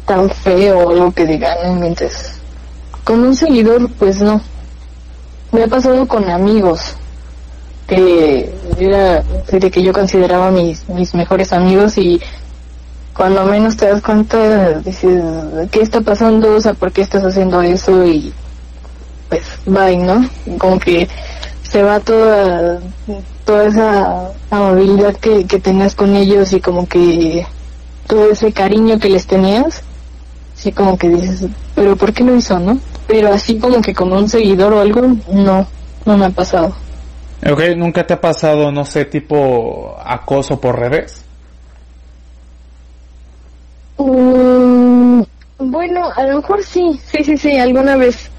tan 0.05 0.29
feo 0.29 0.79
o 0.79 0.91
algo 0.91 1.11
que 1.11 1.25
digan, 1.25 1.57
no 1.63 1.71
inventes. 1.73 2.40
Con 3.03 3.21
un 3.21 3.35
seguidor, 3.35 3.89
pues 3.97 4.21
no. 4.21 4.41
Me 5.51 5.63
ha 5.63 5.67
pasado 5.67 6.07
con 6.07 6.29
amigos 6.29 6.95
que 7.87 8.49
era 8.79 9.21
de 9.51 9.69
que 9.69 9.83
yo 9.83 9.91
consideraba 9.91 10.49
mis, 10.49 10.87
mis 10.87 11.13
mejores 11.13 11.51
amigos 11.51 11.97
y 11.97 12.21
cuando 13.13 13.43
menos 13.43 13.75
te 13.75 13.87
das 13.87 14.01
cuenta 14.01 14.79
dices, 14.79 15.21
¿qué 15.71 15.81
está 15.81 15.99
pasando? 15.99 16.55
O 16.55 16.61
sea, 16.61 16.73
¿por 16.73 16.93
qué 16.93 17.01
estás 17.01 17.23
haciendo 17.25 17.61
eso? 17.61 18.05
Y 18.05 18.33
pues 19.27 19.43
bye, 19.65 19.97
¿no? 19.97 20.25
Como 20.57 20.79
que 20.79 21.09
se 21.63 21.83
va 21.83 21.99
toda, 21.99 22.79
toda 23.45 23.65
esa 23.65 24.31
amabilidad 24.49 25.15
que, 25.17 25.45
que 25.45 25.59
tenías 25.59 25.93
con 25.93 26.15
ellos 26.15 26.53
y 26.53 26.61
como 26.61 26.87
que 26.87 27.45
todo 28.07 28.31
ese 28.31 28.53
cariño 28.53 28.99
que 28.99 29.09
les 29.09 29.27
tenías, 29.27 29.83
sí 30.55 30.71
como 30.71 30.97
que 30.97 31.09
dices, 31.09 31.45
pero 31.75 31.97
¿por 31.97 32.13
qué 32.13 32.23
lo 32.23 32.35
hizo, 32.35 32.57
no? 32.59 32.79
Pero 33.11 33.33
así 33.33 33.59
como 33.59 33.81
que 33.81 33.93
como 33.93 34.17
un 34.17 34.29
seguidor 34.29 34.71
o 34.71 34.79
algo, 34.79 35.01
no, 35.33 35.67
no 36.05 36.17
me 36.17 36.25
ha 36.27 36.29
pasado. 36.29 36.73
Ok, 37.45 37.61
¿nunca 37.75 38.07
te 38.07 38.13
ha 38.13 38.21
pasado, 38.21 38.71
no 38.71 38.85
sé, 38.85 39.03
tipo 39.03 39.97
acoso 40.01 40.61
por 40.61 40.79
redes? 40.79 41.25
Mm, 43.97 45.23
bueno, 45.57 46.09
a 46.15 46.23
lo 46.23 46.37
mejor 46.37 46.63
sí, 46.63 46.97
sí, 47.05 47.21
sí, 47.25 47.35
sí, 47.35 47.57
alguna 47.57 47.97
vez 47.97 48.29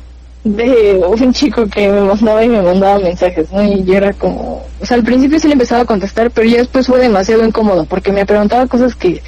de 0.43 1.03
un 1.07 1.35
chico 1.35 1.67
que 1.67 1.87
me 1.89 2.01
mandaba 2.01 2.43
y 2.43 2.49
me 2.49 2.63
mandaba 2.63 2.99
mensajes, 2.99 3.53
¿no? 3.53 3.63
Y 3.63 3.85
yo 3.85 3.95
era 3.95 4.15
como, 4.15 4.65
o 4.81 4.87
sea, 4.87 4.97
al 4.97 5.05
principio 5.05 5.39
sí 5.39 5.49
le 5.49 5.53
empezaba 5.53 5.83
a 5.83 5.87
contestar, 5.87 6.31
pero 6.31 6.49
ya 6.49 6.59
después 6.59 6.87
fue 6.87 6.99
demasiado 6.99 7.45
incómodo 7.45 7.85
porque 7.85 8.11
me 8.11 8.25
preguntaba 8.25 8.67
cosas 8.69 8.95
que, 8.95 9.21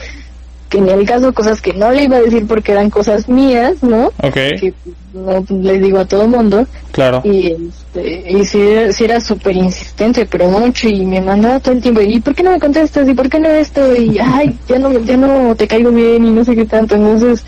que 0.71 0.81
ni 0.81 0.91
al 0.91 1.05
caso, 1.05 1.35
cosas 1.35 1.61
que 1.61 1.75
no 1.75 1.91
le 1.91 2.05
iba 2.05 2.17
a 2.17 2.23
decir 2.23 2.47
porque 2.47 2.73
eran 2.73 2.89
cosas 2.89 3.29
mías, 3.29 3.83
¿no? 3.83 4.07
Ok, 4.23 4.33
Que 4.33 4.73
no 5.15 5.45
les 5.63 5.81
digo 5.83 5.99
a 5.99 6.05
todo 6.05 6.27
mundo. 6.27 6.67
claro. 6.93 7.23
Y, 7.25 7.53
este, 7.53 8.31
y 8.33 8.45
sí, 8.45 8.61
era- 8.61 8.93
sí 8.93 9.05
era 9.05 9.21
súper 9.21 9.57
insistente, 9.57 10.27
pero 10.27 10.49
mucho, 10.49 10.89
y 10.89 11.07
me 11.07 11.21
mandaba 11.21 11.61
todo 11.61 11.75
el 11.75 11.81
tiempo, 11.81 12.01
¿y 12.01 12.21
por 12.21 12.35
qué 12.35 12.43
no 12.43 12.51
me 12.51 12.61
contestas? 12.61 13.09
¿Y 13.09 13.15
por 13.15 13.29
qué 13.29 13.39
no 13.41 13.49
esto? 13.49 13.95
Y, 13.97 14.19
ay, 14.23 14.59
ya 14.69 14.79
no, 14.79 14.93
ya 15.01 15.17
no 15.17 15.55
te 15.55 15.67
caigo 15.69 15.91
bien 15.91 16.25
y 16.27 16.31
no 16.31 16.45
sé 16.45 16.55
qué 16.55 16.65
tanto. 16.65 16.97
Entonces, 16.97 17.45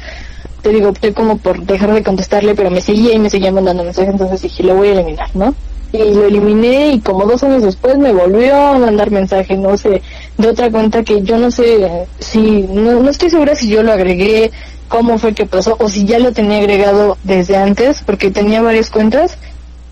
te 0.62 0.70
digo, 0.70 0.88
opté 0.88 1.12
como 1.12 1.38
por 1.38 1.60
dejar 1.64 1.92
de 1.92 2.02
contestarle, 2.02 2.54
pero 2.54 2.70
me 2.70 2.80
seguía 2.80 3.12
y 3.14 3.18
me 3.18 3.30
seguía 3.30 3.52
mandando 3.52 3.84
mensajes, 3.84 4.10
entonces 4.12 4.42
dije, 4.42 4.62
lo 4.62 4.74
voy 4.76 4.88
a 4.88 4.92
eliminar, 4.92 5.28
¿no? 5.34 5.54
Y 5.92 5.98
lo 5.98 6.24
eliminé 6.26 6.90
y 6.92 7.00
como 7.00 7.24
dos 7.26 7.42
años 7.44 7.62
después 7.62 7.96
me 7.96 8.12
volvió 8.12 8.54
a 8.56 8.78
mandar 8.78 9.10
mensajes, 9.12 9.56
no 9.58 9.76
sé, 9.78 10.02
de 10.36 10.48
otra 10.48 10.68
cuenta 10.70 11.04
que 11.04 11.22
yo 11.22 11.38
no 11.38 11.50
sé 11.52 12.06
si, 12.18 12.62
no, 12.68 13.00
no 13.00 13.08
estoy 13.10 13.30
segura 13.30 13.54
si 13.54 13.68
yo 13.68 13.82
lo 13.84 13.92
agregué, 13.92 14.50
cómo 14.86 15.18
fue 15.18 15.34
que 15.34 15.46
pasó, 15.46 15.76
o 15.78 15.88
si 15.88 16.04
ya 16.04 16.18
lo 16.18 16.32
tenía 16.32 16.58
agregado 16.58 17.18
desde 17.24 17.56
antes, 17.56 18.02
porque 18.04 18.30
tenía 18.30 18.62
varias 18.62 18.90
cuentas, 18.90 19.38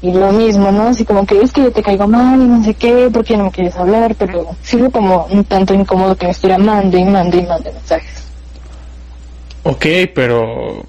y 0.05 0.13
lo 0.13 0.33
mismo, 0.33 0.71
¿no? 0.71 0.89
Así 0.89 1.05
como 1.05 1.25
que 1.25 1.41
es 1.41 1.51
que 1.51 1.63
yo 1.63 1.73
te 1.73 1.83
caigo 1.83 2.07
mal 2.07 2.41
y 2.41 2.47
no 2.47 2.63
sé 2.63 2.75
qué, 2.75 3.09
porque 3.11 3.39
no 3.39 3.45
me 3.45 3.51
quieres 3.51 3.75
hablar, 3.77 4.15
pero 4.19 4.55
fue 4.63 4.91
como 4.91 5.27
un 5.31 5.45
tanto 5.45 5.73
incómodo 5.73 6.15
que 6.15 6.27
me 6.27 6.33
estuviera 6.33 6.59
mande 6.59 6.99
y 6.99 7.05
mande 7.05 7.39
y 7.39 7.47
mande 7.47 7.73
mensajes. 7.73 8.25
Ok, 9.63 9.87
pero 10.15 10.85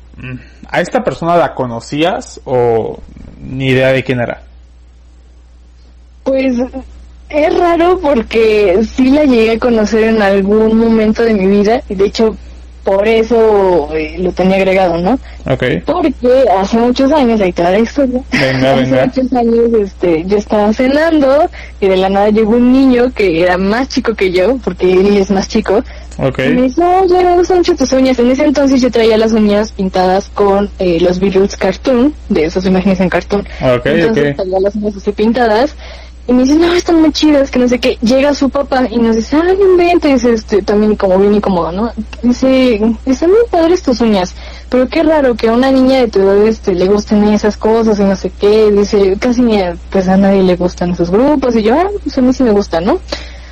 ¿a 0.70 0.82
esta 0.82 1.02
persona 1.02 1.38
la 1.38 1.54
conocías 1.54 2.42
o 2.44 3.00
ni 3.40 3.68
idea 3.68 3.94
de 3.94 4.04
quién 4.04 4.20
era? 4.20 4.44
Pues 6.26 6.58
es 7.30 7.58
raro 7.58 8.00
porque 8.02 8.82
sí 8.84 9.12
la 9.12 9.24
llegué 9.24 9.52
a 9.52 9.60
conocer 9.60 10.04
en 10.10 10.22
algún 10.22 10.78
momento 10.78 11.24
de 11.24 11.34
mi 11.36 11.48
vida 11.48 11.82
y 11.88 11.96
de 11.96 12.06
hecho 12.06 12.36
por 12.86 13.08
eso 13.08 13.90
eh, 13.94 14.16
lo 14.20 14.32
tenía 14.32 14.58
agregado, 14.58 14.98
¿no? 15.00 15.20
Ok, 15.50 15.64
Porque 15.86 16.46
hace 16.58 16.78
muchos 16.78 17.12
años, 17.12 17.42
ahí 17.42 17.52
te 17.52 17.64
va 17.64 17.72
la 17.72 17.80
historia. 17.80 18.22
Venga, 18.32 18.74
hace 18.74 18.82
venga. 18.84 19.06
muchos 19.08 19.34
años 19.34 19.74
este, 19.82 20.24
yo 20.26 20.38
estaba 20.38 20.72
cenando 20.72 21.50
y 21.82 21.88
de 21.88 21.98
la 21.98 22.10
nada 22.10 22.30
llegó 22.30 22.52
un 22.52 22.72
niño 22.72 23.12
que 23.14 23.42
era 23.42 23.58
más 23.58 23.90
chico 23.90 24.14
que 24.14 24.32
yo, 24.32 24.58
porque 24.64 24.94
él 24.94 25.18
es 25.18 25.32
más 25.32 25.48
chico, 25.48 25.84
ok, 26.20 26.40
y 26.46 26.50
me 26.50 26.62
dice, 26.62 26.84
oye, 26.84 27.24
me 27.24 27.36
gustan 27.38 27.58
mucho 27.58 27.76
tus 27.76 27.92
uñas. 27.92 28.20
En 28.20 28.30
ese 28.30 28.46
entonces 28.46 28.80
yo 28.82 28.92
traía 28.92 29.18
las 29.18 29.32
uñas 29.34 29.72
pintadas 29.72 30.30
con 30.30 30.70
eh, 30.78 31.00
los 31.02 31.20
Beatles 31.20 31.56
cartoon, 31.58 32.14
de 32.30 32.46
esas 32.46 32.66
imágenes 32.68 33.00
en 33.00 33.10
cartoon. 33.10 33.42
ok, 33.62 33.86
Entonces 33.86 34.36
traía 34.36 34.60
las 34.60 34.76
uñas 34.76 34.96
así 34.96 35.12
pintadas. 35.12 35.76
Y 36.28 36.34
me 36.34 36.44
dice, 36.44 36.56
no, 36.56 36.74
están 36.74 37.02
muy 37.02 37.12
chidas, 37.12 37.52
que 37.52 37.60
no 37.60 37.68
sé 37.68 37.78
qué. 37.78 37.98
Llega 38.02 38.34
su 38.34 38.50
papá 38.50 38.88
y 38.90 38.98
nos 38.98 39.16
dice, 39.16 39.38
ay, 39.38 39.58
inventes, 39.62 40.24
este, 40.24 40.64
también 40.64 40.96
como 40.96 41.20
bien 41.20 41.36
incómodo, 41.36 41.72
¿no? 41.72 41.92
Dice, 42.24 42.82
están 43.06 43.30
muy 43.30 43.46
padres 43.52 43.84
tus 43.84 44.02
uñas, 44.02 44.34
pero 44.70 44.90
qué 44.90 45.04
raro 45.04 45.36
que 45.36 45.50
a 45.50 45.54
una 45.54 45.70
niña 45.72 46.00
de 46.00 46.08
tu 46.08 46.20
edad, 46.22 46.48
este, 46.48 46.74
le 46.74 46.86
gusten 46.86 47.24
esas 47.26 47.58
cosas 47.58 48.00
y 48.00 48.04
no 48.04 48.16
sé 48.16 48.32
qué. 48.40 48.72
Dice, 48.72 49.16
casi 49.20 49.44
ni 49.44 49.62
a, 49.62 49.78
pues 49.92 50.08
a 50.08 50.18
nadie 50.18 50.42
le 50.42 50.56
gustan 50.56 50.92
esos 50.92 51.12
grupos. 51.12 51.56
Y 51.56 51.62
yo, 51.62 51.76
ah, 51.76 51.90
pues 52.02 52.18
a 52.18 52.22
mí 52.22 52.34
sí 52.34 52.42
me 52.42 52.52
gustan, 52.52 52.86
¿no? 52.86 53.00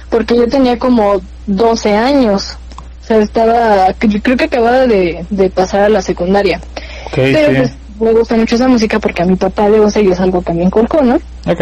Porque 0.09 0.36
yo 0.36 0.47
tenía 0.47 0.79
como 0.79 1.21
12 1.45 1.95
años. 1.95 2.57
O 3.03 3.05
sea, 3.05 3.17
estaba, 3.17 3.93
yo 3.99 4.21
creo 4.21 4.38
que 4.38 4.45
acababa 4.45 4.88
de, 4.88 5.25
de 5.29 5.49
pasar 5.51 5.81
a 5.81 5.89
la 5.89 6.01
secundaria. 6.01 6.59
Pero 7.13 7.49
sí. 7.49 7.55
pues 7.57 7.71
me 7.99 8.13
gusta 8.13 8.36
mucho 8.36 8.55
esa 8.55 8.67
música 8.67 8.99
porque 8.99 9.21
a 9.21 9.26
mi 9.26 9.36
papá 9.36 9.69
le 9.69 9.80
gusta 9.80 9.99
y 9.99 10.07
es 10.07 10.19
algo 10.19 10.41
que 10.41 10.53
me 10.53 10.63
inculcó, 10.63 11.03
¿no? 11.03 11.15
Ok, 11.45 11.61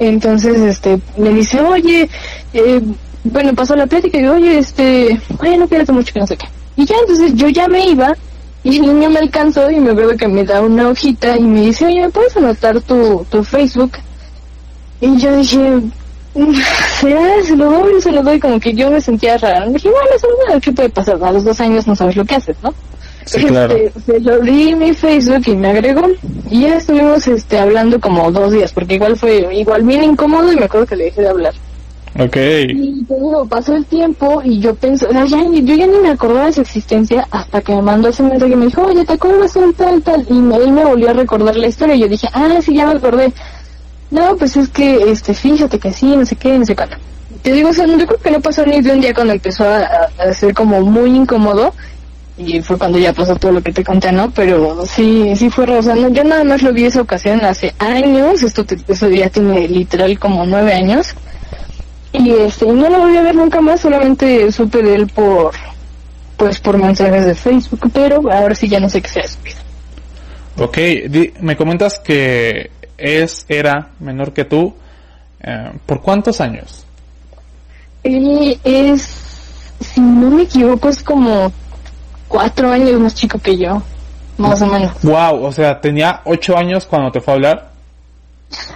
Entonces, 0.00 0.58
este, 0.60 0.98
me 1.18 1.28
dice, 1.30 1.60
oye, 1.60 2.08
eh, 2.54 2.80
bueno, 3.22 3.54
pasó 3.54 3.76
la 3.76 3.86
plática 3.86 4.18
y 4.18 4.22
yo, 4.22 4.32
oye, 4.34 4.58
este, 4.58 5.20
bueno, 5.38 5.68
cuídate 5.68 5.92
mucho 5.92 6.12
que 6.12 6.20
no 6.20 6.26
sé 6.26 6.36
qué. 6.38 6.46
Y 6.76 6.86
ya, 6.86 6.96
entonces 7.02 7.34
yo 7.34 7.48
ya 7.50 7.68
me 7.68 7.86
iba 7.86 8.16
y 8.64 8.76
el 8.76 8.82
niño 8.82 9.10
me 9.10 9.18
alcanzó 9.18 9.70
y 9.70 9.78
me 9.78 9.92
veo 9.92 10.16
que 10.16 10.26
me 10.26 10.42
da 10.44 10.62
una 10.62 10.88
hojita 10.88 11.36
y 11.36 11.42
me 11.42 11.60
dice, 11.66 11.84
oye, 11.86 12.00
¿me 12.00 12.08
puedes 12.08 12.34
anotar 12.36 12.80
tu, 12.80 13.26
tu 13.30 13.44
Facebook? 13.44 13.92
Y 15.02 15.16
yo 15.18 15.36
dije, 15.36 15.58
"Mm. 16.34 16.54
Se 17.00 17.56
lo 17.56 17.70
doy, 17.70 18.00
se 18.00 18.12
lo 18.12 18.22
doy, 18.22 18.40
como 18.40 18.58
que 18.60 18.72
yo 18.72 18.90
me 18.90 19.00
sentía 19.00 19.36
rara. 19.36 19.66
dije, 19.68 19.88
bueno, 19.90 20.08
eso 20.16 20.26
no, 20.48 20.60
¿qué 20.60 20.72
puede 20.72 20.88
pasar? 20.88 21.22
A 21.22 21.32
los 21.32 21.44
dos 21.44 21.60
años 21.60 21.86
no 21.86 21.94
sabes 21.94 22.16
lo 22.16 22.24
que 22.24 22.36
haces, 22.36 22.56
¿no? 22.62 22.72
Sí, 23.38 23.44
claro. 23.46 23.74
Este, 23.76 24.00
se 24.00 24.20
lo 24.20 24.38
di 24.40 24.74
mi 24.74 24.92
Facebook 24.94 25.42
y 25.46 25.56
me 25.56 25.68
agregó 25.68 26.06
y 26.50 26.62
ya 26.62 26.76
estuvimos 26.76 27.26
este 27.28 27.58
hablando 27.58 28.00
como 28.00 28.30
dos 28.32 28.52
días 28.52 28.72
porque 28.72 28.94
igual 28.94 29.16
fue 29.16 29.48
igual 29.54 29.82
bien 29.82 30.02
incómodo 30.02 30.52
y 30.52 30.56
me 30.56 30.64
acuerdo 30.64 30.86
que 30.86 30.96
le 30.96 31.04
dejé 31.04 31.22
de 31.22 31.28
hablar 31.28 31.54
Ok. 32.18 32.36
Y 32.36 33.04
te 33.04 33.14
digo, 33.14 33.46
pasó 33.48 33.76
el 33.76 33.84
tiempo 33.86 34.42
y 34.44 34.58
yo 34.58 34.74
pensé, 34.74 35.06
o 35.06 35.12
sea, 35.12 35.24
ya, 35.26 35.38
yo 35.44 35.74
ya 35.76 35.86
ni 35.86 35.96
me 35.98 36.10
acordaba 36.10 36.46
de 36.46 36.52
su 36.54 36.60
existencia 36.60 37.26
hasta 37.30 37.60
que 37.60 37.72
me 37.72 37.82
mandó 37.82 38.08
ese 38.08 38.24
mensaje 38.24 38.52
y 38.52 38.56
me 38.56 38.66
dijo, 38.66 38.82
oye, 38.82 39.04
¿te 39.04 39.12
acuerdas 39.12 39.54
un 39.54 39.72
tal, 39.74 40.02
tal? 40.02 40.26
Y 40.28 40.32
me, 40.34 40.56
él 40.56 40.72
me 40.72 40.84
volvió 40.84 41.10
a 41.10 41.12
recordar 41.12 41.54
la 41.54 41.68
historia 41.68 41.94
y 41.94 42.00
yo 42.00 42.08
dije, 42.08 42.26
ah, 42.32 42.58
sí, 42.62 42.74
ya 42.74 42.86
me 42.86 42.94
acordé. 42.94 43.32
No, 44.10 44.36
pues 44.36 44.56
es 44.56 44.68
que, 44.70 45.08
este, 45.10 45.34
fíjate 45.34 45.78
que 45.78 45.92
sí, 45.92 46.16
no 46.16 46.26
sé 46.26 46.34
qué, 46.34 46.58
no 46.58 46.66
sé 46.66 46.74
cuánto. 46.74 46.96
Te 47.42 47.52
digo, 47.52 47.68
o 47.68 47.72
sea, 47.72 47.86
yo 47.86 47.96
creo 48.04 48.18
que 48.20 48.30
no 48.32 48.40
pasó 48.40 48.66
ni 48.66 48.80
de 48.80 48.90
un 48.90 49.00
día 49.00 49.14
cuando 49.14 49.32
empezó 49.32 49.62
a, 49.64 49.76
a- 49.78 50.10
a 50.28 50.32
ser 50.34 50.52
como 50.52 50.80
muy 50.80 51.14
incómodo 51.14 51.72
y 52.36 52.60
fue 52.62 52.78
cuando 52.78 52.98
ya 52.98 53.12
pasó 53.12 53.36
todo 53.36 53.52
lo 53.52 53.62
que 53.62 53.72
te 53.72 53.84
conté, 53.84 54.12
¿no? 54.12 54.30
Pero 54.30 54.84
sí, 54.86 55.32
sí 55.36 55.50
fue, 55.50 55.64
o 55.76 55.82
sea, 55.82 55.94
no, 55.94 56.08
yo 56.08 56.24
nada 56.24 56.42
más 56.44 56.62
lo 56.62 56.72
vi 56.72 56.84
esa 56.84 57.02
ocasión 57.02 57.44
hace 57.44 57.74
años, 57.78 58.42
esto, 58.42 58.64
te- 58.64 58.78
eso 58.88 59.08
ya 59.08 59.28
tiene 59.28 59.68
literal 59.68 60.18
como 60.18 60.46
nueve 60.46 60.72
años. 60.72 61.08
Y 62.12 62.30
este, 62.30 62.66
no 62.66 62.88
lo 62.88 62.98
volví 63.00 63.16
a 63.16 63.22
ver 63.22 63.34
nunca 63.34 63.60
más, 63.60 63.80
solamente 63.80 64.50
supe 64.52 64.82
de 64.82 64.94
él 64.96 65.06
por, 65.06 65.52
pues 66.36 66.58
por 66.60 66.76
mensajes 66.78 67.24
de 67.24 67.34
Facebook, 67.34 67.90
pero 67.92 68.16
ahora 68.32 68.54
sí 68.54 68.68
ya 68.68 68.80
no 68.80 68.88
sé 68.88 69.00
qué 69.02 69.08
sea 69.08 69.28
su 69.28 69.38
vida. 69.42 69.56
Ok, 70.58 70.76
di- 71.08 71.32
me 71.40 71.56
comentas 71.56 72.00
que 72.00 72.70
es, 72.98 73.44
era 73.48 73.90
menor 74.00 74.32
que 74.32 74.44
tú. 74.44 74.74
eh, 75.42 75.70
¿Por 75.86 76.00
cuántos 76.02 76.40
años? 76.40 76.84
Él 78.02 78.58
es, 78.64 79.02
si 79.80 80.00
no 80.00 80.30
me 80.30 80.42
equivoco, 80.42 80.88
es 80.88 81.02
como 81.02 81.52
cuatro 82.30 82.70
años 82.70 82.98
más 83.00 83.14
chico 83.14 83.38
que 83.40 83.58
yo, 83.58 83.82
más 84.38 84.62
o 84.62 84.66
menos. 84.66 84.92
Wow, 85.02 85.44
o 85.44 85.52
sea, 85.52 85.80
tenía 85.80 86.22
ocho 86.24 86.56
años 86.56 86.86
cuando 86.86 87.10
te 87.10 87.20
fue 87.20 87.34
a 87.34 87.36
hablar. 87.36 87.70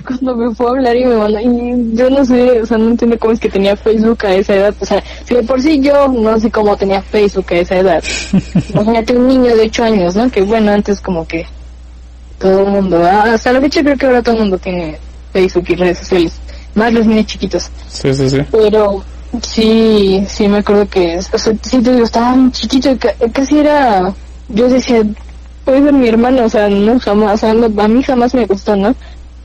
Cuando 0.04 0.36
me 0.36 0.54
fue 0.54 0.66
a 0.66 0.70
hablar 0.70 0.96
y 0.96 1.04
me 1.04 1.14
mandó, 1.14 1.40
y 1.40 1.96
yo 1.96 2.10
no 2.10 2.24
sé, 2.24 2.60
o 2.60 2.66
sea, 2.66 2.78
no 2.78 2.90
entiendo 2.90 3.16
cómo 3.18 3.32
es 3.32 3.40
que 3.40 3.48
tenía 3.48 3.76
Facebook 3.76 4.26
a 4.26 4.34
esa 4.34 4.54
edad, 4.56 4.74
o 4.78 4.84
sea, 4.84 5.02
si 5.24 5.34
de 5.36 5.42
por 5.44 5.62
sí 5.62 5.80
yo 5.80 6.08
no 6.08 6.38
sé 6.38 6.50
cómo 6.50 6.76
tenía 6.76 7.00
Facebook 7.00 7.46
a 7.50 7.54
esa 7.54 7.76
edad. 7.76 8.04
Imagínate 8.74 9.16
un 9.16 9.28
niño 9.28 9.56
de 9.56 9.62
ocho 9.62 9.84
años, 9.84 10.16
¿no? 10.16 10.28
Que 10.30 10.42
bueno, 10.42 10.72
antes 10.72 11.00
como 11.00 11.26
que 11.26 11.46
todo 12.38 12.60
el 12.60 12.66
mundo, 12.66 13.02
ah, 13.04 13.34
hasta 13.34 13.52
la 13.52 13.60
fecha 13.60 13.82
creo 13.82 13.96
que 13.96 14.06
ahora 14.06 14.22
todo 14.22 14.34
el 14.34 14.40
mundo 14.42 14.58
tiene 14.58 14.98
Facebook 15.32 15.64
y 15.68 15.74
redes 15.76 15.98
sociales, 15.98 16.32
más 16.74 16.92
los 16.92 17.06
niños 17.06 17.26
chiquitos. 17.26 17.70
Sí, 17.88 18.12
sí, 18.14 18.30
sí. 18.30 18.38
Pero 18.50 19.04
sí, 19.42 20.24
sí 20.28 20.48
me 20.48 20.58
acuerdo 20.58 20.88
que, 20.88 21.18
o 21.18 21.38
sea, 21.38 21.52
sí 21.62 21.82
te 21.82 21.92
digo, 21.92 22.04
estaba 22.04 22.34
muy 22.34 22.50
chiquito, 22.52 22.90
casi 23.32 23.58
era, 23.58 24.12
yo 24.48 24.68
decía, 24.68 25.02
puede 25.64 25.82
ser 25.82 25.92
mi 25.92 26.08
hermano, 26.08 26.44
o 26.44 26.48
sea, 26.48 26.68
no 26.68 26.98
jamás, 27.00 27.34
o 27.34 27.36
sea, 27.38 27.54
no- 27.54 27.82
a 27.82 27.88
mí 27.88 28.02
jamás 28.02 28.34
me 28.34 28.46
gustó, 28.46 28.76
¿no? 28.76 28.94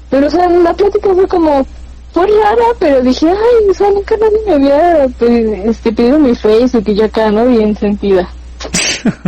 Pero, 0.10 0.28
o 0.28 0.30
sea, 0.30 0.50
la 0.50 0.74
plática 0.74 1.10
fue 1.14 1.28
como, 1.28 1.66
fue 2.14 2.26
rara, 2.28 2.66
pero 2.80 3.02
dije, 3.02 3.28
ay, 3.30 3.70
o 3.70 3.74
sea, 3.74 3.90
nunca 3.92 4.16
nadie 4.18 4.40
me 4.48 4.54
había 4.54 5.06
este, 5.66 5.92
pedido 5.92 6.18
mi 6.20 6.36
Facebook 6.36 6.84
y 6.88 6.96
yo 6.96 7.06
acá, 7.06 7.32
¿no? 7.32 7.46
Bien 7.46 7.76
sentida. 7.76 8.28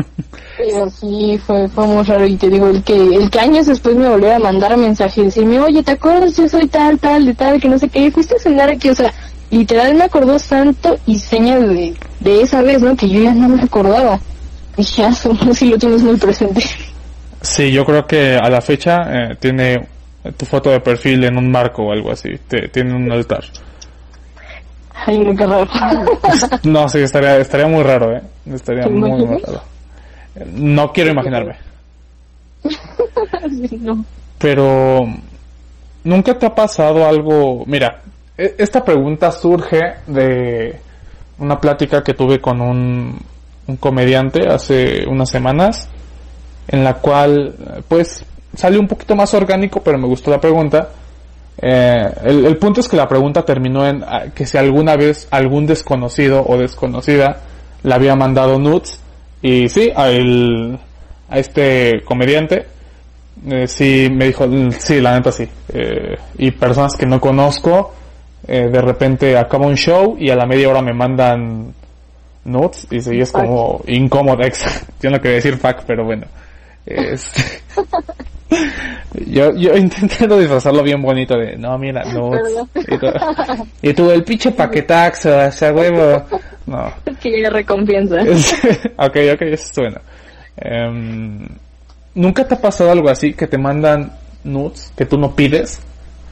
Pero 0.58 0.90
sí, 0.92 1.40
fue, 1.48 1.68
fue 1.70 1.88
muy 1.88 2.04
raro 2.04 2.26
y 2.28 2.36
te 2.36 2.48
digo, 2.50 2.68
el 2.68 2.84
que, 2.84 2.94
el 2.96 3.30
que 3.32 3.40
años 3.40 3.66
después 3.66 3.96
me 3.96 4.08
volvió 4.10 4.36
a 4.36 4.40
mandar 4.40 4.78
mensaje 4.78 5.22
y 5.22 5.26
decirme, 5.26 5.60
oye, 5.60 5.82
¿te 5.82 5.92
acuerdas? 5.94 6.36
Yo 6.38 6.48
soy 6.48 6.68
tal, 6.68 7.00
tal, 7.00 7.26
de 7.26 7.34
tal, 7.34 7.60
que 7.60 7.68
no 7.70 7.80
sé 7.80 7.90
qué, 7.90 8.06
y 8.06 8.12
fuiste 8.12 8.36
a 8.36 8.40
cenar 8.40 8.70
aquí, 8.70 8.90
o 8.90 8.94
sea, 8.96 9.12
literal 9.52 9.96
me 9.96 10.06
acordó 10.06 10.40
santo 10.40 10.98
y 11.06 11.20
seña 11.20 11.60
de, 11.60 11.94
de 12.20 12.42
esa 12.42 12.62
vez, 12.62 12.82
¿no? 12.82 12.96
Que 12.96 13.10
yo 13.10 13.22
ya 13.22 13.34
no 13.34 13.50
me 13.50 13.62
acordaba. 13.62 14.20
Y 14.78 14.84
ya, 14.84 15.12
si 15.14 15.70
lo 15.70 15.78
tienes 15.78 16.02
muy 16.02 16.18
presente. 16.18 16.64
Sí, 17.42 17.72
yo 17.72 17.86
creo 17.86 18.06
que 18.08 18.38
a 18.38 18.50
la 18.50 18.62
fecha 18.62 19.04
eh, 19.10 19.36
tiene 19.40 19.88
tu 20.38 20.46
foto 20.46 20.70
de 20.70 20.80
perfil 20.80 21.24
en 21.24 21.38
un 21.38 21.52
marco 21.52 21.84
o 21.84 21.92
algo 21.92 22.12
así. 22.12 22.30
Te, 22.48 22.70
tiene 22.70 22.96
un 22.96 23.12
altar. 23.12 23.44
Ay, 25.06 25.18
no, 25.20 25.36
qué 25.36 25.46
raro. 25.48 25.68
No, 26.64 26.88
sí, 26.88 27.00
estaría, 27.00 27.38
estaría 27.38 27.68
muy 27.68 27.84
raro, 27.84 28.16
¿eh? 28.16 28.22
Estaría 28.46 28.84
¿Te 28.84 28.90
muy, 28.90 29.10
muy 29.10 29.42
raro. 29.42 29.62
No 30.54 30.92
quiero 30.92 31.12
imaginarme. 31.12 31.56
Sí, 33.50 33.78
no. 33.82 34.06
Pero, 34.38 35.08
¿nunca 36.04 36.38
te 36.38 36.46
ha 36.46 36.54
pasado 36.54 37.08
algo? 37.08 37.64
Mira, 37.66 38.02
esta 38.58 38.84
pregunta 38.84 39.32
surge 39.32 39.80
de 40.08 40.80
una 41.40 41.60
plática 41.60 42.04
que 42.04 42.14
tuve 42.14 42.40
con 42.40 42.62
un, 42.62 43.20
comediante 43.80 44.48
hace 44.48 45.06
unas 45.08 45.30
semanas, 45.30 45.90
en 46.68 46.84
la 46.84 46.96
cual, 46.96 47.56
pues, 47.88 48.26
salió 48.56 48.80
un 48.80 48.88
poquito 48.88 49.16
más 49.16 49.34
orgánico, 49.34 49.82
pero 49.82 49.98
me 49.98 50.08
gustó 50.08 50.32
la 50.32 50.42
pregunta. 50.42 50.90
Eh, 51.62 52.12
el, 52.24 52.46
el 52.46 52.58
punto 52.58 52.82
es 52.82 52.88
que 52.88 52.98
la 52.98 53.08
pregunta 53.08 53.44
terminó 53.44 53.86
en 53.88 54.04
ah, 54.04 54.26
que 54.34 54.46
si 54.46 54.58
alguna 54.58 54.96
vez 54.96 55.28
algún 55.32 55.66
desconocido 55.68 56.44
o 56.48 56.58
desconocida 56.58 57.38
le 57.84 57.94
había 57.94 58.16
mandado 58.16 58.58
nudes 58.58 59.00
y 59.42 59.70
sí, 59.70 59.92
a, 59.96 60.06
a 60.06 61.40
este 61.40 62.02
comediante 62.06 62.66
eh, 63.48 63.68
sí 63.68 64.08
me 64.12 64.26
dijo, 64.28 64.48
"Mm, 64.48 64.72
sí, 64.72 65.02
la 65.02 65.16
neta 65.16 65.32
sí. 65.32 65.48
Eh, 65.74 66.18
y 66.38 66.52
personas 66.52 66.96
que 66.96 67.06
no 67.06 67.20
conozco, 67.20 67.94
eh, 68.48 68.70
de 68.72 68.82
repente 68.82 69.38
acaba 69.38 69.68
un 69.68 69.76
show 69.76 70.16
y 70.18 70.30
a 70.30 70.36
la 70.36 70.46
media 70.46 70.70
hora 70.70 70.82
me 70.82 70.94
mandan 70.94 71.74
nudes 72.44 72.88
y 72.90 73.02
sí, 73.02 73.20
es 73.20 73.32
como 73.32 73.82
incómodo. 73.88 74.42
Yo 75.02 75.10
no 75.10 75.20
quería 75.20 75.36
decir 75.36 75.58
fuck, 75.58 75.84
pero 75.86 76.06
bueno. 76.06 76.26
Este, 76.86 77.42
yo, 79.28 79.56
yo 79.56 79.78
intentando 79.78 80.40
disfrazarlo 80.40 80.84
bien 80.84 81.02
bonito 81.02 81.38
de, 81.38 81.56
no, 81.58 81.78
mira, 81.78 82.04
nudes. 82.06 82.42
Y 82.76 82.98
tú, 82.98 83.08
y 83.82 83.94
tú, 83.94 84.12
el 84.12 84.24
pinche 84.24 84.52
paquetaxo, 84.52 85.48
o 85.48 85.52
sea, 85.52 85.72
huevo. 85.72 86.26
No. 86.66 86.92
Que 87.22 87.50
recompensa. 87.50 88.16
ok, 88.98 89.18
ok, 89.34 89.42
eso 89.42 89.64
es 89.64 89.74
bueno. 89.76 90.02
Em, 90.58 91.48
¿Nunca 92.16 92.48
te 92.48 92.56
ha 92.56 92.60
pasado 92.60 92.92
algo 92.92 93.10
así 93.10 93.34
que 93.34 93.48
te 93.48 93.58
mandan 93.58 94.12
nudes 94.44 94.92
que 94.98 95.06
tú 95.06 95.18
no 95.18 95.36
pides? 95.36 95.80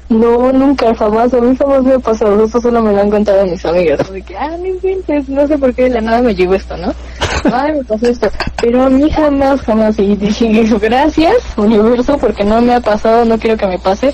No, 0.09 0.51
nunca, 0.51 0.93
jamás, 0.95 1.31
a 1.35 1.39
mí 1.39 1.55
jamás 1.55 1.83
me 1.83 1.93
ha 1.93 1.99
pasado, 1.99 2.43
esto 2.43 2.59
solo 2.59 2.81
me 2.81 2.91
lo 2.91 3.01
han 3.01 3.11
contado 3.11 3.45
mis 3.45 3.63
amigas, 3.63 4.11
de 4.11 4.23
que, 4.23 4.35
ah, 4.35 4.57
no 4.57 4.65
inventes, 4.65 5.29
no 5.29 5.47
sé 5.47 5.55
por 5.55 5.71
qué 5.75 5.83
de 5.83 5.89
la 5.91 6.01
nada 6.01 6.21
me 6.23 6.33
llegó 6.33 6.55
esto, 6.55 6.75
¿no? 6.77 6.91
Ay, 7.53 7.73
me 7.73 7.83
pasó 7.83 8.07
esto, 8.07 8.27
pero 8.59 8.81
a 8.81 8.89
mí 8.89 9.07
jamás, 9.11 9.61
jamás, 9.61 9.99
y 9.99 10.15
dije, 10.15 10.49
gracias, 10.81 11.35
universo, 11.57 12.17
porque 12.17 12.43
no 12.43 12.59
me 12.59 12.73
ha 12.73 12.81
pasado, 12.81 13.23
no 13.23 13.37
quiero 13.37 13.55
que 13.55 13.67
me 13.67 13.77
pase, 13.77 14.11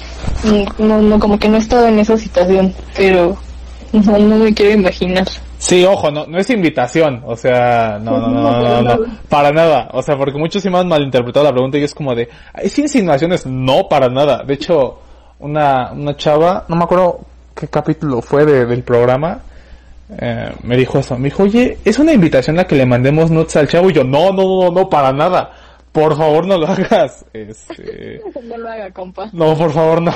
no, 0.78 1.02
no, 1.02 1.18
como 1.18 1.40
que 1.40 1.48
no 1.48 1.56
he 1.56 1.60
estado 1.60 1.88
en 1.88 1.98
esa 1.98 2.18
situación, 2.18 2.74
pero 2.98 3.38
no, 3.94 4.18
no 4.18 4.36
me 4.36 4.54
quiero 4.54 4.74
imaginar. 4.74 5.28
Sí, 5.60 5.86
ojo, 5.86 6.12
no, 6.12 6.26
no 6.26 6.38
es 6.38 6.50
invitación, 6.50 7.24
o 7.26 7.38
sea, 7.38 8.00
no, 8.02 8.20
no, 8.20 8.28
no, 8.28 8.42
no, 8.42 8.82
no, 8.82 8.82
no, 8.82 9.06
para 9.30 9.52
nada, 9.52 9.88
o 9.94 10.02
sea, 10.02 10.18
porque 10.18 10.38
muchos 10.38 10.62
sí 10.62 10.70
me 10.70 10.78
han 10.78 10.90
malinterpretado 10.90 11.46
la 11.46 11.54
pregunta 11.54 11.78
y 11.78 11.84
es 11.84 11.96
como 11.96 12.14
de, 12.14 12.28
¿es 12.62 12.78
insinuaciones? 12.78 13.46
No, 13.46 13.88
para 13.88 14.10
nada, 14.10 14.44
de 14.44 14.56
hecho, 14.56 15.00
una, 15.40 15.92
una 15.92 16.16
chava, 16.16 16.66
no 16.68 16.76
me 16.76 16.84
acuerdo 16.84 17.22
qué 17.56 17.68
capítulo 17.68 18.22
fue 18.22 18.46
de- 18.46 18.66
del 18.66 18.84
programa, 18.84 19.42
eh, 20.20 20.54
me 20.64 20.78
dijo 20.78 21.00
eso, 21.00 21.18
me 21.18 21.26
dijo, 21.26 21.44
oye, 21.44 21.78
¿es 21.84 21.98
una 22.00 22.14
invitación 22.14 22.60
a 22.60 22.66
que 22.66 22.76
le 22.76 22.86
mandemos 22.86 23.32
nudes 23.32 23.56
al 23.56 23.68
chavo? 23.68 23.90
Y 23.90 23.94
yo, 23.94 24.04
no, 24.04 24.32
no, 24.32 24.44
no, 24.44 24.72
no, 24.72 24.90
para 24.90 25.12
nada, 25.12 25.52
por 25.92 26.16
favor 26.18 26.46
no 26.46 26.58
lo 26.58 26.68
hagas, 26.68 27.26
este, 27.34 28.22
No 28.44 28.58
lo 28.58 28.70
haga, 28.70 28.92
compa. 28.92 29.30
no, 29.34 29.56
por 29.58 29.72
favor 29.72 30.02
no. 30.02 30.14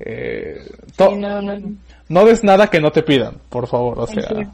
Eh, 0.00 0.60
to- 0.96 1.10
Sí, 1.10 1.16
no, 1.16 1.42
no. 1.42 1.58
no 2.08 2.24
des 2.24 2.44
nada 2.44 2.68
que 2.68 2.80
no 2.80 2.90
te 2.92 3.02
pidan, 3.02 3.34
por 3.48 3.66
favor, 3.66 3.98
o 4.00 4.06
sea. 4.06 4.22
Sí. 4.28 4.46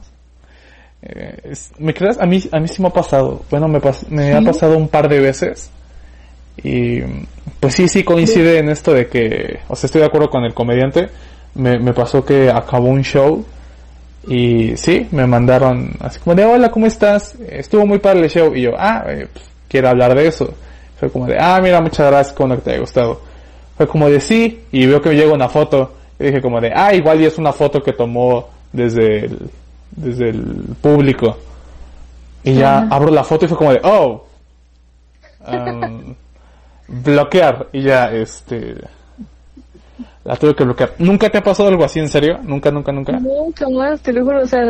eh, 1.02 1.38
es- 1.44 1.72
¿Me 1.78 1.92
creas? 1.92 2.18
A 2.18 2.24
mí, 2.26 2.42
a 2.50 2.58
mí 2.60 2.66
sí 2.68 2.80
me 2.80 2.88
ha 2.88 2.92
pasado. 2.92 3.42
Bueno, 3.50 3.68
me, 3.68 3.80
pas- 3.80 4.06
me 4.08 4.32
ha 4.32 4.40
pasado 4.40 4.76
un 4.76 4.88
par 4.88 5.08
de 5.08 5.20
veces. 5.20 5.70
Y 6.62 7.00
pues 7.60 7.74
sí, 7.74 7.88
sí 7.88 8.04
coincide 8.04 8.58
en 8.58 8.68
esto 8.68 8.92
de 8.92 9.08
que, 9.08 9.60
o 9.68 9.76
sea, 9.76 9.86
estoy 9.86 10.00
de 10.00 10.06
acuerdo 10.06 10.30
con 10.30 10.44
el 10.44 10.54
comediante. 10.54 11.08
Me, 11.54 11.78
me 11.78 11.92
pasó 11.92 12.24
que 12.24 12.50
acabó 12.50 12.88
un 12.88 13.02
show 13.02 13.44
y 14.26 14.76
sí, 14.76 15.06
me 15.10 15.26
mandaron 15.26 15.90
así 16.00 16.18
como 16.20 16.34
de, 16.34 16.44
hola, 16.44 16.70
¿cómo 16.70 16.86
estás? 16.86 17.36
Estuvo 17.48 17.86
muy 17.86 17.98
padre 17.98 18.20
el 18.20 18.30
show. 18.30 18.54
Y 18.54 18.62
yo, 18.62 18.72
ah, 18.78 19.04
eh, 19.08 19.28
pues, 19.32 19.44
quiero 19.68 19.88
hablar 19.88 20.14
de 20.14 20.26
eso. 20.26 20.54
Fue 20.98 21.10
como 21.10 21.26
de, 21.26 21.36
ah, 21.38 21.60
mira, 21.62 21.80
muchas 21.80 22.06
gracias, 22.10 22.34
como 22.34 22.54
que 22.56 22.62
te 22.62 22.70
haya 22.70 22.80
gustado. 22.80 23.20
Fue 23.76 23.86
como 23.86 24.08
de 24.08 24.20
sí, 24.20 24.62
y 24.72 24.86
veo 24.86 25.02
que 25.02 25.10
me 25.10 25.16
llega 25.16 25.32
una 25.32 25.48
foto. 25.48 25.92
Y 26.18 26.24
dije 26.24 26.40
como 26.40 26.60
de, 26.60 26.72
ah, 26.74 26.94
igual 26.94 27.20
y 27.20 27.26
es 27.26 27.38
una 27.38 27.52
foto 27.52 27.82
que 27.82 27.92
tomó 27.92 28.48
desde 28.72 29.26
el, 29.26 29.50
desde 29.90 30.30
el 30.30 30.76
público. 30.80 31.36
Y 32.42 32.54
ya 32.54 32.86
abro 32.90 33.10
la 33.10 33.24
foto 33.24 33.44
y 33.44 33.48
fue 33.48 33.56
como 33.56 33.72
de, 33.72 33.80
oh, 33.82 34.26
um, 35.46 36.14
bloquear. 36.88 37.68
Y 37.72 37.82
ya, 37.82 38.12
este, 38.12 38.76
la 40.24 40.36
tuve 40.36 40.54
que 40.54 40.64
bloquear. 40.64 40.94
¿Nunca 40.98 41.30
te 41.30 41.38
ha 41.38 41.42
pasado 41.42 41.68
algo 41.68 41.84
así 41.84 42.00
en 42.00 42.08
serio? 42.08 42.38
¿Nunca, 42.42 42.70
nunca, 42.70 42.92
nunca? 42.92 43.12
Nunca 43.12 43.68
más, 43.68 44.00
te 44.00 44.12
lo 44.12 44.24
juro, 44.24 44.42
o 44.42 44.46
sea, 44.46 44.60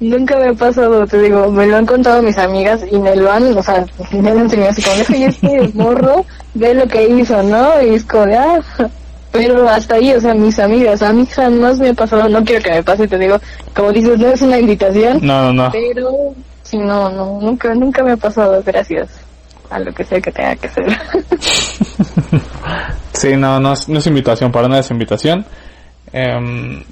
nunca 0.00 0.38
me 0.38 0.48
ha 0.48 0.54
pasado, 0.54 1.06
te 1.06 1.20
digo, 1.20 1.50
me 1.50 1.66
lo 1.66 1.76
han 1.76 1.86
contado 1.86 2.22
mis 2.22 2.38
amigas 2.38 2.84
y 2.90 2.98
me 2.98 3.16
lo 3.16 3.30
han, 3.30 3.56
o 3.56 3.62
sea, 3.62 3.84
me 4.12 4.30
han 4.30 4.38
enseñado 4.38 4.70
así 4.70 4.82
como, 4.82 4.96
oye, 4.96 5.26
este 5.26 5.70
morro, 5.74 6.24
ve 6.54 6.74
lo 6.74 6.86
que 6.86 7.08
hizo, 7.08 7.42
¿no? 7.42 7.82
Y 7.82 7.94
es 7.96 8.04
como 8.04 8.26
ah, 8.36 8.60
pero 9.32 9.68
hasta 9.68 9.96
ahí, 9.96 10.12
o 10.12 10.20
sea, 10.20 10.34
mis 10.34 10.58
amigas, 10.58 11.02
a 11.02 11.12
mí 11.12 11.26
jamás 11.26 11.78
me 11.78 11.90
ha 11.90 11.94
pasado, 11.94 12.28
no 12.28 12.42
quiero 12.44 12.62
que 12.62 12.70
me 12.70 12.82
pase, 12.82 13.06
te 13.08 13.18
digo, 13.18 13.38
como 13.74 13.92
dices, 13.92 14.18
no 14.18 14.28
es 14.28 14.40
una 14.40 14.58
invitación, 14.58 15.18
No, 15.20 15.52
no, 15.52 15.64
no. 15.64 15.72
pero 15.72 16.32
sí, 16.62 16.78
no, 16.78 17.10
no, 17.10 17.40
nunca, 17.40 17.74
nunca 17.74 18.02
me 18.02 18.12
ha 18.12 18.16
pasado, 18.16 18.62
gracias 18.64 19.25
a 19.70 19.78
lo 19.78 19.92
que 19.92 20.04
sea 20.04 20.20
que 20.20 20.32
tenga 20.32 20.56
que 20.56 20.68
ser. 20.68 20.86
Sí, 23.16 23.34
no, 23.34 23.58
no 23.58 23.72
es, 23.72 23.88
no 23.88 23.98
es 23.98 24.06
invitación, 24.06 24.52
para 24.52 24.68
nada 24.68 24.80
es 24.80 24.90
invitación. 24.90 25.46
Em, 26.12 26.82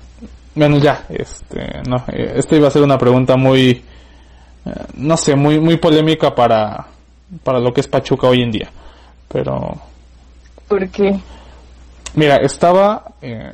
bueno, 0.55 0.79
ya, 0.79 1.05
este, 1.11 1.83
no, 1.87 1.99
eh, 2.11 2.33
esta 2.37 2.57
iba 2.57 2.69
a 2.69 2.71
ser 2.71 2.83
una 2.83 2.97
pregunta 2.97 3.37
muy, 3.37 3.83
eh, 4.65 4.71
no 4.95 5.19
sé, 5.19 5.37
muy, 5.37 5.61
muy 5.61 5.77
polémica 5.77 6.35
para, 6.35 6.87
para 7.43 7.59
lo 7.59 7.75
que 7.75 7.83
es 7.83 7.89
Pachuca 7.89 8.27
hoy 8.27 8.41
en 8.41 8.53
día. 8.53 8.71
Pero, 9.29 9.77
Porque 10.67 11.15
mira, 12.15 12.37
estaba, 12.37 13.05
eh, 13.21 13.53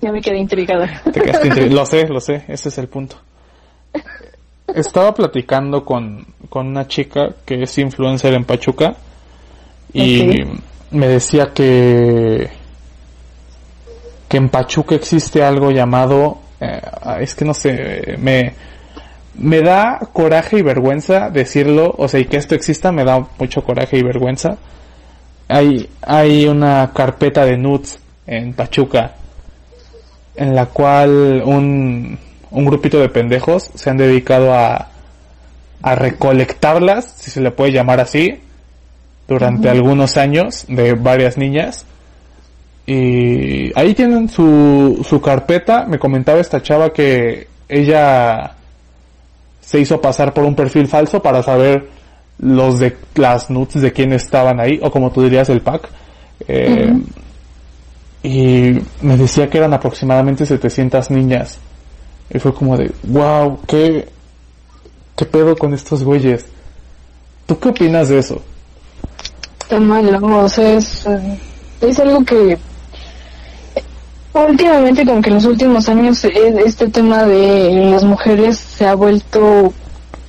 ya 0.00 0.10
me 0.10 0.20
quedé 0.20 0.38
intrigada. 0.38 1.02
Lo 1.70 1.86
sé, 1.86 2.08
lo 2.08 2.20
sé, 2.20 2.44
ese 2.48 2.68
es 2.68 2.78
el 2.78 2.88
punto. 2.88 3.16
Estaba 4.74 5.14
platicando 5.14 5.84
con, 5.84 6.26
con 6.48 6.68
una 6.68 6.86
chica 6.86 7.34
que 7.44 7.62
es 7.62 7.78
influencer 7.78 8.34
en 8.34 8.44
Pachuca 8.44 8.94
y 9.92 10.40
me 10.90 11.08
decía 11.08 11.52
que 11.52 12.48
que 14.28 14.36
en 14.38 14.48
Pachuca 14.48 14.94
existe 14.94 15.42
algo 15.42 15.70
llamado 15.70 16.38
eh, 16.58 16.80
ah, 17.02 17.18
es 17.20 17.34
que 17.34 17.44
no 17.44 17.52
sé 17.52 18.16
me 18.18 18.54
me 19.34 19.60
da 19.60 19.98
coraje 20.12 20.58
y 20.58 20.62
vergüenza 20.62 21.28
decirlo 21.28 21.94
o 21.98 22.08
sea 22.08 22.20
y 22.20 22.24
que 22.24 22.38
esto 22.38 22.54
exista 22.54 22.92
me 22.92 23.04
da 23.04 23.26
mucho 23.38 23.62
coraje 23.62 23.98
y 23.98 24.02
vergüenza. 24.02 24.56
Hay 25.48 25.88
hay 26.00 26.46
una 26.46 26.92
carpeta 26.94 27.44
de 27.44 27.58
nudes 27.58 27.98
en 28.26 28.54
Pachuca 28.54 29.12
en 30.34 30.54
la 30.54 30.66
cual 30.66 31.42
un, 31.44 32.18
un 32.52 32.64
grupito 32.64 32.98
de 33.00 33.08
pendejos 33.08 33.70
se 33.74 33.90
han 33.90 33.96
dedicado 33.96 34.54
a, 34.54 34.88
a 35.82 35.94
recolectarlas, 35.94 37.12
si 37.16 37.30
se 37.30 37.40
le 37.40 37.50
puede 37.50 37.72
llamar 37.72 38.00
así, 38.00 38.40
durante 39.26 39.68
algunos 39.68 40.16
años 40.16 40.64
de 40.68 40.94
varias 40.94 41.36
niñas. 41.36 41.84
Y 42.86 43.76
ahí 43.78 43.94
tienen 43.94 44.28
su, 44.28 45.04
su 45.08 45.20
carpeta. 45.20 45.84
Me 45.86 45.98
comentaba 45.98 46.40
esta 46.40 46.62
chava 46.62 46.92
que 46.92 47.46
ella 47.68 48.54
se 49.60 49.80
hizo 49.80 50.00
pasar 50.00 50.34
por 50.34 50.44
un 50.44 50.54
perfil 50.54 50.86
falso 50.88 51.22
para 51.22 51.42
saber 51.42 51.88
los 52.38 52.78
de 52.78 52.96
las 53.14 53.50
nudes 53.50 53.80
de 53.80 53.92
quién 53.92 54.12
estaban 54.12 54.60
ahí, 54.60 54.80
o 54.82 54.90
como 54.90 55.10
tú 55.10 55.22
dirías, 55.22 55.48
el 55.48 55.60
pack. 55.60 55.88
Eh, 56.48 56.92
y 58.24 58.78
me 59.00 59.16
decía 59.16 59.48
que 59.48 59.58
eran 59.58 59.72
aproximadamente 59.72 60.44
700 60.44 61.10
niñas. 61.10 61.58
Y 62.32 62.38
fue 62.38 62.54
como 62.54 62.76
de, 62.76 62.90
wow, 63.04 63.58
¿qué, 63.66 64.08
qué 65.16 65.24
pedo 65.26 65.56
con 65.56 65.74
estos 65.74 66.02
güeyes? 66.02 66.46
¿Tú 67.46 67.58
qué 67.58 67.68
opinas 67.68 68.08
de 68.08 68.18
eso? 68.18 68.40
Está 69.60 69.78
mal, 69.78 70.10
¿no? 70.20 70.38
o 70.38 70.48
sea, 70.48 70.74
es, 70.74 71.06
es 71.80 71.98
algo 71.98 72.24
que 72.24 72.58
últimamente, 74.32 75.04
como 75.04 75.20
que 75.20 75.28
en 75.28 75.34
los 75.34 75.44
últimos 75.44 75.88
años, 75.88 76.24
eh, 76.24 76.54
este 76.64 76.88
tema 76.88 77.24
de 77.24 77.90
las 77.90 78.04
mujeres 78.04 78.58
se 78.58 78.86
ha 78.86 78.94
vuelto, 78.94 79.72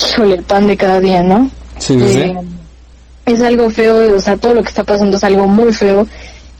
híjole, 0.10 0.36
el 0.36 0.43
pan 0.43 0.68
de 0.68 0.78
cada 0.78 0.99
día, 0.99 1.24
¿no? 1.24 1.49
Sí, 1.78 1.97
Eh, 1.99 2.36
es 3.26 3.41
algo 3.41 3.70
feo, 3.70 4.18
o 4.18 4.20
sea, 4.20 4.36
todo 4.36 4.54
lo 4.54 4.62
que 4.62 4.70
está 4.70 4.84
pasando 4.84 5.16
es 5.16 5.24
algo 5.24 5.47
muy 5.47 5.72
feo. 5.74 6.06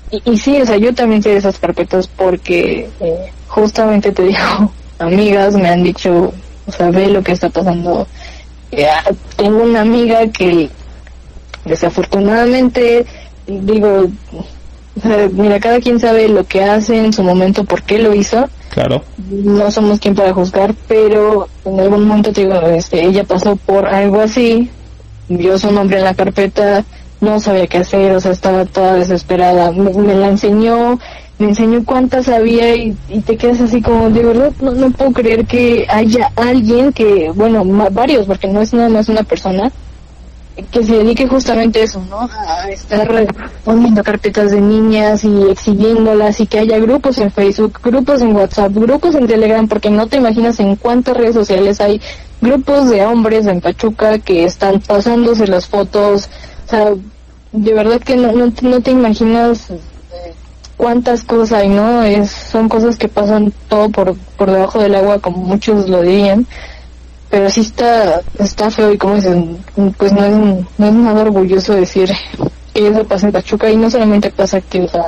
Y, 0.10 0.22
y 0.32 0.38
sí, 0.38 0.62
o 0.62 0.66
sea, 0.66 0.78
yo 0.78 0.94
también 0.94 1.22
sé 1.22 1.30
de 1.30 1.38
esas 1.38 1.60
carpetas 1.60 2.08
porque 2.08 2.90
eh, 3.02 3.32
justamente 3.48 4.12
te 4.12 4.24
digo, 4.28 4.72
amigas 5.04 5.56
me 5.56 5.70
han 5.70 5.84
dicho, 5.84 6.34
o 6.68 6.72
sea, 6.72 6.90
ve 6.92 7.08
lo 7.08 7.24
que 7.24 7.32
está 7.32 7.50
pasando. 7.50 8.08
Eh, 8.72 8.88
ah, 8.88 9.12
tengo 9.36 9.64
una 9.64 9.82
amiga 9.82 10.28
que 10.28 10.70
desafortunadamente, 11.66 13.06
digo, 13.48 14.08
mira, 15.34 15.60
cada 15.60 15.80
quien 15.80 16.00
sabe 16.00 16.28
lo 16.28 16.46
que 16.46 16.64
hace 16.64 16.98
en 16.98 17.14
su 17.14 17.24
momento, 17.24 17.64
por 17.64 17.84
qué 17.84 18.00
lo 18.00 18.14
hizo 18.14 18.48
Claro. 18.74 19.04
no 19.30 19.70
somos 19.70 20.00
quien 20.00 20.16
para 20.16 20.34
juzgar, 20.34 20.74
pero 20.88 21.48
en 21.64 21.80
algún 21.80 22.08
momento 22.08 22.34
te 22.34 22.42
digo, 22.42 22.60
este, 22.62 23.06
ella 23.06 23.24
pasó 23.24 23.56
por 23.56 23.86
algo 23.88 24.20
así, 24.20 24.72
vio 25.30 25.60
su 25.60 25.72
nombre 25.72 26.00
en 26.00 26.04
la 26.04 26.16
carpeta, 26.16 26.84
no 27.22 27.40
sabía 27.40 27.68
qué 27.68 27.78
hacer, 27.78 28.16
o 28.16 28.20
sea, 28.20 28.32
estaba 28.32 28.66
toda 28.66 28.96
desesperada, 28.96 29.72
me, 29.72 29.92
me 29.92 30.16
la 30.16 30.28
enseñó, 30.30 31.00
me 31.40 31.50
enseñó 31.50 31.84
cuántas 31.84 32.30
había 32.30 32.76
y, 32.76 32.96
te 33.26 33.38
quedas 33.38 33.62
así 33.62 33.82
como, 33.82 34.10
de 34.10 34.24
verdad, 34.24 34.52
no, 34.62 34.72
no 34.72 34.92
puedo 34.92 35.12
creer 35.12 35.46
que 35.46 35.86
haya 35.90 36.32
alguien 36.36 36.94
que, 36.94 37.32
bueno, 37.36 37.64
varios, 37.92 38.26
porque 38.26 38.48
no 38.48 38.62
es 38.62 38.74
nada 38.74 38.90
más 38.90 39.10
una 39.10 39.24
persona, 39.24 39.72
que 40.72 40.84
se 40.84 40.98
dedique 40.98 41.28
justamente 41.28 41.82
a 41.82 41.84
eso, 41.84 42.04
¿no? 42.10 42.30
A 42.32 42.70
estar 42.70 43.10
poniendo 43.64 44.04
carpetas 44.04 44.52
de 44.52 44.62
niñas 44.62 45.24
y 45.24 45.50
exhibiéndolas 45.50 46.40
y 46.40 46.46
que 46.46 46.60
haya 46.60 46.78
grupos 46.78 47.18
en 47.18 47.32
Facebook, 47.32 47.80
grupos 47.84 48.22
en 48.22 48.36
WhatsApp, 48.36 48.72
grupos 48.74 49.16
en 49.16 49.28
Telegram, 49.28 49.68
porque 49.68 49.90
no 49.90 50.08
te 50.08 50.18
imaginas 50.18 50.60
en 50.60 50.76
cuántas 50.76 51.18
redes 51.18 51.34
sociales 51.34 51.82
hay 51.82 52.00
grupos 52.40 52.90
de 52.90 53.04
hombres 53.06 53.48
en 53.48 53.62
Pachuca 53.62 54.20
que 54.20 54.46
están 54.46 54.80
pasándose 54.80 55.48
las 55.48 55.68
fotos, 55.68 56.30
o 56.66 56.70
sea, 56.70 56.94
de 57.52 57.74
verdad 57.74 58.00
que 58.00 58.16
no, 58.16 58.32
no, 58.32 58.54
no 58.62 58.82
te 58.82 58.92
imaginas 58.92 59.72
cuántas 60.78 61.24
cosas 61.24 61.60
hay, 61.60 61.70
¿no? 61.70 62.04
Es, 62.04 62.32
son 62.32 62.70
cosas 62.70 62.98
que 62.98 63.08
pasan 63.08 63.54
todo 63.70 63.90
por, 63.90 64.16
por 64.38 64.52
debajo 64.52 64.80
del 64.80 64.96
agua, 64.96 65.20
como 65.20 65.38
muchos 65.38 65.90
lo 65.90 66.02
dirían 66.02 66.48
pero 67.34 67.50
sí 67.50 67.62
está 67.62 68.22
está 68.38 68.70
feo 68.70 68.94
y 68.94 68.98
como 69.00 69.16
dicen 69.16 69.58
pues 69.98 70.14
no 70.14 70.24
es 70.24 70.36
no 70.78 70.86
es 70.86 70.94
nada 70.94 71.24
orgulloso 71.24 71.74
decir 71.74 72.12
que 72.76 72.88
eso 72.88 73.04
pasa 73.06 73.26
en 73.26 73.32
Pachuca 73.32 73.72
y 73.72 73.76
no 73.76 73.90
solamente 73.90 74.30
pasa 74.30 74.58
aquí 74.58 74.82
o 74.82 74.88
sea 74.88 75.06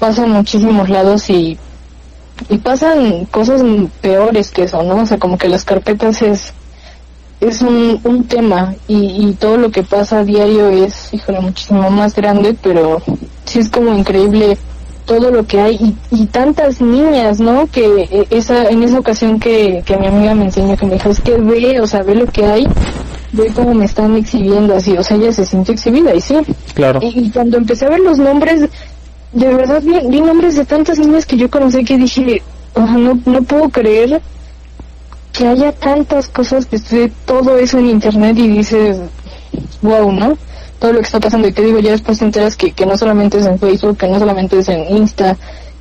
pasa 0.00 0.24
en 0.24 0.32
muchísimos 0.32 0.88
lados 0.88 1.30
y 1.30 1.56
y 2.48 2.58
pasan 2.58 3.26
cosas 3.26 3.62
peores 4.00 4.50
que 4.50 4.64
eso 4.64 4.82
no 4.82 5.02
o 5.02 5.06
sea 5.06 5.18
como 5.18 5.38
que 5.38 5.48
las 5.48 5.64
carpetas 5.64 6.20
es 6.22 6.52
es 7.40 7.62
un, 7.62 8.00
un 8.02 8.24
tema 8.24 8.74
y, 8.88 9.28
y 9.28 9.32
todo 9.34 9.56
lo 9.56 9.70
que 9.70 9.84
pasa 9.84 10.18
a 10.18 10.24
diario 10.24 10.68
es 10.68 11.14
híjole 11.14 11.38
muchísimo 11.38 11.88
más 11.90 12.16
grande 12.16 12.56
pero 12.60 13.00
sí 13.44 13.60
es 13.60 13.70
como 13.70 13.96
increíble 13.96 14.58
todo 15.04 15.30
lo 15.30 15.46
que 15.46 15.60
hay 15.60 15.76
y, 15.76 16.22
y 16.22 16.26
tantas 16.26 16.80
niñas, 16.80 17.40
¿no? 17.40 17.66
Que 17.70 18.08
eh, 18.10 18.26
esa 18.30 18.68
en 18.68 18.82
esa 18.82 18.98
ocasión 18.98 19.38
que, 19.38 19.82
que 19.84 19.96
mi 19.96 20.06
amiga 20.06 20.34
me 20.34 20.44
enseñó 20.46 20.76
que 20.76 20.86
me 20.86 20.94
dijo, 20.94 21.10
es 21.10 21.20
que 21.20 21.36
ve, 21.36 21.80
o 21.80 21.86
sea, 21.86 22.02
ve 22.02 22.14
lo 22.14 22.26
que 22.26 22.44
hay, 22.44 22.66
ve 23.32 23.52
cómo 23.54 23.74
me 23.74 23.84
están 23.84 24.16
exhibiendo 24.16 24.74
así, 24.74 24.96
o 24.96 25.02
sea, 25.02 25.16
ella 25.16 25.32
se 25.32 25.44
siente 25.44 25.72
exhibida 25.72 26.14
y 26.14 26.20
sí. 26.20 26.36
Claro. 26.74 27.00
Y, 27.02 27.26
y 27.26 27.30
cuando 27.30 27.58
empecé 27.58 27.86
a 27.86 27.90
ver 27.90 28.00
los 28.00 28.18
nombres, 28.18 28.68
de 29.32 29.54
verdad 29.54 29.82
vi, 29.82 29.98
vi 30.08 30.20
nombres 30.20 30.56
de 30.56 30.64
tantas 30.64 30.98
niñas 30.98 31.26
que 31.26 31.36
yo 31.36 31.50
conocí 31.50 31.84
que 31.84 31.96
dije, 31.96 32.42
o 32.74 32.86
sea, 32.86 32.96
no, 32.96 33.18
no 33.24 33.42
puedo 33.42 33.68
creer 33.68 34.20
que 35.32 35.46
haya 35.46 35.72
tantas 35.72 36.28
cosas 36.28 36.66
que 36.66 36.76
esté 36.76 37.10
todo 37.24 37.56
eso 37.56 37.78
en 37.78 37.86
internet 37.86 38.36
y 38.38 38.48
dices, 38.48 38.98
wow, 39.80 40.12
¿no? 40.12 40.36
Todo 40.82 40.94
lo 40.94 40.98
que 40.98 41.06
está 41.06 41.20
pasando. 41.20 41.46
Y 41.46 41.52
te 41.52 41.62
digo, 41.62 41.78
ya 41.78 41.92
después 41.92 42.18
te 42.18 42.24
enteras 42.24 42.56
que, 42.56 42.72
que 42.72 42.84
no 42.86 42.98
solamente 42.98 43.38
es 43.38 43.46
en 43.46 43.56
Facebook, 43.56 43.98
que 43.98 44.08
no 44.08 44.18
solamente 44.18 44.58
es 44.58 44.68
en 44.68 44.96
Insta, 44.96 45.36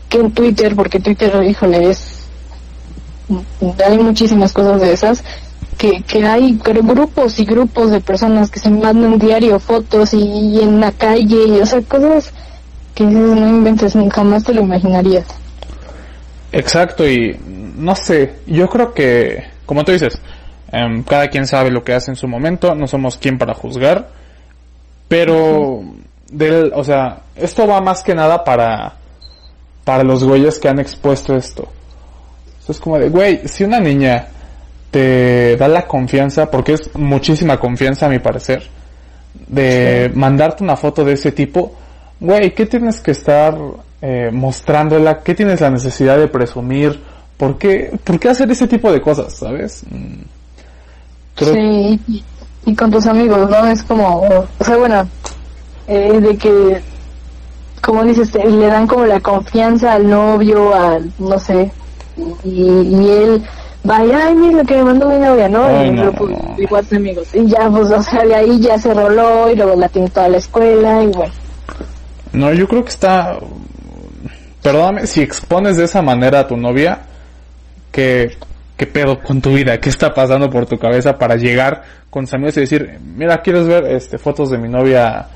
que 0.08 0.20
en 0.20 0.32
Twitter, 0.32 0.76
porque 0.76 1.00
Twitter, 1.00 1.44
híjole, 1.44 1.90
es. 1.90 2.20
Hay 3.84 3.98
muchísimas 3.98 4.54
cosas 4.54 4.80
de 4.80 4.94
esas. 4.94 5.24
Que, 5.80 6.04
que 6.04 6.24
hay 6.24 6.60
gru- 6.60 6.86
grupos 6.86 7.40
y 7.40 7.46
grupos 7.46 7.90
de 7.90 8.00
personas 8.00 8.52
que 8.52 8.60
se 8.60 8.70
mandan 8.70 9.18
diario 9.18 9.60
fotos 9.60 10.14
y, 10.14 10.60
en 10.62 10.80
la 10.80 10.92
calle, 10.92 11.46
y, 11.48 11.60
o 11.60 11.66
sea, 11.66 11.82
cosas 11.82 12.32
que 12.94 13.04
no 13.04 13.36
inventes, 13.50 13.98
jamás 14.14 14.44
te 14.44 14.54
lo 14.54 14.62
imaginarías. 14.62 15.26
Exacto, 16.52 17.08
y 17.10 17.36
no 17.76 17.96
sé, 17.96 18.34
yo 18.46 18.70
creo 18.70 18.94
que, 18.94 19.46
como 19.66 19.84
tú 19.84 19.94
dices, 19.94 20.20
em, 20.72 21.02
cada 21.02 21.30
quien 21.30 21.48
sabe 21.48 21.72
lo 21.72 21.84
que 21.84 21.94
hace 21.96 22.12
en 22.12 22.16
su 22.18 22.28
momento, 22.28 22.76
no 22.76 22.86
somos 22.86 23.18
quien 23.18 23.40
para 23.40 23.56
juzgar, 23.56 24.21
pero, 25.12 25.84
del, 26.32 26.72
o 26.74 26.86
sea, 26.86 27.20
esto 27.36 27.68
va 27.68 27.82
más 27.82 28.02
que 28.02 28.16
nada 28.16 28.46
para, 28.46 28.94
para 29.84 30.04
los 30.06 30.24
güeyes 30.24 30.58
que 30.58 30.70
han 30.70 30.80
expuesto 30.80 31.36
esto. 31.36 31.68
Esto 32.62 32.72
es 32.72 32.80
como 32.80 32.98
de, 32.98 33.10
güey, 33.10 33.46
si 33.46 33.66
una 33.66 33.82
niña 33.82 34.28
te 34.90 35.58
da 35.58 35.68
la 35.68 35.86
confianza, 35.86 36.50
porque 36.50 36.74
es 36.76 36.96
muchísima 36.96 37.60
confianza 37.60 38.06
a 38.06 38.10
mi 38.10 38.20
parecer, 38.20 38.64
de 39.48 40.10
mandarte 40.16 40.64
una 40.64 40.78
foto 40.78 41.04
de 41.04 41.14
ese 41.14 41.34
tipo, 41.34 41.74
güey, 42.22 42.54
¿qué 42.54 42.66
tienes 42.66 43.02
que 43.02 43.12
estar 43.12 43.58
eh, 44.02 44.30
mostrándola? 44.32 45.22
¿Qué 45.24 45.36
tienes 45.36 45.60
la 45.60 45.72
necesidad 45.72 46.18
de 46.18 46.30
presumir? 46.30 46.98
¿Por 47.36 47.58
qué, 47.58 47.92
¿Por 48.04 48.18
qué 48.18 48.30
hacer 48.30 48.50
ese 48.50 48.66
tipo 48.68 48.90
de 48.94 49.02
cosas, 49.02 49.34
sabes? 49.36 49.84
Mm, 49.90 50.22
creo- 51.36 51.54
Sí, 51.54 52.24
y, 52.66 52.72
y 52.72 52.76
con 52.76 52.92
tus 52.92 53.06
amigos, 53.06 53.50
¿no? 53.50 53.68
Es 53.68 53.84
como, 53.84 54.22
o 54.60 54.64
sea, 54.64 54.78
bueno, 54.78 55.08
eh, 55.88 56.20
de 56.20 56.38
que 56.38 56.82
como 57.82 58.04
dices, 58.04 58.34
le 58.36 58.68
dan 58.68 58.88
como 58.88 59.06
la 59.06 59.20
confianza 59.20 59.94
al 59.94 60.10
novio, 60.10 60.74
al, 60.74 61.12
no 61.18 61.40
sé, 61.40 61.72
y, 62.44 62.62
y 62.62 63.10
él 63.10 63.44
vaya, 63.84 64.28
ay, 64.28 64.36
mira 64.36 64.58
lo 64.58 64.66
que 64.66 64.76
me 64.78 64.84
mandó 64.84 65.10
mi 65.10 65.18
novia, 65.18 65.50
¿no? 65.50 65.66
Ay, 65.66 65.88
y 65.88 65.92
no, 65.92 66.12
pues, 66.14 66.32
no. 66.32 66.56
igual 66.58 66.86
amigos. 66.92 67.28
Y 67.34 67.48
ya, 67.48 67.70
pues, 67.70 67.90
o 67.90 68.02
sea, 68.04 68.24
de 68.24 68.36
ahí 68.36 68.60
ya 68.60 68.78
se 68.78 68.94
roló 68.94 69.50
y 69.50 69.56
luego 69.56 69.76
la 69.76 69.90
tiene 69.90 70.10
toda 70.10 70.30
la 70.30 70.38
escuela 70.38 71.04
y 71.04 71.08
bueno. 71.08 71.34
No, 72.34 72.54
yo 72.54 72.68
creo 72.68 72.84
que 72.84 72.92
está... 72.92 73.38
Perdóname, 74.62 75.08
si 75.08 75.22
expones 75.22 75.76
de 75.78 75.86
esa 75.86 76.04
manera 76.04 76.42
a 76.42 76.48
tu 76.48 76.56
novia, 76.56 77.02
¿qué, 77.92 78.38
qué 78.82 78.88
pedo 78.88 79.20
con 79.20 79.40
tu 79.42 79.54
vida? 79.54 79.80
¿Qué 79.80 79.90
está 79.90 80.12
pasando 80.12 80.50
por 80.50 80.66
tu 80.66 80.80
cabeza 80.80 81.16
para 81.16 81.36
llegar 81.36 81.84
con 82.10 82.26
sus 82.26 82.34
amigos 82.34 82.58
y 82.58 82.62
decir, 82.62 82.98
mira, 83.16 83.40
¿quieres 83.44 83.68
ver 83.68 83.86
este 83.86 84.18
fotos 84.18 84.50
de 84.50 84.58
mi 84.58 84.68
novia 84.68 85.28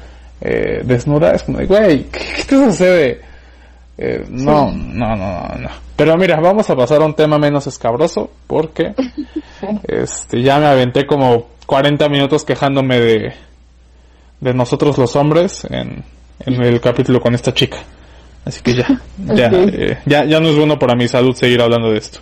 eh, 0.41 0.81
desnuda? 0.83 1.29
Es 1.29 1.43
como, 1.43 1.59
de, 1.59 1.67
güey, 1.67 2.05
¿qué, 2.05 2.43
te 2.43 2.55
sucede? 2.55 3.21
Eh, 3.99 4.25
no, 4.29 4.71
no, 4.71 5.15
no, 5.15 5.15
no, 5.15 5.55
no. 5.59 5.69
Pero 5.95 6.17
mira, 6.17 6.39
vamos 6.39 6.67
a 6.71 6.75
pasar 6.75 7.03
a 7.03 7.05
un 7.05 7.13
tema 7.13 7.37
menos 7.37 7.67
escabroso, 7.67 8.31
porque 8.47 8.95
este 9.87 10.41
ya 10.41 10.57
me 10.57 10.65
aventé 10.65 11.05
como 11.05 11.49
40 11.67 12.09
minutos 12.09 12.45
quejándome 12.45 12.99
de, 12.99 13.33
de 14.41 14.53
nosotros 14.55 14.97
los 14.97 15.15
hombres 15.15 15.67
en, 15.69 16.03
en 16.39 16.63
el 16.63 16.81
capítulo 16.81 17.21
con 17.21 17.35
esta 17.35 17.53
chica. 17.53 17.77
Así 18.43 18.63
que 18.63 18.73
ya, 18.73 18.87
eh, 19.37 19.99
ya, 20.07 20.25
ya 20.25 20.39
no 20.39 20.49
es 20.49 20.55
bueno 20.55 20.79
para 20.79 20.95
mi 20.95 21.07
salud 21.07 21.35
seguir 21.35 21.61
hablando 21.61 21.91
de 21.91 21.99
esto. 21.99 22.21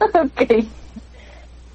ok. 0.14 0.64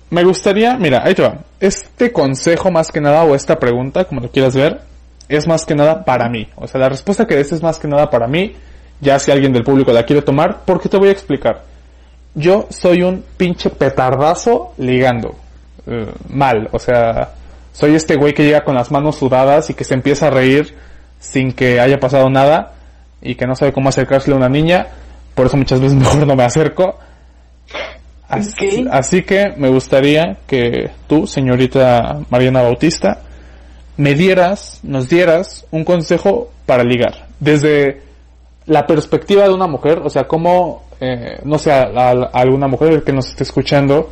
Me 0.10 0.24
gustaría, 0.24 0.76
mira, 0.78 1.04
ahí 1.04 1.14
te 1.14 1.22
va. 1.22 1.38
Este 1.60 2.12
consejo 2.12 2.72
más 2.72 2.92
que 2.92 3.00
nada, 3.00 3.24
o 3.24 3.36
esta 3.36 3.60
pregunta, 3.60 4.06
como 4.06 4.22
lo 4.22 4.32
quieras 4.32 4.56
ver, 4.56 4.82
es 5.28 5.48
más 5.48 5.66
que 5.66 5.76
nada 5.76 6.04
para 6.04 6.28
mí. 6.30 6.48
O 6.56 6.68
sea, 6.68 6.82
la 6.82 6.90
respuesta 6.90 7.28
que 7.28 7.36
des 7.36 7.52
es 7.52 7.62
más 7.62 7.78
que 7.78 7.88
nada 7.88 8.10
para 8.10 8.28
mí, 8.28 8.56
ya 9.00 9.20
si 9.20 9.32
alguien 9.32 9.54
del 9.54 9.64
público 9.64 9.94
la 9.94 10.04
quiere 10.04 10.24
tomar, 10.24 10.62
porque 10.66 10.90
te 10.90 10.98
voy 10.98 11.10
a 11.10 11.12
explicar. 11.12 11.64
Yo 12.34 12.68
soy 12.70 13.04
un 13.04 13.24
pinche 13.38 13.70
petardazo 13.70 14.74
ligando. 14.78 15.36
Eh, 15.86 16.12
mal, 16.30 16.70
o 16.72 16.80
sea, 16.80 17.34
soy 17.72 17.96
este 17.96 18.16
güey 18.16 18.34
que 18.34 18.44
llega 18.44 18.64
con 18.64 18.76
las 18.76 18.92
manos 18.92 19.18
sudadas 19.18 19.70
y 19.70 19.74
que 19.74 19.84
se 19.84 19.94
empieza 19.94 20.28
a 20.28 20.32
reír 20.32 20.76
sin 21.20 21.52
que 21.52 21.80
haya 21.80 22.00
pasado 22.00 22.30
nada 22.30 22.74
y 23.22 23.36
que 23.36 23.46
no 23.46 23.56
sabe 23.56 23.74
cómo 23.74 23.90
acercarse 23.90 24.32
a 24.32 24.36
una 24.36 24.50
niña. 24.50 24.88
Por 25.36 25.46
eso 25.46 25.58
muchas 25.58 25.80
veces 25.80 25.96
mejor 26.00 26.26
no 26.26 26.36
me 26.36 26.44
acerco. 26.44 26.98
Así, 28.30 28.88
así 28.92 29.24
que 29.24 29.54
me 29.58 29.70
gustaría 29.70 30.38
que 30.48 30.92
tú, 31.08 31.26
señorita 31.28 32.20
Mariana 32.30 32.62
Bautista, 32.62 33.22
me 33.98 34.14
dieras, 34.14 34.80
nos 34.84 35.10
dieras 35.10 35.66
un 35.72 35.84
consejo 35.84 36.52
para 36.66 36.84
ligar. 36.84 37.28
Desde 37.40 38.02
la 38.68 38.86
perspectiva 38.86 39.44
de 39.48 39.54
una 39.54 39.68
mujer, 39.68 40.00
o 40.04 40.10
sea, 40.10 40.26
cómo, 40.26 40.84
eh, 41.02 41.40
no 41.44 41.58
sé, 41.58 41.72
a, 41.72 41.84
a- 41.96 42.12
a 42.32 42.40
alguna 42.40 42.68
mujer 42.68 43.04
que 43.04 43.12
nos 43.12 43.28
esté 43.30 43.44
escuchando, 43.44 44.10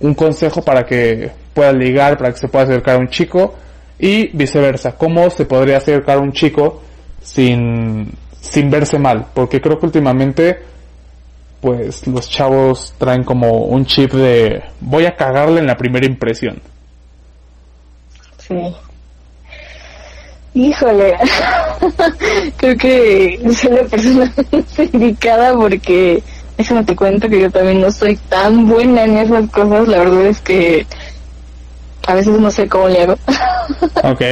un 0.00 0.14
consejo 0.14 0.62
para 0.62 0.86
que 0.86 1.30
pueda 1.52 1.72
ligar, 1.72 2.16
para 2.16 2.30
que 2.32 2.38
se 2.38 2.48
pueda 2.48 2.64
acercar 2.64 2.94
a 2.94 2.98
un 2.98 3.08
chico 3.08 3.54
y 3.98 4.28
viceversa, 4.36 4.92
cómo 4.96 5.28
se 5.30 5.44
podría 5.44 5.78
acercar 5.78 6.18
a 6.18 6.20
un 6.20 6.30
chico 6.30 6.80
sin, 7.20 8.12
sin 8.40 8.70
verse 8.70 8.98
mal, 9.00 9.26
porque 9.34 9.60
creo 9.60 9.78
que 9.78 9.86
últimamente 9.86 10.58
pues 11.60 12.06
los 12.06 12.28
chavos 12.28 12.94
traen 12.98 13.24
como 13.24 13.64
un 13.64 13.84
chip 13.84 14.12
de 14.12 14.62
voy 14.80 15.06
a 15.06 15.16
cagarle 15.16 15.60
en 15.60 15.66
la 15.66 15.76
primera 15.76 16.06
impresión. 16.06 16.60
Sí. 18.38 18.74
Híjole, 20.54 21.14
creo 22.56 22.76
que 22.76 23.40
soy 23.54 23.70
la 23.70 23.84
persona 23.84 24.32
indicada 24.92 25.54
porque 25.54 26.22
déjame 26.56 26.84
te 26.84 26.96
cuento 26.96 27.28
que 27.28 27.40
yo 27.42 27.50
también 27.50 27.80
no 27.80 27.90
soy 27.90 28.16
tan 28.28 28.66
buena 28.66 29.04
en 29.04 29.18
esas 29.18 29.48
cosas, 29.50 29.86
la 29.86 29.98
verdad 29.98 30.26
es 30.26 30.40
que 30.40 30.86
a 32.06 32.14
veces 32.14 32.40
no 32.40 32.50
sé 32.50 32.68
cómo 32.68 32.88
le 32.88 33.02
hago. 33.02 33.14
Ok, 34.02 34.22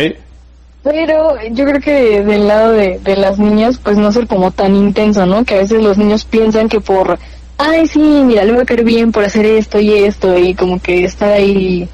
Pero 0.88 1.34
yo 1.50 1.64
creo 1.64 1.80
que 1.80 2.22
del 2.22 2.46
lado 2.46 2.70
de, 2.70 3.00
de 3.00 3.16
las 3.16 3.40
niñas, 3.40 3.80
pues 3.82 3.96
no 3.96 4.12
ser 4.12 4.28
como 4.28 4.52
tan 4.52 4.76
intenso, 4.76 5.26
¿no? 5.26 5.44
Que 5.44 5.56
a 5.56 5.58
veces 5.58 5.82
los 5.82 5.98
niños 5.98 6.24
piensan 6.24 6.68
que 6.68 6.80
por, 6.80 7.18
ay, 7.58 7.88
sí, 7.88 7.98
mira, 7.98 8.44
le 8.44 8.52
voy 8.52 8.62
a 8.62 8.64
caer 8.64 8.84
bien 8.84 9.10
por 9.10 9.24
hacer 9.24 9.46
esto 9.46 9.80
y 9.80 9.92
esto, 9.92 10.38
y 10.38 10.54
como 10.54 10.78
que 10.80 11.02
estar 11.02 11.32
ahí, 11.32 11.88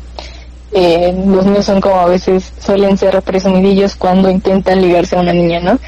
eh, 0.72 1.14
los 1.26 1.46
niños 1.46 1.64
son 1.64 1.80
como 1.80 2.00
a 2.00 2.06
veces 2.06 2.52
suelen 2.58 2.98
ser 2.98 3.22
presumidillos 3.22 3.96
cuando 3.96 4.28
intentan 4.28 4.82
ligarse 4.82 5.16
a 5.16 5.20
una 5.20 5.32
niña, 5.32 5.60
¿no? 5.60 5.78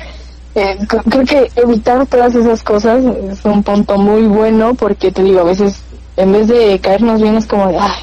Eh, 0.55 0.79
creo 0.89 1.27
que 1.27 1.51
evitar 1.57 2.07
todas 2.07 2.35
esas 2.35 2.63
cosas 2.63 3.03
es 3.31 3.45
un 3.45 3.63
punto 3.63 3.99
muy 3.99 4.23
bueno 4.23 4.73
porque 4.73 5.13
te 5.13 5.23
digo, 5.23 5.41
a 5.41 5.45
veces 5.45 5.83
en 6.17 6.33
vez 6.33 6.49
de 6.49 6.79
caernos 6.79 7.21
bien 7.21 7.37
es 7.37 7.45
como 7.45 7.69
de, 7.69 7.77
ay, 7.79 8.03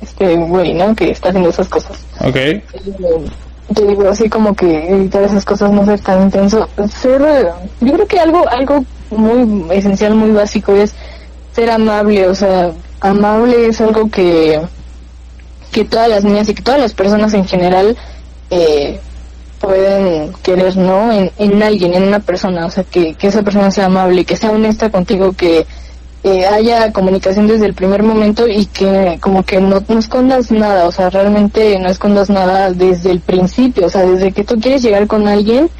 este 0.00 0.34
güey, 0.36 0.74
¿no? 0.74 0.96
Que 0.96 1.10
está 1.10 1.28
haciendo 1.28 1.50
esas 1.50 1.68
cosas 1.68 2.04
ok, 2.20 2.36
te 3.74 3.86
digo 3.86 4.08
así 4.08 4.28
como 4.28 4.54
que 4.54 4.88
evitar 4.88 5.22
esas 5.24 5.44
cosas 5.44 5.72
no 5.72 5.84
ser 5.84 6.00
tan 6.00 6.22
intenso 6.22 6.68
ser 6.88 7.52
yo 7.80 7.92
creo 7.92 8.06
que 8.06 8.20
algo 8.20 8.48
algo 8.48 8.84
muy 9.10 9.66
esencial 9.76 10.14
muy 10.14 10.30
básico 10.30 10.72
es 10.72 10.94
ser 11.52 11.70
amable 11.70 12.28
o 12.28 12.34
sea 12.34 12.72
amable 13.00 13.66
es 13.66 13.80
algo 13.80 14.08
que 14.10 14.60
que 15.72 15.84
todas 15.84 16.08
las 16.08 16.24
niñas 16.24 16.48
y 16.48 16.54
que 16.54 16.62
todas 16.62 16.80
las 16.80 16.94
personas 16.94 17.34
en 17.34 17.46
general 17.46 17.96
eh, 18.50 19.00
pueden 19.60 20.32
querer 20.42 20.76
no 20.76 21.10
en, 21.12 21.32
en 21.38 21.62
alguien 21.62 21.94
en 21.94 22.04
una 22.04 22.20
persona 22.20 22.66
o 22.66 22.70
sea 22.70 22.84
que, 22.84 23.14
que 23.14 23.26
esa 23.26 23.42
persona 23.42 23.70
sea 23.70 23.86
amable 23.86 24.24
que 24.24 24.36
sea 24.36 24.52
honesta 24.52 24.90
contigo 24.90 25.32
que 25.32 25.66
eh, 26.24 26.44
haya 26.46 26.92
comunicación 26.92 27.46
desde 27.46 27.66
el 27.66 27.74
primer 27.74 28.02
momento 28.02 28.48
y 28.48 28.66
que 28.66 29.18
como 29.20 29.44
que 29.44 29.60
no, 29.60 29.82
no 29.88 29.98
escondas 29.98 30.50
nada, 30.50 30.86
o 30.86 30.92
sea, 30.92 31.08
realmente 31.10 31.78
no 31.78 31.88
escondas 31.88 32.30
nada 32.30 32.72
desde 32.72 33.10
el 33.12 33.20
principio, 33.20 33.86
o 33.86 33.90
sea, 33.90 34.02
desde 34.02 34.32
que 34.32 34.42
tú 34.44 34.58
quieres 34.60 34.82
llegar 34.82 35.06
con 35.06 35.28
alguien 35.28 35.70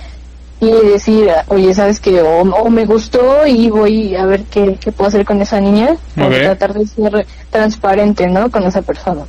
y 0.61 0.71
decir, 0.71 1.29
oye, 1.49 1.75
sabes 1.75 2.01
que 2.01 2.23
o, 2.23 2.41
o 2.41 2.71
me 2.71 2.87
gustó 2.87 3.47
y 3.47 3.69
voy 3.71 4.15
a 4.17 4.25
ver 4.25 4.45
qué, 4.45 4.79
qué 4.81 4.93
puedo 4.93 5.09
hacer 5.09 5.25
con 5.25 5.43
esa 5.43 5.61
niña, 5.61 5.97
como 6.15 6.29
Ok. 6.29 6.35
tratar 6.35 6.73
de 6.75 6.87
ser 6.87 7.27
transparente, 7.51 8.27
¿no? 8.29 8.51
Con 8.51 8.63
esa 8.65 8.83
persona. 8.83 9.23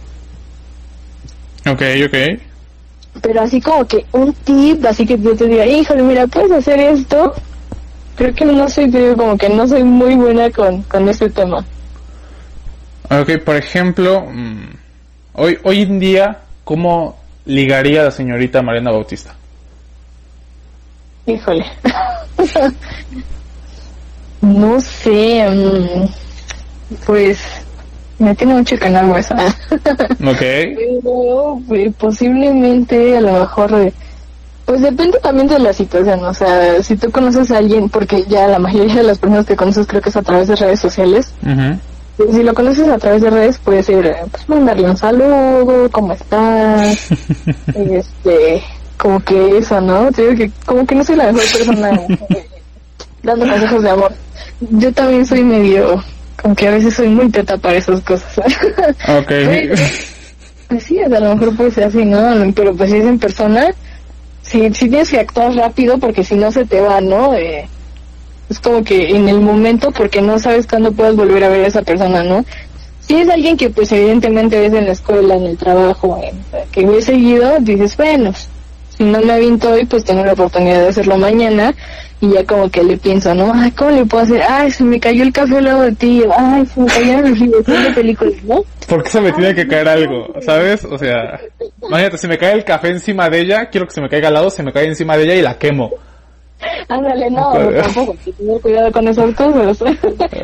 ok, 1.69 1.81
ok. 2.05 2.39
Pero 3.21 3.41
así 3.41 3.59
como 3.59 3.85
que 3.85 4.05
un 4.11 4.31
tip, 4.33 4.85
así 4.85 5.05
que 5.05 5.17
yo 5.19 5.35
te 5.35 5.47
diga, 5.47 5.65
híjole, 5.65 6.03
mira, 6.03 6.27
puedes 6.27 6.51
hacer 6.51 6.79
esto. 6.79 7.33
Creo 8.17 8.33
que 8.33 8.45
no 8.45 8.67
soy, 8.67 8.87
digo, 8.87 9.15
como 9.15 9.37
que 9.37 9.47
no 9.47 9.67
soy 9.67 9.83
muy 9.83 10.15
buena 10.15 10.49
con, 10.49 10.81
con 10.83 11.07
ese 11.07 11.29
tema. 11.29 11.63
Ok, 13.09 13.37
por 13.45 13.55
ejemplo, 13.55 14.25
mm, 14.29 14.69
hoy, 15.33 15.57
hoy 15.63 15.83
en 15.83 15.99
día, 15.99 16.39
¿cómo 16.63 17.15
ligaría 17.45 18.03
la 18.03 18.11
señorita 18.11 18.61
Mariana 18.61 18.91
Bautista? 18.91 19.33
Híjole. 21.27 21.65
no 24.41 24.81
sé. 24.81 25.47
mm, 25.49 26.95
pues 27.05 27.39
me 28.19 28.33
tiene 28.35 28.55
mucho 28.55 28.77
canal 28.79 29.15
esa. 29.15 29.35
Ok, 30.25 30.39
Pero 30.39 31.61
eh, 31.71 31.91
posiblemente 31.97 33.17
a 33.17 33.21
lo 33.21 33.33
mejor. 33.41 33.73
eh, 33.75 33.93
pues 34.67 34.81
depende 34.81 35.17
también 35.19 35.47
de 35.47 35.59
la 35.59 35.71
situación. 35.71 36.23
O 36.25 36.33
sea, 36.33 36.83
si 36.83 36.97
tú 36.97 37.09
conoces 37.09 37.49
a 37.51 37.57
alguien, 37.59 37.87
porque 37.87 38.25
ya 38.27 38.49
la 38.49 38.59
mayoría 38.59 38.95
de 38.95 39.03
las 39.03 39.17
personas 39.17 39.45
que 39.45 39.55
conoces 39.55 39.87
creo 39.87 40.01
que 40.01 40.09
es 40.09 40.17
a 40.17 40.21
través 40.21 40.49
de 40.49 40.57
redes 40.57 40.81
sociales. 40.81 41.33
ujú, 41.41 42.33
Si 42.33 42.43
lo 42.43 42.53
conoces 42.53 42.89
a 42.89 42.97
través 42.97 43.21
de 43.21 43.29
redes, 43.29 43.57
puede 43.59 43.81
ser 43.81 44.05
eh, 44.05 44.15
pues 44.29 44.49
mandarle 44.49 44.89
un 44.89 44.97
saludo, 44.97 45.89
¿cómo 45.89 46.11
estás? 46.11 47.07
este, 47.75 48.61
como 48.97 49.21
que 49.21 49.57
eso, 49.57 49.79
¿no? 49.79 50.11
Te 50.11 50.23
digo 50.23 50.35
que 50.35 50.51
como 50.65 50.85
que 50.85 50.95
no 50.95 51.03
soy 51.05 51.15
la 51.15 51.31
mejor 51.31 51.49
persona 51.49 51.91
eh, 51.91 52.47
dando 53.23 53.47
consejos 53.47 53.83
de 53.83 53.89
amor. 53.89 54.11
Yo 54.59 54.91
también 54.91 55.25
soy 55.25 55.45
medio, 55.45 56.03
como 56.41 56.53
que 56.53 56.67
a 56.67 56.71
veces 56.71 56.93
soy 56.93 57.07
muy 57.07 57.29
teta 57.29 57.55
para 57.55 57.77
esas 57.77 58.01
cosas. 58.01 58.37
ok. 58.37 59.31
pues 60.67 60.83
sí, 60.83 60.99
a 60.99 61.07
lo 61.07 61.35
mejor 61.35 61.55
puede 61.55 61.71
ser 61.71 61.85
así, 61.85 62.03
¿no? 62.03 62.19
Pero 62.53 62.75
pues 62.75 62.91
si 62.91 62.97
es 62.97 63.05
en 63.05 63.17
persona, 63.17 63.73
sí, 64.47 64.69
sí 64.73 64.89
tienes 64.89 65.09
que 65.09 65.19
actuar 65.19 65.53
rápido 65.55 65.97
porque 65.97 66.23
si 66.23 66.35
no 66.35 66.51
se 66.51 66.65
te 66.65 66.81
va, 66.81 67.01
¿no? 67.01 67.33
Eh, 67.33 67.67
es 68.49 68.59
como 68.59 68.83
que 68.83 69.09
en 69.09 69.27
el 69.27 69.41
momento 69.41 69.91
porque 69.91 70.21
no 70.21 70.39
sabes 70.39 70.67
cuándo 70.67 70.91
puedes 70.91 71.15
volver 71.15 71.43
a 71.43 71.49
ver 71.49 71.65
a 71.65 71.67
esa 71.67 71.81
persona, 71.81 72.23
¿no? 72.23 72.45
Si 73.01 73.15
es 73.15 73.29
alguien 73.29 73.55
que 73.57 73.69
pues 73.69 73.91
evidentemente 73.91 74.59
ves 74.59 74.73
en 74.73 74.85
la 74.85 74.91
escuela, 74.91 75.35
en 75.35 75.43
el 75.45 75.57
trabajo, 75.57 76.19
en- 76.21 76.39
que 76.71 76.85
ves 76.85 77.05
seguido, 77.05 77.57
dices, 77.59 77.95
bueno, 77.97 78.31
si 78.97 79.03
no 79.03 79.21
me 79.21 79.33
aviento 79.33 79.71
hoy, 79.71 79.85
pues 79.85 80.03
tengo 80.03 80.25
la 80.25 80.33
oportunidad 80.33 80.81
de 80.81 80.87
hacerlo 80.87 81.17
mañana 81.17 81.73
y 82.19 82.31
ya 82.31 82.43
como 82.45 82.69
que 82.69 82.83
le 82.83 82.97
pienso, 82.97 83.35
¿no? 83.35 83.51
Ay, 83.53 83.71
¿cómo 83.71 83.91
le 83.91 84.05
puedo 84.05 84.23
hacer? 84.23 84.41
Ay, 84.49 84.71
se 84.71 84.83
me 84.83 84.99
cayó 84.99 85.23
el 85.23 85.31
café 85.31 85.57
al 85.57 85.65
lado 85.65 85.81
de 85.83 85.91
ti, 85.91 86.23
ay, 86.35 86.65
se 86.65 86.79
me 86.79 86.87
cayeron 86.87 87.29
los 87.29 87.39
libros 87.39 87.65
de 87.65 87.91
películas, 87.93 88.43
¿no? 88.43 88.63
¿Por 88.87 89.03
qué 89.03 89.09
se 89.09 89.21
me 89.21 89.31
tiene 89.33 89.53
que 89.53 89.67
caer 89.67 89.87
algo? 89.87 90.33
¿Sabes? 90.41 90.83
O 90.85 90.97
sea, 90.97 91.39
imagínate, 91.83 92.17
si 92.17 92.27
me 92.27 92.37
cae 92.37 92.53
el 92.53 92.63
café 92.63 92.89
encima 92.89 93.29
de 93.29 93.41
ella, 93.41 93.69
quiero 93.69 93.85
que 93.85 93.93
se 93.93 94.01
me 94.01 94.09
caiga 94.09 94.29
al 94.29 94.33
lado, 94.33 94.49
se 94.49 94.63
me 94.63 94.73
cae 94.73 94.87
encima 94.87 95.15
de 95.15 95.25
ella 95.25 95.35
y 95.35 95.41
la 95.41 95.57
quemo. 95.57 95.91
Ándale, 96.89 97.29
no, 97.29 97.53
tampoco, 97.53 98.13
hay 98.13 98.17
que 98.17 98.31
tener 98.31 98.61
cuidado 98.61 98.91
con 98.91 99.07
esas 99.07 99.35
cosas. 99.35 99.77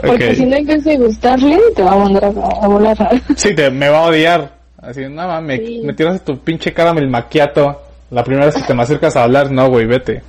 Porque 0.06 0.36
si 0.36 0.45
no 0.45 0.58
empieza 0.58 0.91
a 0.91 0.97
gustarle, 0.97 1.60
te 1.76 1.82
va 1.82 1.93
a 1.93 1.97
mandar 1.97 2.26
a, 2.26 2.68
volar. 2.68 3.22
Sí, 3.36 3.56
te, 3.56 3.72
me 3.72 3.89
va 3.89 3.99
a 3.99 4.08
odiar. 4.08 4.51
Así, 4.78 5.01
no 5.10 5.28
mames, 5.28 5.60
me, 5.62 5.66
Sí. 5.66 5.82
me 5.84 5.93
tiras 5.93 6.24
tu 6.24 6.38
pinche 6.38 6.74
caramel 6.74 7.08
maquiato. 7.10 7.82
La 8.14 8.24
primera 8.24 8.45
vez 8.45 8.55
que 8.55 8.61
te 8.61 8.76
me 8.76 8.84
acercas 8.84 9.16
a 9.16 9.24
hablar, 9.24 9.51
no, 9.51 9.70
güey, 9.70 9.88
vete. 9.88 10.22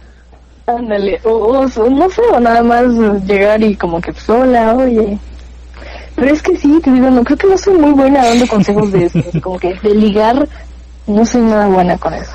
Ándale, 0.67 1.21
o, 1.25 1.67
no 1.91 2.09
sé, 2.09 2.23
o 2.33 2.41
nada 2.41 2.63
más 2.63 2.87
llegar 3.27 3.63
y 3.63 3.77
como 3.77 4.01
que 4.01 4.11
pues, 4.11 4.27
hola, 4.31 4.75
oye. 4.75 5.19
Pero 6.17 6.33
es 6.33 6.41
que 6.41 6.57
sí, 6.57 6.81
te 6.83 6.91
digo, 6.91 7.11
no 7.11 7.23
creo 7.23 7.37
que 7.37 7.47
no 7.47 7.59
soy 7.59 7.75
muy 7.75 7.91
buena 7.91 8.25
dando 8.25 8.47
consejos 8.47 8.91
de 8.91 9.05
eso, 9.05 9.21
como 9.43 9.59
que 9.59 9.75
de 9.75 9.95
ligar, 9.95 10.49
no 11.07 11.27
soy 11.27 11.43
nada 11.43 11.67
buena 11.67 11.99
con 11.99 12.15
eso. 12.15 12.33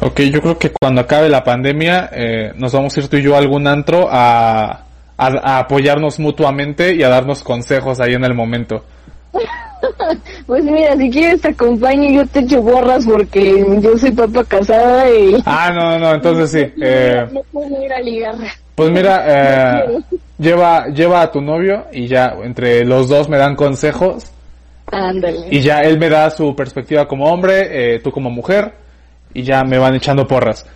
Ok, 0.00 0.22
yo 0.22 0.40
creo 0.40 0.58
que 0.58 0.72
cuando 0.72 1.02
acabe 1.02 1.28
la 1.28 1.44
pandemia, 1.44 2.10
eh, 2.12 2.52
nos 2.56 2.72
vamos 2.72 2.96
a 2.96 3.00
ir 3.00 3.06
tú 3.06 3.16
y 3.16 3.22
yo 3.22 3.36
a 3.36 3.38
algún 3.38 3.68
antro 3.68 4.08
a, 4.10 4.86
a, 5.16 5.26
a 5.26 5.58
apoyarnos 5.60 6.18
mutuamente 6.18 6.96
y 6.96 7.04
a 7.04 7.08
darnos 7.08 7.44
consejos 7.44 8.00
ahí 8.00 8.14
en 8.14 8.24
el 8.24 8.34
momento. 8.34 8.84
Pues 10.46 10.64
mira, 10.64 10.96
si 10.96 11.10
quieres 11.10 11.40
te 11.40 11.48
acompaño 11.48 12.10
yo 12.10 12.26
te 12.26 12.40
echo 12.40 12.60
borras 12.62 13.04
porque 13.06 13.64
yo 13.80 13.96
soy 13.98 14.10
papá 14.12 14.44
casada 14.44 15.08
y 15.10 15.42
Ah, 15.46 15.70
no, 15.74 15.98
no, 15.98 16.14
entonces 16.14 16.50
sí. 16.50 16.72
Eh, 16.82 17.26
no 17.32 17.42
puedo 17.52 17.82
ir 17.82 17.92
a 17.92 18.00
ligar. 18.00 18.34
pues 18.74 18.90
mira, 18.90 19.24
eh, 19.26 19.98
lleva, 20.38 20.86
lleva 20.88 21.22
a 21.22 21.30
tu 21.30 21.40
novio 21.40 21.86
y 21.92 22.06
ya 22.06 22.34
entre 22.42 22.84
los 22.84 23.08
dos 23.08 23.28
me 23.28 23.38
dan 23.38 23.56
consejos 23.56 24.24
Ándale. 24.90 25.46
y 25.50 25.60
ya 25.60 25.80
él 25.80 25.98
me 25.98 26.08
da 26.10 26.30
su 26.30 26.54
perspectiva 26.54 27.08
como 27.08 27.32
hombre, 27.32 27.94
eh, 27.94 28.00
tú 28.00 28.10
como 28.12 28.30
mujer 28.30 28.72
y 29.32 29.42
ya 29.42 29.64
me 29.64 29.78
van 29.78 29.94
echando 29.94 30.26
porras. 30.26 30.66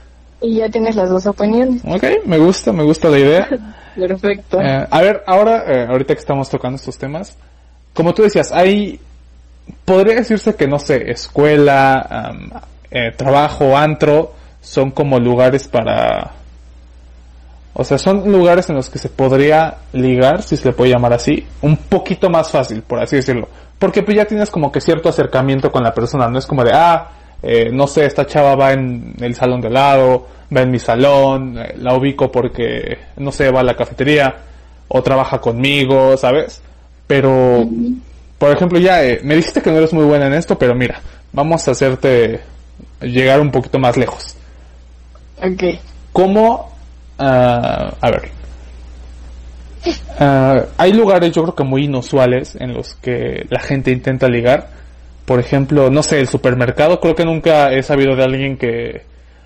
Y 0.40 0.56
ya 0.56 0.68
tienes 0.68 0.94
las 0.96 1.10
dos 1.10 1.26
opiniones. 1.26 1.82
Ok, 1.84 2.04
me 2.24 2.38
gusta, 2.38 2.72
me 2.72 2.84
gusta 2.84 3.08
la 3.08 3.18
idea. 3.18 3.48
Perfecto. 3.96 4.60
Eh, 4.60 4.86
a 4.88 5.00
ver, 5.02 5.22
ahora, 5.26 5.64
eh, 5.66 5.86
ahorita 5.88 6.14
que 6.14 6.20
estamos 6.20 6.48
tocando 6.48 6.76
estos 6.76 6.96
temas, 6.96 7.36
como 7.98 8.14
tú 8.14 8.22
decías, 8.22 8.52
hay, 8.52 9.00
podría 9.84 10.14
decirse 10.14 10.54
que, 10.54 10.68
no 10.68 10.78
sé, 10.78 11.10
escuela, 11.10 12.32
eh, 12.92 13.10
trabajo, 13.16 13.76
antro, 13.76 14.34
son 14.60 14.92
como 14.92 15.18
lugares 15.18 15.66
para, 15.66 16.30
o 17.74 17.82
sea, 17.82 17.98
son 17.98 18.30
lugares 18.30 18.70
en 18.70 18.76
los 18.76 18.88
que 18.88 19.00
se 19.00 19.08
podría 19.08 19.78
ligar, 19.92 20.44
si 20.44 20.56
se 20.56 20.68
le 20.68 20.74
puede 20.74 20.92
llamar 20.92 21.12
así, 21.12 21.44
un 21.60 21.76
poquito 21.76 22.30
más 22.30 22.52
fácil, 22.52 22.82
por 22.82 23.00
así 23.02 23.16
decirlo. 23.16 23.48
Porque 23.80 24.04
pues 24.04 24.16
ya 24.16 24.26
tienes 24.26 24.48
como 24.48 24.70
que 24.70 24.80
cierto 24.80 25.08
acercamiento 25.08 25.72
con 25.72 25.82
la 25.82 25.92
persona, 25.92 26.28
no 26.28 26.38
es 26.38 26.46
como 26.46 26.62
de, 26.62 26.70
ah, 26.72 27.08
eh, 27.42 27.70
no 27.72 27.88
sé, 27.88 28.06
esta 28.06 28.24
chava 28.26 28.54
va 28.54 28.74
en 28.74 29.16
el 29.18 29.34
salón 29.34 29.60
de 29.60 29.70
lado, 29.70 30.24
va 30.56 30.60
en 30.60 30.70
mi 30.70 30.78
salón, 30.78 31.58
eh, 31.58 31.74
la 31.78 31.94
ubico 31.96 32.30
porque, 32.30 32.96
no 33.16 33.32
sé, 33.32 33.50
va 33.50 33.58
a 33.58 33.64
la 33.64 33.74
cafetería, 33.74 34.36
o 34.86 35.02
trabaja 35.02 35.40
conmigo, 35.40 36.16
¿sabes? 36.16 36.62
Pero, 37.08 37.68
por 38.38 38.52
ejemplo, 38.52 38.78
ya, 38.78 39.02
eh, 39.04 39.20
me 39.24 39.34
dijiste 39.34 39.60
que 39.60 39.70
no 39.70 39.78
eres 39.78 39.92
muy 39.92 40.04
buena 40.04 40.28
en 40.28 40.34
esto, 40.34 40.56
pero 40.56 40.76
mira, 40.76 41.00
vamos 41.32 41.66
a 41.66 41.72
hacerte 41.72 42.40
llegar 43.00 43.40
un 43.40 43.50
poquito 43.50 43.80
más 43.80 43.96
lejos. 43.96 44.36
Ok. 45.38 45.80
¿Cómo, 46.12 46.72
ah, 47.18 47.94
a 48.00 48.10
ver, 48.10 48.30
Ah, 50.18 50.64
hay 50.76 50.92
lugares 50.92 51.32
yo 51.32 51.42
creo 51.42 51.54
que 51.54 51.64
muy 51.64 51.84
inusuales 51.84 52.56
en 52.58 52.74
los 52.74 52.94
que 52.94 53.46
la 53.50 53.60
gente 53.60 53.90
intenta 53.90 54.28
ligar. 54.28 54.68
Por 55.24 55.40
ejemplo, 55.40 55.90
no 55.90 56.02
sé, 56.02 56.20
el 56.20 56.28
supermercado, 56.28 57.00
creo 57.00 57.14
que 57.14 57.24
nunca 57.24 57.72
he 57.72 57.82
sabido 57.82 58.16
de 58.16 58.24
alguien 58.24 58.56
que, 58.56 59.02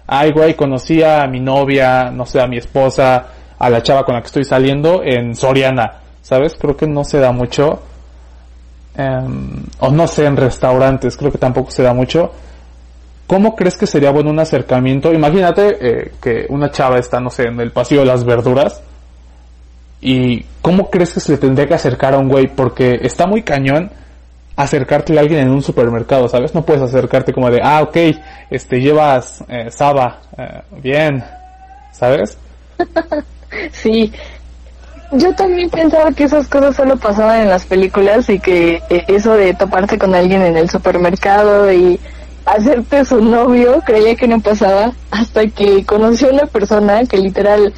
ay 0.07 0.31
güey, 0.33 0.55
conocí 0.55 1.03
a 1.03 1.27
mi 1.27 1.41
novia, 1.41 2.11
no 2.11 2.25
sé, 2.25 2.41
a 2.41 2.47
mi 2.47 2.57
esposa, 2.57 3.27
a 3.59 3.71
la 3.71 3.83
chava 3.83 4.05
con 4.05 4.15
la 4.15 4.21
que 4.21 4.27
estoy 4.27 4.45
saliendo 4.45 5.03
en 5.05 5.35
Soriana, 5.35 6.01
¿sabes? 6.23 6.55
Creo 6.59 6.77
que 6.77 6.87
no 6.87 7.05
se 7.05 7.19
da 7.19 7.33
mucho. 7.33 7.81
Em, 8.97 9.65
o 9.81 9.91
no 9.91 10.07
sé, 10.07 10.27
en 10.27 10.37
restaurantes, 10.37 11.17
creo 11.17 11.33
que 11.33 11.39
tampoco 11.39 11.71
se 11.71 11.83
da 11.83 11.93
mucho. 11.93 12.31
¿Cómo 13.27 13.57
crees 13.57 13.77
que 13.77 13.87
sería 13.87 14.11
bueno 14.11 14.31
un 14.31 14.39
acercamiento? 14.39 15.13
Imagínate 15.13 15.77
eh, 15.81 16.13
que 16.21 16.47
una 16.49 16.71
chava 16.71 16.99
está, 16.99 17.21
no 17.21 17.31
sé, 17.31 17.45
en 17.45 17.61
el 17.61 17.73
pasillo 17.73 18.01
de 18.01 18.07
las 18.07 18.25
verduras. 18.25 18.83
¿Y 20.01 20.45
cómo 20.61 20.91
crees 20.91 21.15
que 21.15 21.21
se 21.21 21.33
le 21.33 21.39
tendría 21.39 21.67
que 21.67 21.75
acercar 21.75 22.15
a 22.15 22.19
un 22.19 22.29
güey? 22.29 22.49
Porque 22.49 22.99
está 23.03 23.27
muy 23.27 23.43
cañón 23.43 23.91
acercarte 24.57 25.17
a 25.17 25.21
alguien 25.21 25.41
en 25.41 25.51
un 25.51 25.63
supermercado, 25.63 26.29
¿sabes? 26.29 26.55
No 26.55 26.63
puedes 26.63 26.83
acercarte 26.83 27.33
como 27.33 27.51
de, 27.51 27.61
ah, 27.63 27.83
ok, 27.83 27.97
este, 28.51 28.81
llevas 28.81 29.43
eh, 29.49 29.71
Saba, 29.71 30.21
eh, 30.37 30.63
bien, 30.83 31.25
¿sabes? 31.93 32.37
Sí. 33.71 34.11
Yo 35.13 35.35
también 35.35 35.69
pensaba 35.69 36.11
que 36.13 36.25
esas 36.25 36.49
cosas 36.49 36.75
solo 36.75 36.97
pasaban 36.97 37.43
en 37.43 37.49
las 37.49 37.67
películas 37.67 38.29
y 38.31 38.39
que 38.39 38.83
eh, 38.89 39.05
eso 39.09 39.35
de 39.35 39.53
toparte 39.53 39.99
con 39.99 40.15
alguien 40.15 40.43
en 40.43 40.57
el 40.57 40.71
supermercado 40.71 41.71
y 41.71 42.01
hacerte 42.47 43.05
su 43.05 43.23
novio, 43.23 43.83
creía 43.85 44.17
que 44.17 44.27
no 44.27 44.41
pasaba 44.41 44.93
hasta 45.11 45.47
que 45.49 45.85
conocí 45.85 46.25
a 46.25 46.31
una 46.31 46.47
persona 46.47 47.05
que 47.05 47.19
literal, 47.19 47.75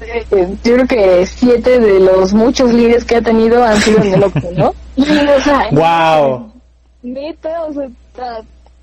eh, 0.00 0.56
yo 0.62 0.74
creo 0.74 0.86
que 0.86 1.26
siete 1.26 1.80
de 1.80 2.00
los 2.00 2.34
muchos 2.34 2.72
líderes 2.72 3.04
que 3.04 3.16
ha 3.16 3.22
tenido 3.22 3.64
han 3.64 3.78
sido 3.78 4.02
en 4.02 4.14
el 4.14 4.22
Oxxo, 4.24 4.50
¿no? 4.54 4.74
Y, 4.96 5.02
o 5.02 5.40
sea, 5.40 5.68
¡Wow! 5.72 6.52
Neta, 7.02 7.64
o 7.64 7.72
sea, 7.72 7.88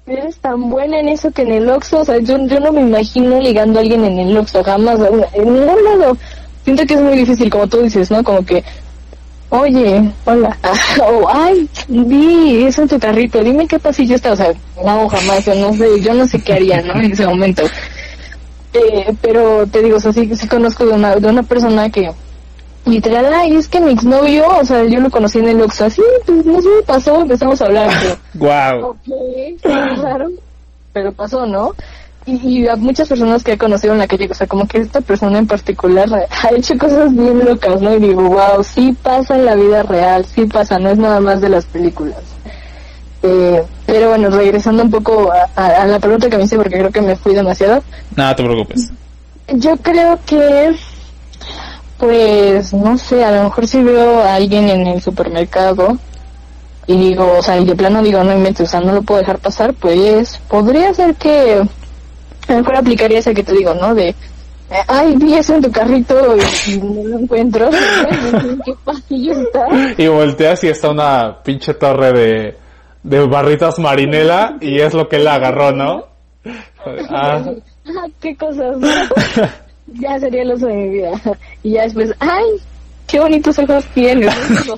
eres 0.08 0.38
tan 0.38 0.70
buena 0.70 1.00
en 1.00 1.10
eso 1.10 1.32
que 1.32 1.44
en 1.44 1.52
el 1.52 1.70
Oxxo, 1.70 2.00
o 2.00 2.06
sea, 2.06 2.18
yo, 2.18 2.38
yo 2.48 2.60
no 2.60 2.72
me 2.72 2.82
imagino 2.82 3.40
ligando 3.40 3.80
a 3.80 3.84
alguien 3.84 4.04
en 4.06 4.18
el 4.18 4.38
Oxxo, 4.38 4.64
jamás, 4.64 5.00
en 5.34 5.54
ningún 5.54 5.84
lado. 5.84 6.18
Siento 6.64 6.86
que 6.86 6.94
es 6.94 7.02
muy 7.02 7.18
difícil, 7.18 7.50
como 7.50 7.68
tú 7.68 7.82
dices, 7.82 8.12
¿no? 8.12 8.24
Como 8.24 8.46
que, 8.46 8.64
oye, 9.50 10.12
hola, 10.26 10.58
o 11.04 11.28
ay, 11.30 11.70
vi 11.88 12.66
eso 12.66 12.84
en 12.84 12.88
tu 12.88 13.00
carrito, 13.00 13.44
dime 13.44 13.68
qué 13.68 13.80
pasillo 13.80 14.16
está, 14.16 14.34
o 14.34 14.36
sea, 14.36 14.54
no, 14.84 15.10
jamás, 15.10 15.46
yo 15.46 15.56
no 15.56 15.74
sé, 15.74 16.02
yo 16.02 16.14
no 16.14 16.28
sé 16.28 16.42
qué 16.42 16.54
haría, 16.54 16.82
¿no? 16.82 16.94
En 16.94 17.12
ese 17.12 17.26
momento. 17.26 17.64
Eh, 18.74 19.14
pero 19.22 19.66
te 19.68 19.82
digo, 19.82 19.98
o 19.98 20.00
sea, 20.00 20.14
sí, 20.14 20.30
sí 20.36 20.48
conozco 20.48 20.86
de 20.86 20.94
una, 20.94 21.16
de 21.16 21.28
una 21.28 21.44
persona 21.44 21.90
que 21.90 22.12
literal, 22.86 23.32
ay, 23.34 23.56
es 23.56 23.68
que 23.68 23.80
mi 23.80 23.92
exnovio, 23.92 24.46
o 24.48 24.66
sea, 24.66 24.84
yo 24.86 25.00
lo 25.00 25.10
conocí 25.10 25.40
en 25.40 25.50
el 25.50 25.62
Oxxo, 25.62 25.86
así, 25.86 26.02
pues 26.26 26.46
no 26.46 26.62
sé, 26.62 26.70
pasó, 26.86 27.22
empezamos 27.22 27.62
a 27.62 27.66
hablar, 27.66 27.90
pero, 28.34 28.80
¡Wow! 28.80 28.90
ok, 28.92 29.62
claro, 29.62 30.30
pero 30.94 31.12
pasó, 31.14 31.46
¿no? 31.46 31.76
Y, 32.26 32.60
y 32.64 32.68
a 32.68 32.76
muchas 32.76 33.08
personas 33.08 33.44
que 33.44 33.54
he 33.54 33.58
conocido 33.58 33.94
en 33.94 34.00
la 34.00 34.08
calle, 34.08 34.28
o 34.30 34.34
sea, 34.34 34.46
como 34.46 34.68
que 34.68 34.80
esta 34.80 35.02
persona 35.02 35.40
en 35.40 35.48
particular 35.48 36.08
ha 36.30 36.50
hecho 36.56 36.78
cosas 36.78 37.12
bien 37.16 37.44
locas, 37.46 37.82
¿no? 37.82 37.94
Y 37.96 38.00
digo, 38.00 38.22
wow, 38.30 38.64
sí 38.64 38.96
pasa 39.02 39.36
en 39.36 39.46
la 39.46 39.56
vida 39.56 39.84
real, 39.84 40.26
sí 40.26 40.46
pasa, 40.46 40.78
no 40.80 40.90
es 40.90 40.98
nada 40.98 41.20
más 41.22 41.42
de 41.42 41.50
las 41.50 41.66
películas. 41.66 42.20
Eh, 43.24 43.64
pero 43.86 44.10
bueno, 44.10 44.30
regresando 44.30 44.84
un 44.84 44.92
poco 44.92 45.32
a, 45.32 45.50
a- 45.62 45.82
a 45.82 45.86
la 45.86 46.00
pregunta 46.00 46.30
que 46.30 46.38
me 46.38 46.44
hice, 46.44 46.56
porque 46.58 46.78
creo 46.78 46.92
que 46.92 47.02
me 47.02 47.16
fui 47.16 47.34
demasiado. 47.34 47.84
Nada, 48.16 48.36
te 48.36 48.44
preocupes. 48.44 48.92
Yo 49.56 49.76
creo 49.78 50.20
que, 50.26 50.76
pues, 51.98 52.74
no 52.74 52.98
sé, 52.98 53.24
a 53.26 53.32
lo 53.32 53.44
mejor 53.46 53.68
si 53.68 53.82
veo 53.84 54.20
a 54.22 54.36
alguien 54.36 54.70
en 54.70 54.88
el 54.88 55.02
supermercado 55.02 55.98
y 56.88 56.98
digo, 56.98 57.34
o 57.38 57.42
sea, 57.44 57.58
y 57.58 57.66
de 57.66 57.76
plano 57.76 58.02
digo, 58.02 58.24
no 58.24 58.34
inventes, 58.34 58.68
o 58.68 58.72
sea, 58.72 58.80
no 58.82 58.94
lo 58.94 59.02
puedo 59.02 59.20
dejar 59.20 59.40
pasar, 59.40 59.74
pues, 59.74 60.40
podría 60.48 60.94
ser 60.94 61.16
que 61.16 61.62
a 62.50 62.58
lo 62.58 62.60
mejor 62.60 62.78
aplicaría 62.78 63.20
esa 63.20 63.34
que 63.34 63.44
te 63.44 63.54
digo, 63.54 63.74
¿no? 63.74 63.96
De, 63.96 64.10
eh, 64.10 64.16
ay, 64.88 65.16
vi 65.18 65.36
eso 65.36 65.56
en 65.56 65.62
tu 65.62 65.72
carrito 65.72 66.36
y, 66.38 66.72
y 66.72 66.78
no 66.78 67.04
lo 67.04 67.20
encuentro, 67.20 67.70
¿en 68.44 68.60
qué 68.66 68.74
pasillo 68.84 69.34
está? 69.34 69.66
Y 69.98 70.08
volteas 70.08 70.64
y 70.64 70.68
está 70.68 70.90
una 70.90 71.42
pinche 71.44 71.74
torre 71.74 72.12
de, 72.12 72.58
de 73.04 73.28
barritas 73.28 73.80
marinela 73.80 74.58
y 74.62 74.80
es 74.80 74.94
lo 74.94 75.08
que 75.08 75.18
él 75.18 75.28
agarró, 75.28 75.72
¿no? 75.72 76.06
Ah, 77.10 77.44
Ah, 77.98 78.08
qué 78.22 78.36
cosas, 78.36 78.78
¿no? 78.78 78.88
ya 80.00 80.20
sería 80.20 80.44
el 80.44 80.52
oso 80.52 80.68
de 80.68 80.74
mi 80.74 80.90
vida. 80.90 81.12
Y 81.64 81.72
ya 81.72 81.84
después, 81.84 82.14
ay, 82.20 82.46
qué 83.08 83.20
bonitos 83.20 83.58
ojos 83.60 83.86
tienes. 83.94 84.34
no 84.68 84.78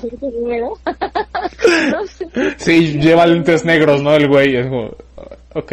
sé 2.08 2.28
sí, 2.58 3.00
lleva 3.00 3.26
lentes 3.26 3.66
negros, 3.66 4.02
¿no? 4.02 4.14
El 4.14 4.28
güey 4.28 4.56
es 4.56 4.68
como, 4.68 4.92
ok. 5.54 5.72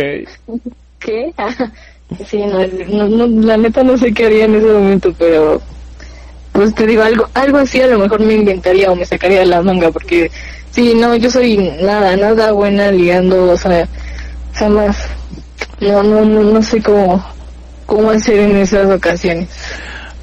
Qué. 0.98 1.32
sí, 2.26 2.38
no, 2.38 2.66
no, 2.66 3.08
no, 3.08 3.46
la 3.46 3.56
neta 3.56 3.82
no 3.82 3.96
sé 3.96 4.12
qué 4.12 4.26
haría 4.26 4.44
en 4.46 4.56
ese 4.56 4.66
momento, 4.66 5.14
pero 5.18 5.60
pues 6.52 6.74
te 6.74 6.86
digo, 6.86 7.02
algo, 7.02 7.28
algo 7.34 7.58
así 7.58 7.80
a 7.80 7.86
lo 7.86 7.98
mejor 7.98 8.20
me 8.20 8.34
inventaría 8.34 8.90
o 8.90 8.96
me 8.96 9.04
sacaría 9.04 9.40
de 9.40 9.46
la 9.46 9.62
manga, 9.62 9.90
porque 9.90 10.30
sí, 10.70 10.92
no, 10.94 11.14
yo 11.14 11.30
soy 11.30 11.56
nada, 11.80 12.16
nada 12.16 12.52
buena 12.52 12.90
ligando, 12.90 13.52
o 13.52 13.56
sea, 13.56 13.86
jamás. 14.54 15.08
No, 15.80 16.02
no, 16.02 16.24
no, 16.24 16.42
no 16.42 16.62
sé 16.62 16.82
cómo, 16.82 17.24
cómo 17.86 18.10
hacer 18.10 18.40
en 18.40 18.56
esas 18.56 18.90
ocasiones. 18.90 19.48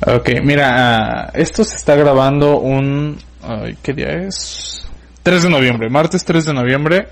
Ok, 0.05 0.29
mira, 0.43 0.73
ah, 1.27 1.31
esto 1.33 1.63
se 1.63 1.77
está 1.77 1.95
grabando 1.95 2.59
un... 2.59 3.17
ay, 3.41 3.77
¿Qué 3.81 3.93
día 3.93 4.11
es? 4.27 4.85
3 5.23 5.43
de 5.43 5.49
noviembre, 5.49 5.89
martes 5.89 6.25
3 6.25 6.45
de 6.45 6.53
noviembre. 6.53 7.07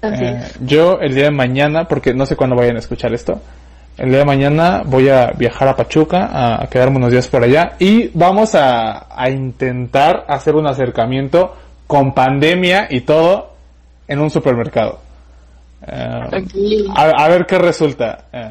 Así 0.00 0.24
Eh, 0.24 0.40
yo 0.60 0.98
el 1.00 1.14
día 1.14 1.24
de 1.24 1.30
mañana, 1.30 1.86
porque 1.86 2.14
no 2.14 2.26
sé 2.26 2.36
cuándo 2.36 2.56
vayan 2.56 2.76
a 2.76 2.80
escuchar 2.80 3.12
esto, 3.12 3.40
el 3.96 4.10
día 4.10 4.18
de 4.18 4.24
mañana 4.24 4.82
voy 4.84 5.08
a 5.08 5.32
viajar 5.32 5.68
a 5.68 5.76
Pachuca, 5.76 6.60
a, 6.62 6.66
quedarme 6.68 6.98
unos 6.98 7.10
días 7.10 7.26
por 7.26 7.42
allá 7.42 7.72
y 7.78 8.08
vamos 8.14 8.54
a, 8.54 9.08
a 9.14 9.28
intentar 9.30 10.24
hacer 10.28 10.54
un 10.54 10.66
acercamiento 10.68 11.56
con 11.86 12.14
pandemia 12.14 12.86
y 12.90 13.00
todo 13.00 13.54
en 14.06 14.20
un 14.20 14.30
supermercado. 14.30 15.00
Eh, 15.86 16.84
a, 16.94 17.02
a 17.24 17.28
ver 17.28 17.46
qué 17.46 17.58
resulta. 17.58 18.24
Eh, 18.32 18.48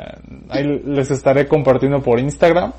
ahí 0.49 0.81
les 0.85 1.11
estaré 1.11 1.47
compartiendo 1.47 2.01
por 2.01 2.19
Instagram. 2.19 2.71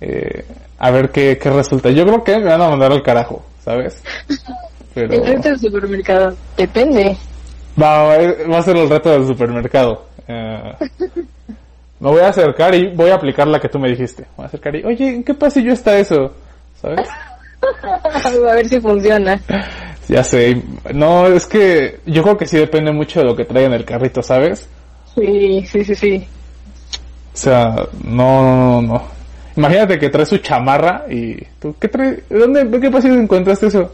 Eh, 0.00 0.44
a 0.78 0.90
ver 0.90 1.10
qué, 1.10 1.38
qué 1.40 1.50
resulta. 1.50 1.90
Yo 1.90 2.04
creo 2.04 2.24
que 2.24 2.38
me 2.38 2.44
van 2.44 2.62
a 2.62 2.68
mandar 2.68 2.92
al 2.92 3.02
carajo, 3.02 3.44
¿sabes? 3.64 4.02
Pero 4.94 5.12
El 5.14 5.58
supermercado. 5.58 6.36
Depende. 6.56 7.16
Va, 7.80 8.16
va 8.48 8.58
a- 8.58 8.62
ser 8.62 8.76
el 8.76 8.88
reto 8.88 9.10
del 9.10 9.26
supermercado. 9.26 10.06
Eh, 10.28 10.72
me 12.00 12.10
voy 12.10 12.20
a 12.20 12.28
acercar 12.28 12.74
y 12.74 12.88
voy 12.88 13.10
a 13.10 13.14
aplicar 13.14 13.46
la 13.46 13.60
que 13.60 13.68
tú 13.68 13.78
me 13.78 13.88
dijiste. 13.88 14.24
Voy 14.36 14.44
a 14.44 14.46
acercar 14.48 14.74
y, 14.76 14.84
oye, 14.84 15.08
¿en 15.16 15.24
qué 15.24 15.34
pasillo 15.34 15.72
está 15.72 15.96
eso? 15.98 16.32
¿Sabes? 16.80 17.08
a 18.24 18.54
ver 18.54 18.68
si 18.68 18.80
funciona. 18.80 19.40
Ya 20.08 20.24
sé. 20.24 20.60
No, 20.92 21.26
es 21.28 21.46
que 21.46 22.00
yo 22.06 22.22
creo 22.22 22.36
que 22.36 22.46
sí 22.46 22.56
depende 22.58 22.90
mucho 22.92 23.20
de 23.20 23.26
lo 23.26 23.36
que 23.36 23.44
trae 23.44 23.64
en 23.66 23.72
el 23.72 23.84
carrito, 23.84 24.22
¿sabes? 24.22 24.68
Sí, 25.14 25.64
sí, 25.66 25.84
sí, 25.84 25.94
sí. 25.94 26.26
O 27.34 27.36
sea, 27.36 27.74
no, 28.04 28.42
no, 28.42 28.82
no. 28.82 29.02
Imagínate 29.56 29.98
que 29.98 30.08
traes 30.08 30.28
su 30.28 30.38
chamarra 30.38 31.04
y 31.10 31.36
tú, 31.60 31.74
¿qué 31.78 31.88
traes? 31.88 32.22
¿Dónde, 32.28 32.80
qué 32.80 32.90
pasillo 32.90 33.14
encontraste 33.14 33.66
eso? 33.68 33.92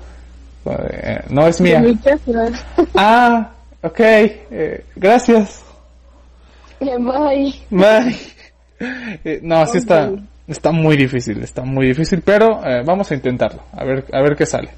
Eh, 0.90 1.20
no 1.30 1.46
es 1.46 1.60
mía. 1.60 1.82
Ah, 2.94 3.50
ok, 3.82 4.00
eh, 4.00 4.84
gracias. 4.96 5.64
Bye. 6.80 7.54
Bye. 7.70 8.16
Eh, 8.80 9.40
no, 9.42 9.66
sí 9.66 9.78
está, 9.78 10.10
está 10.46 10.70
muy 10.70 10.96
difícil, 10.96 11.42
está 11.42 11.62
muy 11.62 11.86
difícil, 11.86 12.22
pero 12.24 12.64
eh, 12.64 12.82
vamos 12.84 13.10
a 13.10 13.14
intentarlo, 13.14 13.62
a 13.72 13.84
ver, 13.84 14.04
a 14.12 14.22
ver 14.22 14.36
qué 14.36 14.46
sale. 14.46 14.70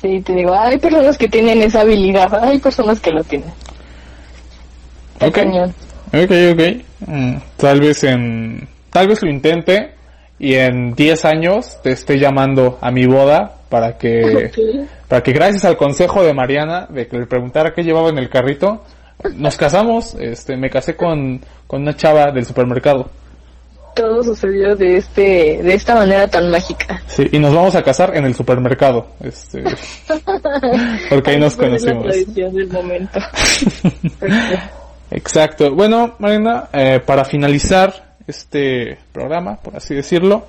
Sí, 0.00 0.20
te 0.20 0.32
digo, 0.32 0.54
hay 0.54 0.78
personas 0.78 1.18
que 1.18 1.28
tienen 1.28 1.60
esa 1.60 1.80
habilidad, 1.80 2.32
hay 2.44 2.58
personas 2.58 3.00
que 3.00 3.10
lo 3.10 3.24
tienen. 3.24 3.50
Ok. 5.20 5.38
Ok, 6.12 6.32
ok. 6.52 7.06
Mm, 7.06 7.36
tal 7.56 7.80
vez 7.80 8.04
en, 8.04 8.68
tal 8.90 9.08
vez 9.08 9.22
lo 9.22 9.28
intente 9.28 9.90
y 10.40 10.54
en 10.54 10.94
10 10.94 11.24
años 11.26 11.78
te 11.82 11.92
esté 11.92 12.18
llamando 12.18 12.78
a 12.80 12.90
mi 12.90 13.04
boda 13.06 13.58
para 13.68 13.98
que, 13.98 14.50
para 15.08 15.22
que 15.22 15.32
gracias 15.32 15.66
al 15.66 15.76
consejo 15.76 16.24
de 16.24 16.32
Mariana 16.32 16.86
de 16.88 17.06
que 17.06 17.18
le 17.18 17.26
preguntara 17.26 17.74
qué 17.74 17.82
llevaba 17.82 18.08
en 18.08 18.16
el 18.16 18.30
carrito, 18.30 18.82
nos 19.36 19.58
casamos, 19.58 20.14
este, 20.14 20.56
me 20.56 20.70
casé 20.70 20.96
con, 20.96 21.42
con 21.66 21.82
una 21.82 21.94
chava 21.94 22.32
del 22.32 22.46
supermercado. 22.46 23.10
Todo 23.94 24.22
sucedió 24.22 24.74
de 24.76 24.96
este, 24.96 25.60
de 25.62 25.74
esta 25.74 25.94
manera 25.94 26.26
tan 26.26 26.50
mágica. 26.50 27.02
Sí, 27.06 27.26
y 27.30 27.38
nos 27.38 27.54
vamos 27.54 27.74
a 27.74 27.82
casar 27.82 28.16
en 28.16 28.24
el 28.24 28.34
supermercado, 28.34 29.08
este, 29.22 29.62
porque 31.10 31.32
ahí 31.32 31.38
nos 31.38 31.58
la 31.58 31.64
conocimos. 31.64 32.04
tradición 32.04 32.54
del 32.54 32.68
momento. 32.68 33.20
Exacto. 35.10 35.74
Bueno, 35.74 36.14
Marina, 36.18 36.68
eh, 36.72 37.00
para 37.04 37.24
finalizar 37.26 38.09
este 38.30 38.98
programa, 39.12 39.56
por 39.56 39.76
así 39.76 39.94
decirlo, 39.94 40.46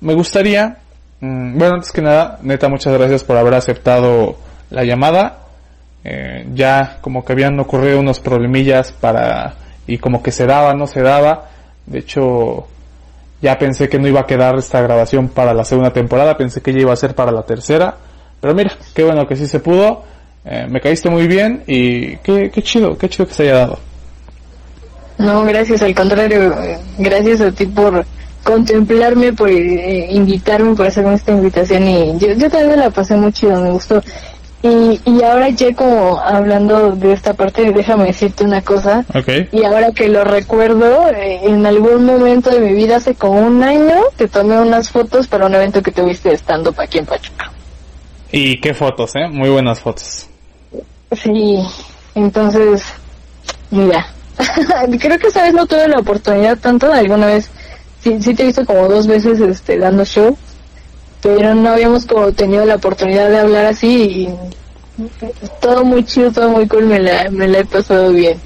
me 0.00 0.14
gustaría, 0.14 0.78
mm, 1.20 1.58
bueno, 1.58 1.74
antes 1.74 1.92
que 1.92 2.02
nada, 2.02 2.38
neta, 2.42 2.68
muchas 2.68 2.92
gracias 2.94 3.24
por 3.24 3.36
haber 3.36 3.54
aceptado 3.54 4.36
la 4.70 4.84
llamada. 4.84 5.38
Eh, 6.04 6.46
ya 6.54 6.98
como 7.00 7.24
que 7.24 7.32
habían 7.32 7.58
ocurrido 7.60 8.00
unos 8.00 8.18
problemillas 8.18 8.90
para, 8.92 9.54
y 9.86 9.98
como 9.98 10.22
que 10.22 10.32
se 10.32 10.46
daba, 10.46 10.74
no 10.74 10.86
se 10.86 11.02
daba. 11.02 11.50
De 11.86 12.00
hecho, 12.00 12.66
ya 13.40 13.58
pensé 13.58 13.88
que 13.88 13.98
no 13.98 14.08
iba 14.08 14.20
a 14.20 14.26
quedar 14.26 14.56
esta 14.56 14.80
grabación 14.80 15.28
para 15.28 15.54
la 15.54 15.64
segunda 15.64 15.92
temporada, 15.92 16.36
pensé 16.36 16.60
que 16.60 16.72
ya 16.72 16.80
iba 16.80 16.92
a 16.92 16.96
ser 16.96 17.14
para 17.14 17.30
la 17.30 17.42
tercera. 17.42 17.96
Pero 18.40 18.54
mira, 18.54 18.72
qué 18.94 19.04
bueno 19.04 19.26
que 19.26 19.36
sí 19.36 19.46
se 19.46 19.60
pudo. 19.60 20.02
Eh, 20.44 20.66
me 20.68 20.80
caíste 20.80 21.08
muy 21.08 21.28
bien 21.28 21.62
y 21.68 22.16
qué, 22.18 22.50
qué 22.50 22.62
chido, 22.62 22.98
qué 22.98 23.08
chido 23.08 23.26
que 23.28 23.34
se 23.34 23.44
haya 23.44 23.58
dado. 23.58 23.91
No, 25.22 25.44
gracias, 25.44 25.82
al 25.82 25.94
contrario, 25.94 26.54
gracias 26.98 27.40
a 27.40 27.52
ti 27.52 27.66
por 27.66 28.04
contemplarme, 28.42 29.32
por 29.32 29.48
eh, 29.48 30.08
invitarme, 30.10 30.74
por 30.74 30.86
hacerme 30.86 31.14
esta 31.14 31.32
invitación 31.32 31.86
y 31.86 32.18
yo, 32.18 32.32
yo 32.32 32.50
también 32.50 32.80
la 32.80 32.90
pasé 32.90 33.16
muy 33.16 33.32
chido, 33.32 33.60
me 33.60 33.70
gustó. 33.70 34.02
Y, 34.64 35.00
y 35.04 35.22
ahora 35.24 35.48
ya 35.48 35.74
como 35.74 36.20
hablando 36.20 36.92
de 36.92 37.12
esta 37.12 37.34
parte, 37.34 37.72
déjame 37.72 38.06
decirte 38.06 38.44
una 38.44 38.62
cosa. 38.62 39.04
Ok. 39.12 39.28
Y 39.50 39.64
ahora 39.64 39.90
que 39.92 40.08
lo 40.08 40.22
recuerdo, 40.22 41.08
eh, 41.08 41.40
en 41.44 41.66
algún 41.66 42.04
momento 42.04 42.50
de 42.50 42.60
mi 42.60 42.72
vida, 42.72 42.96
hace 42.96 43.14
como 43.14 43.40
un 43.40 43.62
año, 43.64 43.94
te 44.16 44.28
tomé 44.28 44.60
unas 44.60 44.90
fotos 44.90 45.26
para 45.26 45.46
un 45.46 45.54
evento 45.54 45.82
que 45.82 45.90
tuviste 45.90 46.32
estando 46.32 46.72
aquí 46.78 46.98
en 46.98 47.06
Pachuca. 47.06 47.50
Y 48.30 48.60
qué 48.60 48.72
fotos, 48.72 49.16
eh, 49.16 49.28
muy 49.28 49.50
buenas 49.50 49.80
fotos. 49.80 50.28
Sí, 51.10 51.58
entonces, 52.14 52.84
mira, 53.70 54.06
creo 55.00 55.18
que 55.18 55.40
vez 55.40 55.54
no 55.54 55.66
tuve 55.66 55.88
la 55.88 55.98
oportunidad 55.98 56.58
tanto, 56.58 56.92
alguna 56.92 57.26
vez, 57.26 57.50
sí, 58.00 58.16
sí 58.20 58.34
te 58.34 58.42
he 58.42 58.46
visto 58.46 58.64
como 58.64 58.88
dos 58.88 59.06
veces 59.06 59.40
este, 59.40 59.78
dando 59.78 60.04
show, 60.04 60.36
pero 61.20 61.54
no 61.54 61.70
habíamos 61.70 62.06
como 62.06 62.32
tenido 62.32 62.64
la 62.64 62.76
oportunidad 62.76 63.28
de 63.28 63.38
hablar 63.38 63.66
así 63.66 64.02
y 64.02 65.08
todo 65.60 65.84
muy 65.84 66.04
chido, 66.04 66.30
todo 66.32 66.50
muy 66.50 66.66
cool, 66.68 66.86
me 66.86 66.98
la, 66.98 67.30
me 67.30 67.48
la 67.48 67.60
he 67.60 67.64
pasado 67.64 68.12
bien. 68.12 68.38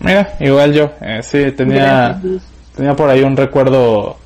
Mira, 0.00 0.36
igual 0.40 0.72
yo, 0.72 0.92
eh, 1.00 1.20
sí, 1.22 1.50
tenía, 1.52 2.18
Gracias. 2.20 2.42
tenía 2.76 2.94
por 2.94 3.10
ahí 3.10 3.22
un 3.22 3.36
recuerdo 3.36 4.16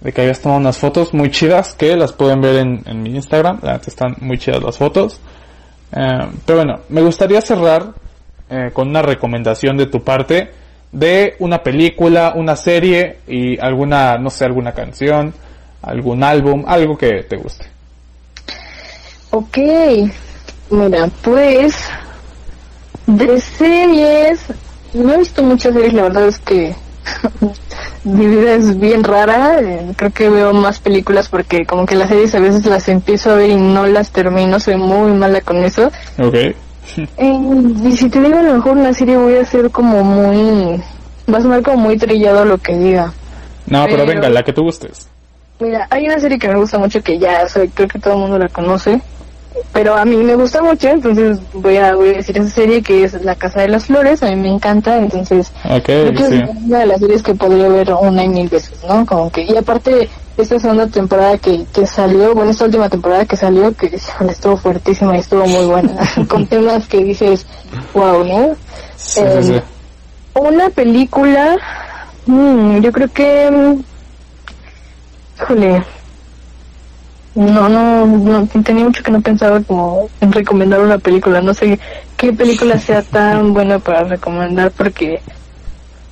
de 0.00 0.12
que 0.12 0.20
habías 0.20 0.40
tomado 0.40 0.60
unas 0.60 0.78
fotos 0.78 1.14
muy 1.14 1.30
chidas 1.30 1.74
que 1.74 1.96
las 1.96 2.12
pueden 2.12 2.40
ver 2.40 2.56
en, 2.56 2.82
en 2.86 3.02
mi 3.02 3.14
Instagram, 3.14 3.60
están 3.86 4.16
muy 4.20 4.38
chidas 4.38 4.62
las 4.62 4.76
fotos. 4.76 5.20
Eh, 5.92 6.26
pero 6.46 6.58
bueno, 6.58 6.80
me 6.88 7.02
gustaría 7.02 7.40
cerrar 7.40 7.92
eh, 8.52 8.70
con 8.70 8.88
una 8.88 9.00
recomendación 9.00 9.78
de 9.78 9.86
tu 9.86 10.02
parte 10.02 10.50
de 10.92 11.36
una 11.38 11.62
película, 11.62 12.34
una 12.36 12.54
serie 12.54 13.16
y 13.26 13.58
alguna, 13.58 14.18
no 14.18 14.28
sé, 14.28 14.44
alguna 14.44 14.72
canción, 14.72 15.32
algún 15.80 16.22
álbum, 16.22 16.64
algo 16.66 16.98
que 16.98 17.22
te 17.22 17.36
guste. 17.36 17.64
Ok, 19.30 19.56
mira, 20.68 21.08
pues 21.22 21.74
de 23.06 23.40
series, 23.40 24.40
no 24.92 25.14
he 25.14 25.18
visto 25.18 25.42
muchas 25.42 25.72
series, 25.72 25.94
la 25.94 26.02
verdad 26.02 26.28
es 26.28 26.38
que 26.38 26.74
mi 28.04 28.26
vida 28.26 28.52
es 28.52 28.78
bien 28.78 29.02
rara, 29.02 29.60
eh, 29.60 29.92
creo 29.96 30.10
que 30.10 30.28
veo 30.28 30.52
más 30.52 30.78
películas 30.78 31.30
porque 31.30 31.64
como 31.64 31.86
que 31.86 31.94
las 31.94 32.10
series 32.10 32.34
a 32.34 32.40
veces 32.40 32.66
las 32.66 32.86
empiezo 32.90 33.30
a 33.30 33.36
ver 33.36 33.48
y 33.48 33.56
no 33.56 33.86
las 33.86 34.10
termino, 34.10 34.60
soy 34.60 34.76
muy 34.76 35.12
mala 35.12 35.40
con 35.40 35.64
eso. 35.64 35.90
Ok. 36.18 36.36
Eh, 37.16 37.40
y 37.84 37.96
si 37.96 38.08
te 38.10 38.20
digo 38.20 38.38
a 38.38 38.42
lo 38.42 38.54
mejor 38.54 38.76
una 38.76 38.92
serie 38.92 39.16
voy 39.16 39.36
a 39.36 39.44
ser 39.44 39.70
como 39.70 40.02
muy, 40.02 40.82
va 41.32 41.38
a 41.38 41.40
sonar 41.40 41.62
como 41.62 41.78
muy 41.78 41.96
trillado 41.96 42.44
lo 42.44 42.58
que 42.58 42.76
diga. 42.76 43.12
No, 43.66 43.84
pero 43.84 43.98
Pero- 43.98 44.06
venga, 44.06 44.28
la 44.28 44.42
que 44.42 44.52
tú 44.52 44.62
gustes. 44.64 45.08
Mira, 45.60 45.86
hay 45.90 46.06
una 46.06 46.18
serie 46.18 46.38
que 46.38 46.48
me 46.48 46.56
gusta 46.56 46.78
mucho 46.78 47.00
que 47.02 47.18
ya 47.18 47.46
soy, 47.48 47.68
creo 47.68 47.86
que 47.88 47.98
todo 48.00 48.14
el 48.14 48.18
mundo 48.20 48.36
la 48.38 48.48
conoce, 48.48 49.00
pero 49.72 49.94
a 49.94 50.04
mí 50.04 50.16
me 50.16 50.34
gusta 50.34 50.60
mucho, 50.60 50.88
entonces 50.88 51.38
voy 51.52 51.76
a, 51.76 51.94
voy 51.94 52.08
a 52.08 52.12
decir 52.14 52.36
esa 52.36 52.50
serie 52.50 52.82
que 52.82 53.04
es 53.04 53.12
La 53.22 53.36
Casa 53.36 53.60
de 53.60 53.68
las 53.68 53.86
Flores, 53.86 54.22
a 54.24 54.30
mí 54.30 54.36
me 54.36 54.48
encanta, 54.48 54.96
entonces 54.98 55.52
Ok, 55.70 55.84
creo 55.84 56.12
que 56.14 56.24
sí. 56.26 56.34
es 56.34 56.50
una 56.66 56.78
de 56.80 56.86
las 56.86 56.98
series 56.98 57.22
que 57.22 57.34
podría 57.36 57.68
ver 57.68 57.92
una 57.92 58.24
y 58.24 58.28
mil 58.28 58.48
veces, 58.48 58.74
¿no? 58.88 59.06
Como 59.06 59.30
que, 59.30 59.42
y 59.44 59.56
aparte, 59.56 60.08
esta 60.36 60.58
segunda 60.58 60.86
temporada 60.86 61.38
que, 61.38 61.64
que 61.72 61.86
salió, 61.86 62.34
bueno, 62.34 62.50
esta 62.50 62.64
última 62.64 62.88
temporada 62.88 63.24
que 63.24 63.36
salió, 63.36 63.74
que 63.74 63.98
estuvo 64.28 64.56
fuertísima 64.56 65.16
y 65.16 65.20
estuvo 65.20 65.46
muy 65.46 65.66
buena, 65.66 65.94
con 66.28 66.46
temas 66.46 66.86
que 66.88 67.04
dices, 67.04 67.46
wow, 67.94 68.24
¿no? 68.24 68.56
Sí, 68.96 69.20
sí, 69.20 69.42
sí. 69.42 69.52
Eh, 69.54 69.62
Una 70.34 70.70
película, 70.70 71.56
mm, 72.26 72.78
yo 72.80 72.92
creo 72.92 73.08
que, 73.08 73.50
mm, 73.50 73.82
híjole, 75.42 75.84
no, 77.34 77.68
no, 77.68 78.06
no, 78.06 78.46
tenía 78.62 78.84
mucho 78.84 79.02
que 79.02 79.10
no 79.10 79.20
pensaba 79.20 79.60
como 79.62 80.08
en 80.20 80.32
recomendar 80.32 80.80
una 80.80 80.98
película, 80.98 81.40
no 81.40 81.54
sé 81.54 81.78
qué 82.16 82.32
película 82.32 82.78
sea 82.78 83.02
tan 83.10 83.54
buena 83.54 83.78
para 83.78 84.04
recomendar 84.04 84.70
porque 84.70 85.20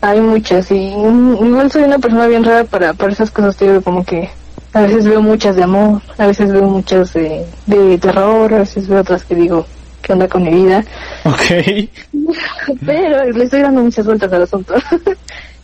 hay 0.01 0.21
muchas 0.21 0.71
y 0.71 0.77
igual 0.77 1.71
soy 1.71 1.85
una 1.85 1.99
persona 1.99 2.27
bien 2.27 2.45
rara 2.45 2.65
para, 2.65 2.95
para 2.95 3.13
esas 3.13 3.31
cosas, 3.31 3.59
digo, 3.59 3.81
como 3.83 4.05
que 4.05 4.31
a 4.73 4.83
veces 4.83 5.05
veo 5.05 5.21
muchas 5.21 5.57
de 5.57 5.65
amor, 5.65 6.01
a 6.17 6.27
veces 6.27 6.53
veo 6.53 6.63
muchas 6.63 7.13
de, 7.13 7.45
de 7.67 7.99
terror, 7.99 8.55
a 8.55 8.59
veces 8.61 8.89
veo 8.89 9.01
otras 9.01 9.25
que 9.25 9.35
digo, 9.35 9.67
¿qué 10.01 10.13
onda 10.13 10.29
con 10.29 10.45
mi 10.45 10.51
vida? 10.51 10.85
Ok. 11.25 11.89
Pero 12.87 13.25
le 13.33 13.45
estoy 13.45 13.63
dando 13.63 13.83
muchas 13.83 14.07
vueltas 14.07 14.33
al 14.33 14.43
asunto. 14.43 14.75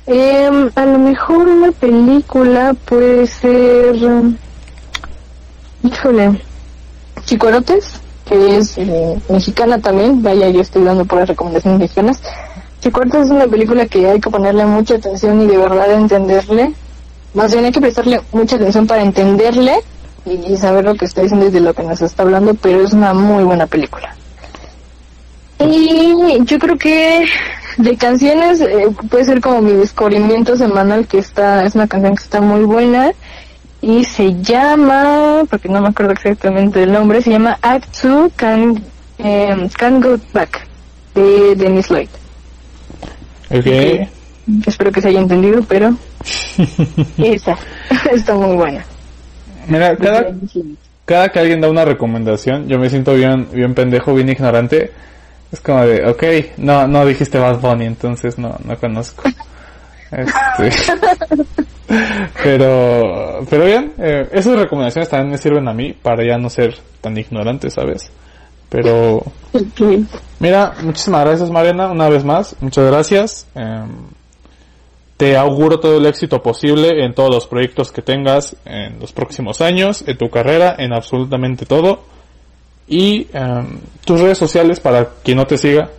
Em, 0.09 0.71
a 0.77 0.87
lo 0.87 1.01
mejor 1.01 1.49
una 1.49 1.73
película 1.73 2.75
puede 2.85 3.27
ser. 3.27 3.97
Híjole. 5.83 6.41
Chicuarotes, 7.25 8.01
que 8.25 8.57
es 8.57 8.79
eh, 8.79 9.19
mexicana 9.29 9.81
también. 9.81 10.23
Vaya, 10.23 10.49
yo 10.49 10.61
estoy 10.61 10.85
dando 10.85 11.05
por 11.05 11.19
las 11.19 11.29
recomendaciones 11.29 11.81
mexicanas. 11.81 12.23
Cuartos 12.91 13.27
es 13.27 13.31
una 13.31 13.47
película 13.47 13.87
que 13.87 14.09
hay 14.09 14.21
que 14.21 14.31
ponerle 14.31 14.65
mucha 14.67 14.97
atención 14.97 15.41
y 15.43 15.47
de 15.47 15.59
verdad 15.59 15.93
entenderle. 15.93 16.73
Más 17.35 17.53
bien 17.53 17.65
hay 17.65 17.73
que 17.73 17.81
prestarle 17.81 18.21
mucha 18.33 18.57
atención 18.57 18.87
para 18.87 19.03
entenderle 19.03 19.77
y, 20.25 20.53
y 20.53 20.57
saber 20.57 20.85
lo 20.85 20.95
que 20.95 21.05
está 21.05 21.23
diciendo 21.23 21.47
y 21.47 21.51
de 21.51 21.61
lo 21.61 21.75
que 21.75 21.83
nos 21.83 22.01
está 22.01 22.23
hablando, 22.23 22.55
pero 22.55 22.83
es 22.83 22.93
una 22.93 23.13
muy 23.15 23.45
buena 23.45 23.67
película. 23.67 24.15
Y 25.59 26.45
yo 26.45 26.59
creo 26.59 26.77
que 26.77 27.25
de 27.77 27.97
canciones 27.97 28.61
eh, 28.61 28.89
puede 29.11 29.25
ser 29.25 29.41
como 29.41 29.61
mi 29.61 29.73
descubrimiento 29.73 30.57
semanal 30.57 31.07
que 31.07 31.19
está 31.19 31.65
es 31.65 31.75
una 31.75 31.87
canción 31.87 32.17
que 32.17 32.23
está 32.23 32.41
muy 32.41 32.65
buena 32.65 33.13
y 33.83 34.05
se 34.05 34.41
llama 34.43 35.43
porque 35.51 35.69
no 35.69 35.81
me 35.81 35.89
acuerdo 35.89 36.13
exactamente 36.13 36.83
el 36.83 36.93
nombre 36.93 37.21
se 37.21 37.31
llama 37.31 37.59
Act 37.61 38.03
2 38.03 38.33
Can 38.35 38.83
eh, 39.19 39.69
Can 39.77 40.01
Go 40.01 40.19
Back 40.33 40.67
de 41.15 41.55
Dennis 41.55 41.91
Lloyd 41.91 42.09
Ok. 43.51 44.09
espero 44.67 44.93
que 44.93 45.01
se 45.01 45.09
haya 45.09 45.21
entendido 45.21 45.63
pero 45.69 45.97
esa 47.19 47.57
está 48.13 48.35
muy 48.35 48.57
buena 48.57 48.85
Mira, 49.69 49.97
cada, 49.97 50.33
cada 51.05 51.29
que 51.29 51.39
alguien 51.39 51.61
da 51.61 51.69
una 51.69 51.85
recomendación, 51.85 52.69
yo 52.69 52.79
me 52.79 52.89
siento 52.89 53.15
bien, 53.15 53.49
bien 53.53 53.75
pendejo, 53.75 54.15
bien 54.15 54.29
ignorante. 54.29 54.93
Es 55.53 55.61
como 55.61 55.85
de, 55.85 56.07
ok, 56.09 56.59
no, 56.59 56.87
no 56.87 57.05
dijiste 57.07 57.39
Bad 57.39 57.61
Bunny, 57.61 57.87
entonces 57.87 58.39
no, 58.39 58.57
no 58.65 58.77
conozco. 58.79 59.23
Este, 60.09 60.71
pero, 62.45 63.45
pero 63.51 63.65
bien, 63.65 63.93
eh, 63.99 64.29
esas 64.31 64.57
recomendaciones 64.57 65.09
también 65.09 65.33
me 65.33 65.37
sirven 65.39 65.67
a 65.67 65.73
mí 65.73 65.93
para 66.01 66.25
ya 66.25 66.39
no 66.39 66.49
ser 66.49 66.77
tan 67.01 67.19
ignorante, 67.19 67.71
¿sabes? 67.71 68.09
Pero, 68.69 69.23
mira, 70.41 70.75
muchísimas 70.83 71.25
gracias 71.25 71.51
Mariana, 71.51 71.91
una 71.91 72.09
vez 72.09 72.25
más, 72.25 72.57
muchas 72.61 72.87
gracias. 72.87 73.47
Em, 73.55 73.89
te 75.17 75.37
auguro 75.37 75.81
todo 75.81 75.97
el 75.97 76.07
éxito 76.07 76.43
posible 76.43 77.05
en 77.05 77.15
todos 77.15 77.31
los 77.31 77.47
proyectos 77.47 77.91
que 77.91 78.03
tengas 78.03 78.57
en 78.65 78.99
los 79.01 79.13
próximos 79.13 79.61
años, 79.61 80.05
en 80.07 80.19
tu 80.19 80.29
carrera, 80.29 80.75
en 80.79 80.93
absolutamente 80.93 81.65
todo. 81.65 82.01
Y 82.89 83.29
em, 83.33 83.81
tus 84.05 84.21
redes 84.21 84.39
sociales 84.39 84.81
para 84.81 85.09
quien 85.23 85.39
no 85.39 85.47
te 85.47 85.57
siga. 85.59 85.91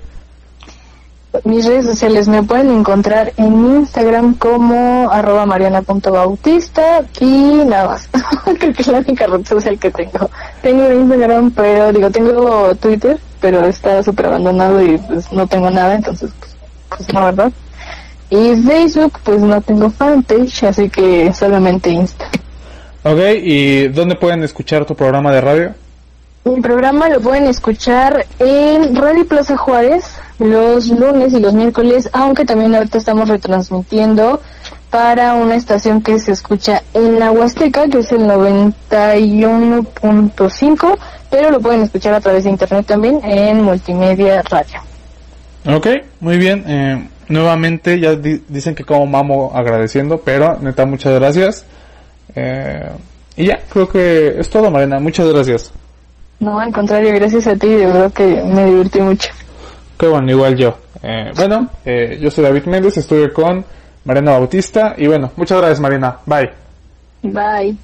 Mis 1.43 1.65
redes 1.65 1.85
sociales 1.85 2.27
me 2.27 2.43
pueden 2.43 2.71
encontrar 2.71 3.33
en 3.37 3.77
Instagram 3.77 4.35
como 4.35 5.09
arroba 5.11 5.45
mariana.bautista 5.45 7.03
y 7.19 7.63
nada 7.65 7.89
más. 7.89 8.09
Creo 8.59 8.73
que 8.73 8.81
es 8.81 8.87
la 8.87 8.99
única 8.99 9.27
red 9.27 9.45
social 9.45 9.77
que 9.79 9.91
tengo. 9.91 10.29
Tengo 10.61 10.91
Instagram, 10.91 11.51
pero 11.51 11.91
digo, 11.91 12.11
tengo 12.11 12.75
Twitter, 12.75 13.19
pero 13.41 13.65
está 13.65 14.03
súper 14.03 14.27
abandonado 14.27 14.81
y 14.81 14.97
pues 14.97 15.31
no 15.31 15.47
tengo 15.47 15.69
nada, 15.69 15.95
entonces 15.95 16.31
pues, 16.39 16.55
pues 16.89 17.13
la 17.13 17.25
verdad. 17.25 17.51
Y 18.29 18.55
Facebook, 18.61 19.19
pues 19.23 19.41
no 19.41 19.61
tengo 19.61 19.89
fanpage, 19.89 20.63
así 20.63 20.89
que 20.89 21.33
solamente 21.33 21.89
Insta. 21.89 22.25
Ok, 23.03 23.19
¿y 23.41 23.87
dónde 23.87 24.15
pueden 24.15 24.43
escuchar 24.43 24.85
tu 24.85 24.95
programa 24.95 25.31
de 25.31 25.41
radio? 25.41 25.73
Mi 26.43 26.61
programa 26.61 27.09
lo 27.09 27.21
pueden 27.21 27.45
escuchar 27.45 28.25
en 28.39 28.95
Radio 28.95 29.25
Plaza 29.27 29.57
Juárez 29.57 30.17
los 30.39 30.87
lunes 30.89 31.33
y 31.33 31.39
los 31.39 31.53
miércoles, 31.53 32.09
aunque 32.13 32.45
también 32.45 32.73
ahorita 32.75 32.97
estamos 32.97 33.27
retransmitiendo 33.29 34.41
para 34.91 35.33
una 35.33 35.55
estación 35.55 36.01
que 36.01 36.17
se 36.19 36.31
escucha 36.31 36.83
en 36.93 37.19
la 37.19 37.31
Huasteca, 37.31 37.87
que 37.89 37.99
es 37.99 38.11
el 38.11 38.21
91.5, 38.27 40.97
pero 41.29 41.51
lo 41.51 41.59
pueden 41.59 41.81
escuchar 41.83 42.13
a 42.13 42.21
través 42.21 42.43
de 42.45 42.51
internet 42.51 42.85
también 42.85 43.19
en 43.23 43.63
Multimedia 43.63 44.41
Radio. 44.43 44.79
Ok, 45.65 45.87
muy 46.21 46.37
bien. 46.37 46.63
eh, 46.67 47.07
nuevamente 47.29 47.99
ya 47.99 48.15
di- 48.15 48.41
dicen 48.47 48.73
que 48.75 48.85
como 48.85 49.05
mamo 49.05 49.51
agradeciendo, 49.53 50.21
pero 50.23 50.57
neta 50.61 50.85
muchas 50.85 51.13
gracias. 51.19 51.65
Eh, 52.35 52.89
y 53.35 53.47
ya, 53.47 53.59
creo 53.69 53.89
que 53.89 54.39
es 54.39 54.49
todo 54.49 54.71
Mariana, 54.71 54.99
muchas 54.99 55.27
gracias. 55.27 55.71
No, 56.39 56.59
al 56.59 56.71
contrario, 56.71 57.13
gracias 57.15 57.47
a 57.47 57.55
ti, 57.55 57.67
de 57.67 57.87
verdad 57.87 58.13
que 58.13 58.23
me 58.43 58.65
divertí 58.65 59.01
mucho. 59.01 59.29
Qué 59.97 60.07
bueno, 60.07 60.31
igual 60.31 60.55
yo. 60.55 60.77
Eh, 61.01 61.31
bueno, 61.35 61.69
eh, 61.85 62.17
yo 62.21 62.29
soy 62.29 62.43
David 62.43 62.65
Méndez, 62.65 62.97
estuve 62.97 63.31
con 63.33 63.65
Mariana 64.05 64.31
Bautista 64.31 64.95
y 64.97 65.07
bueno, 65.07 65.31
muchas 65.35 65.57
gracias 65.57 65.79
Mariana, 65.79 66.17
bye. 66.25 66.51
Bye. 67.23 67.77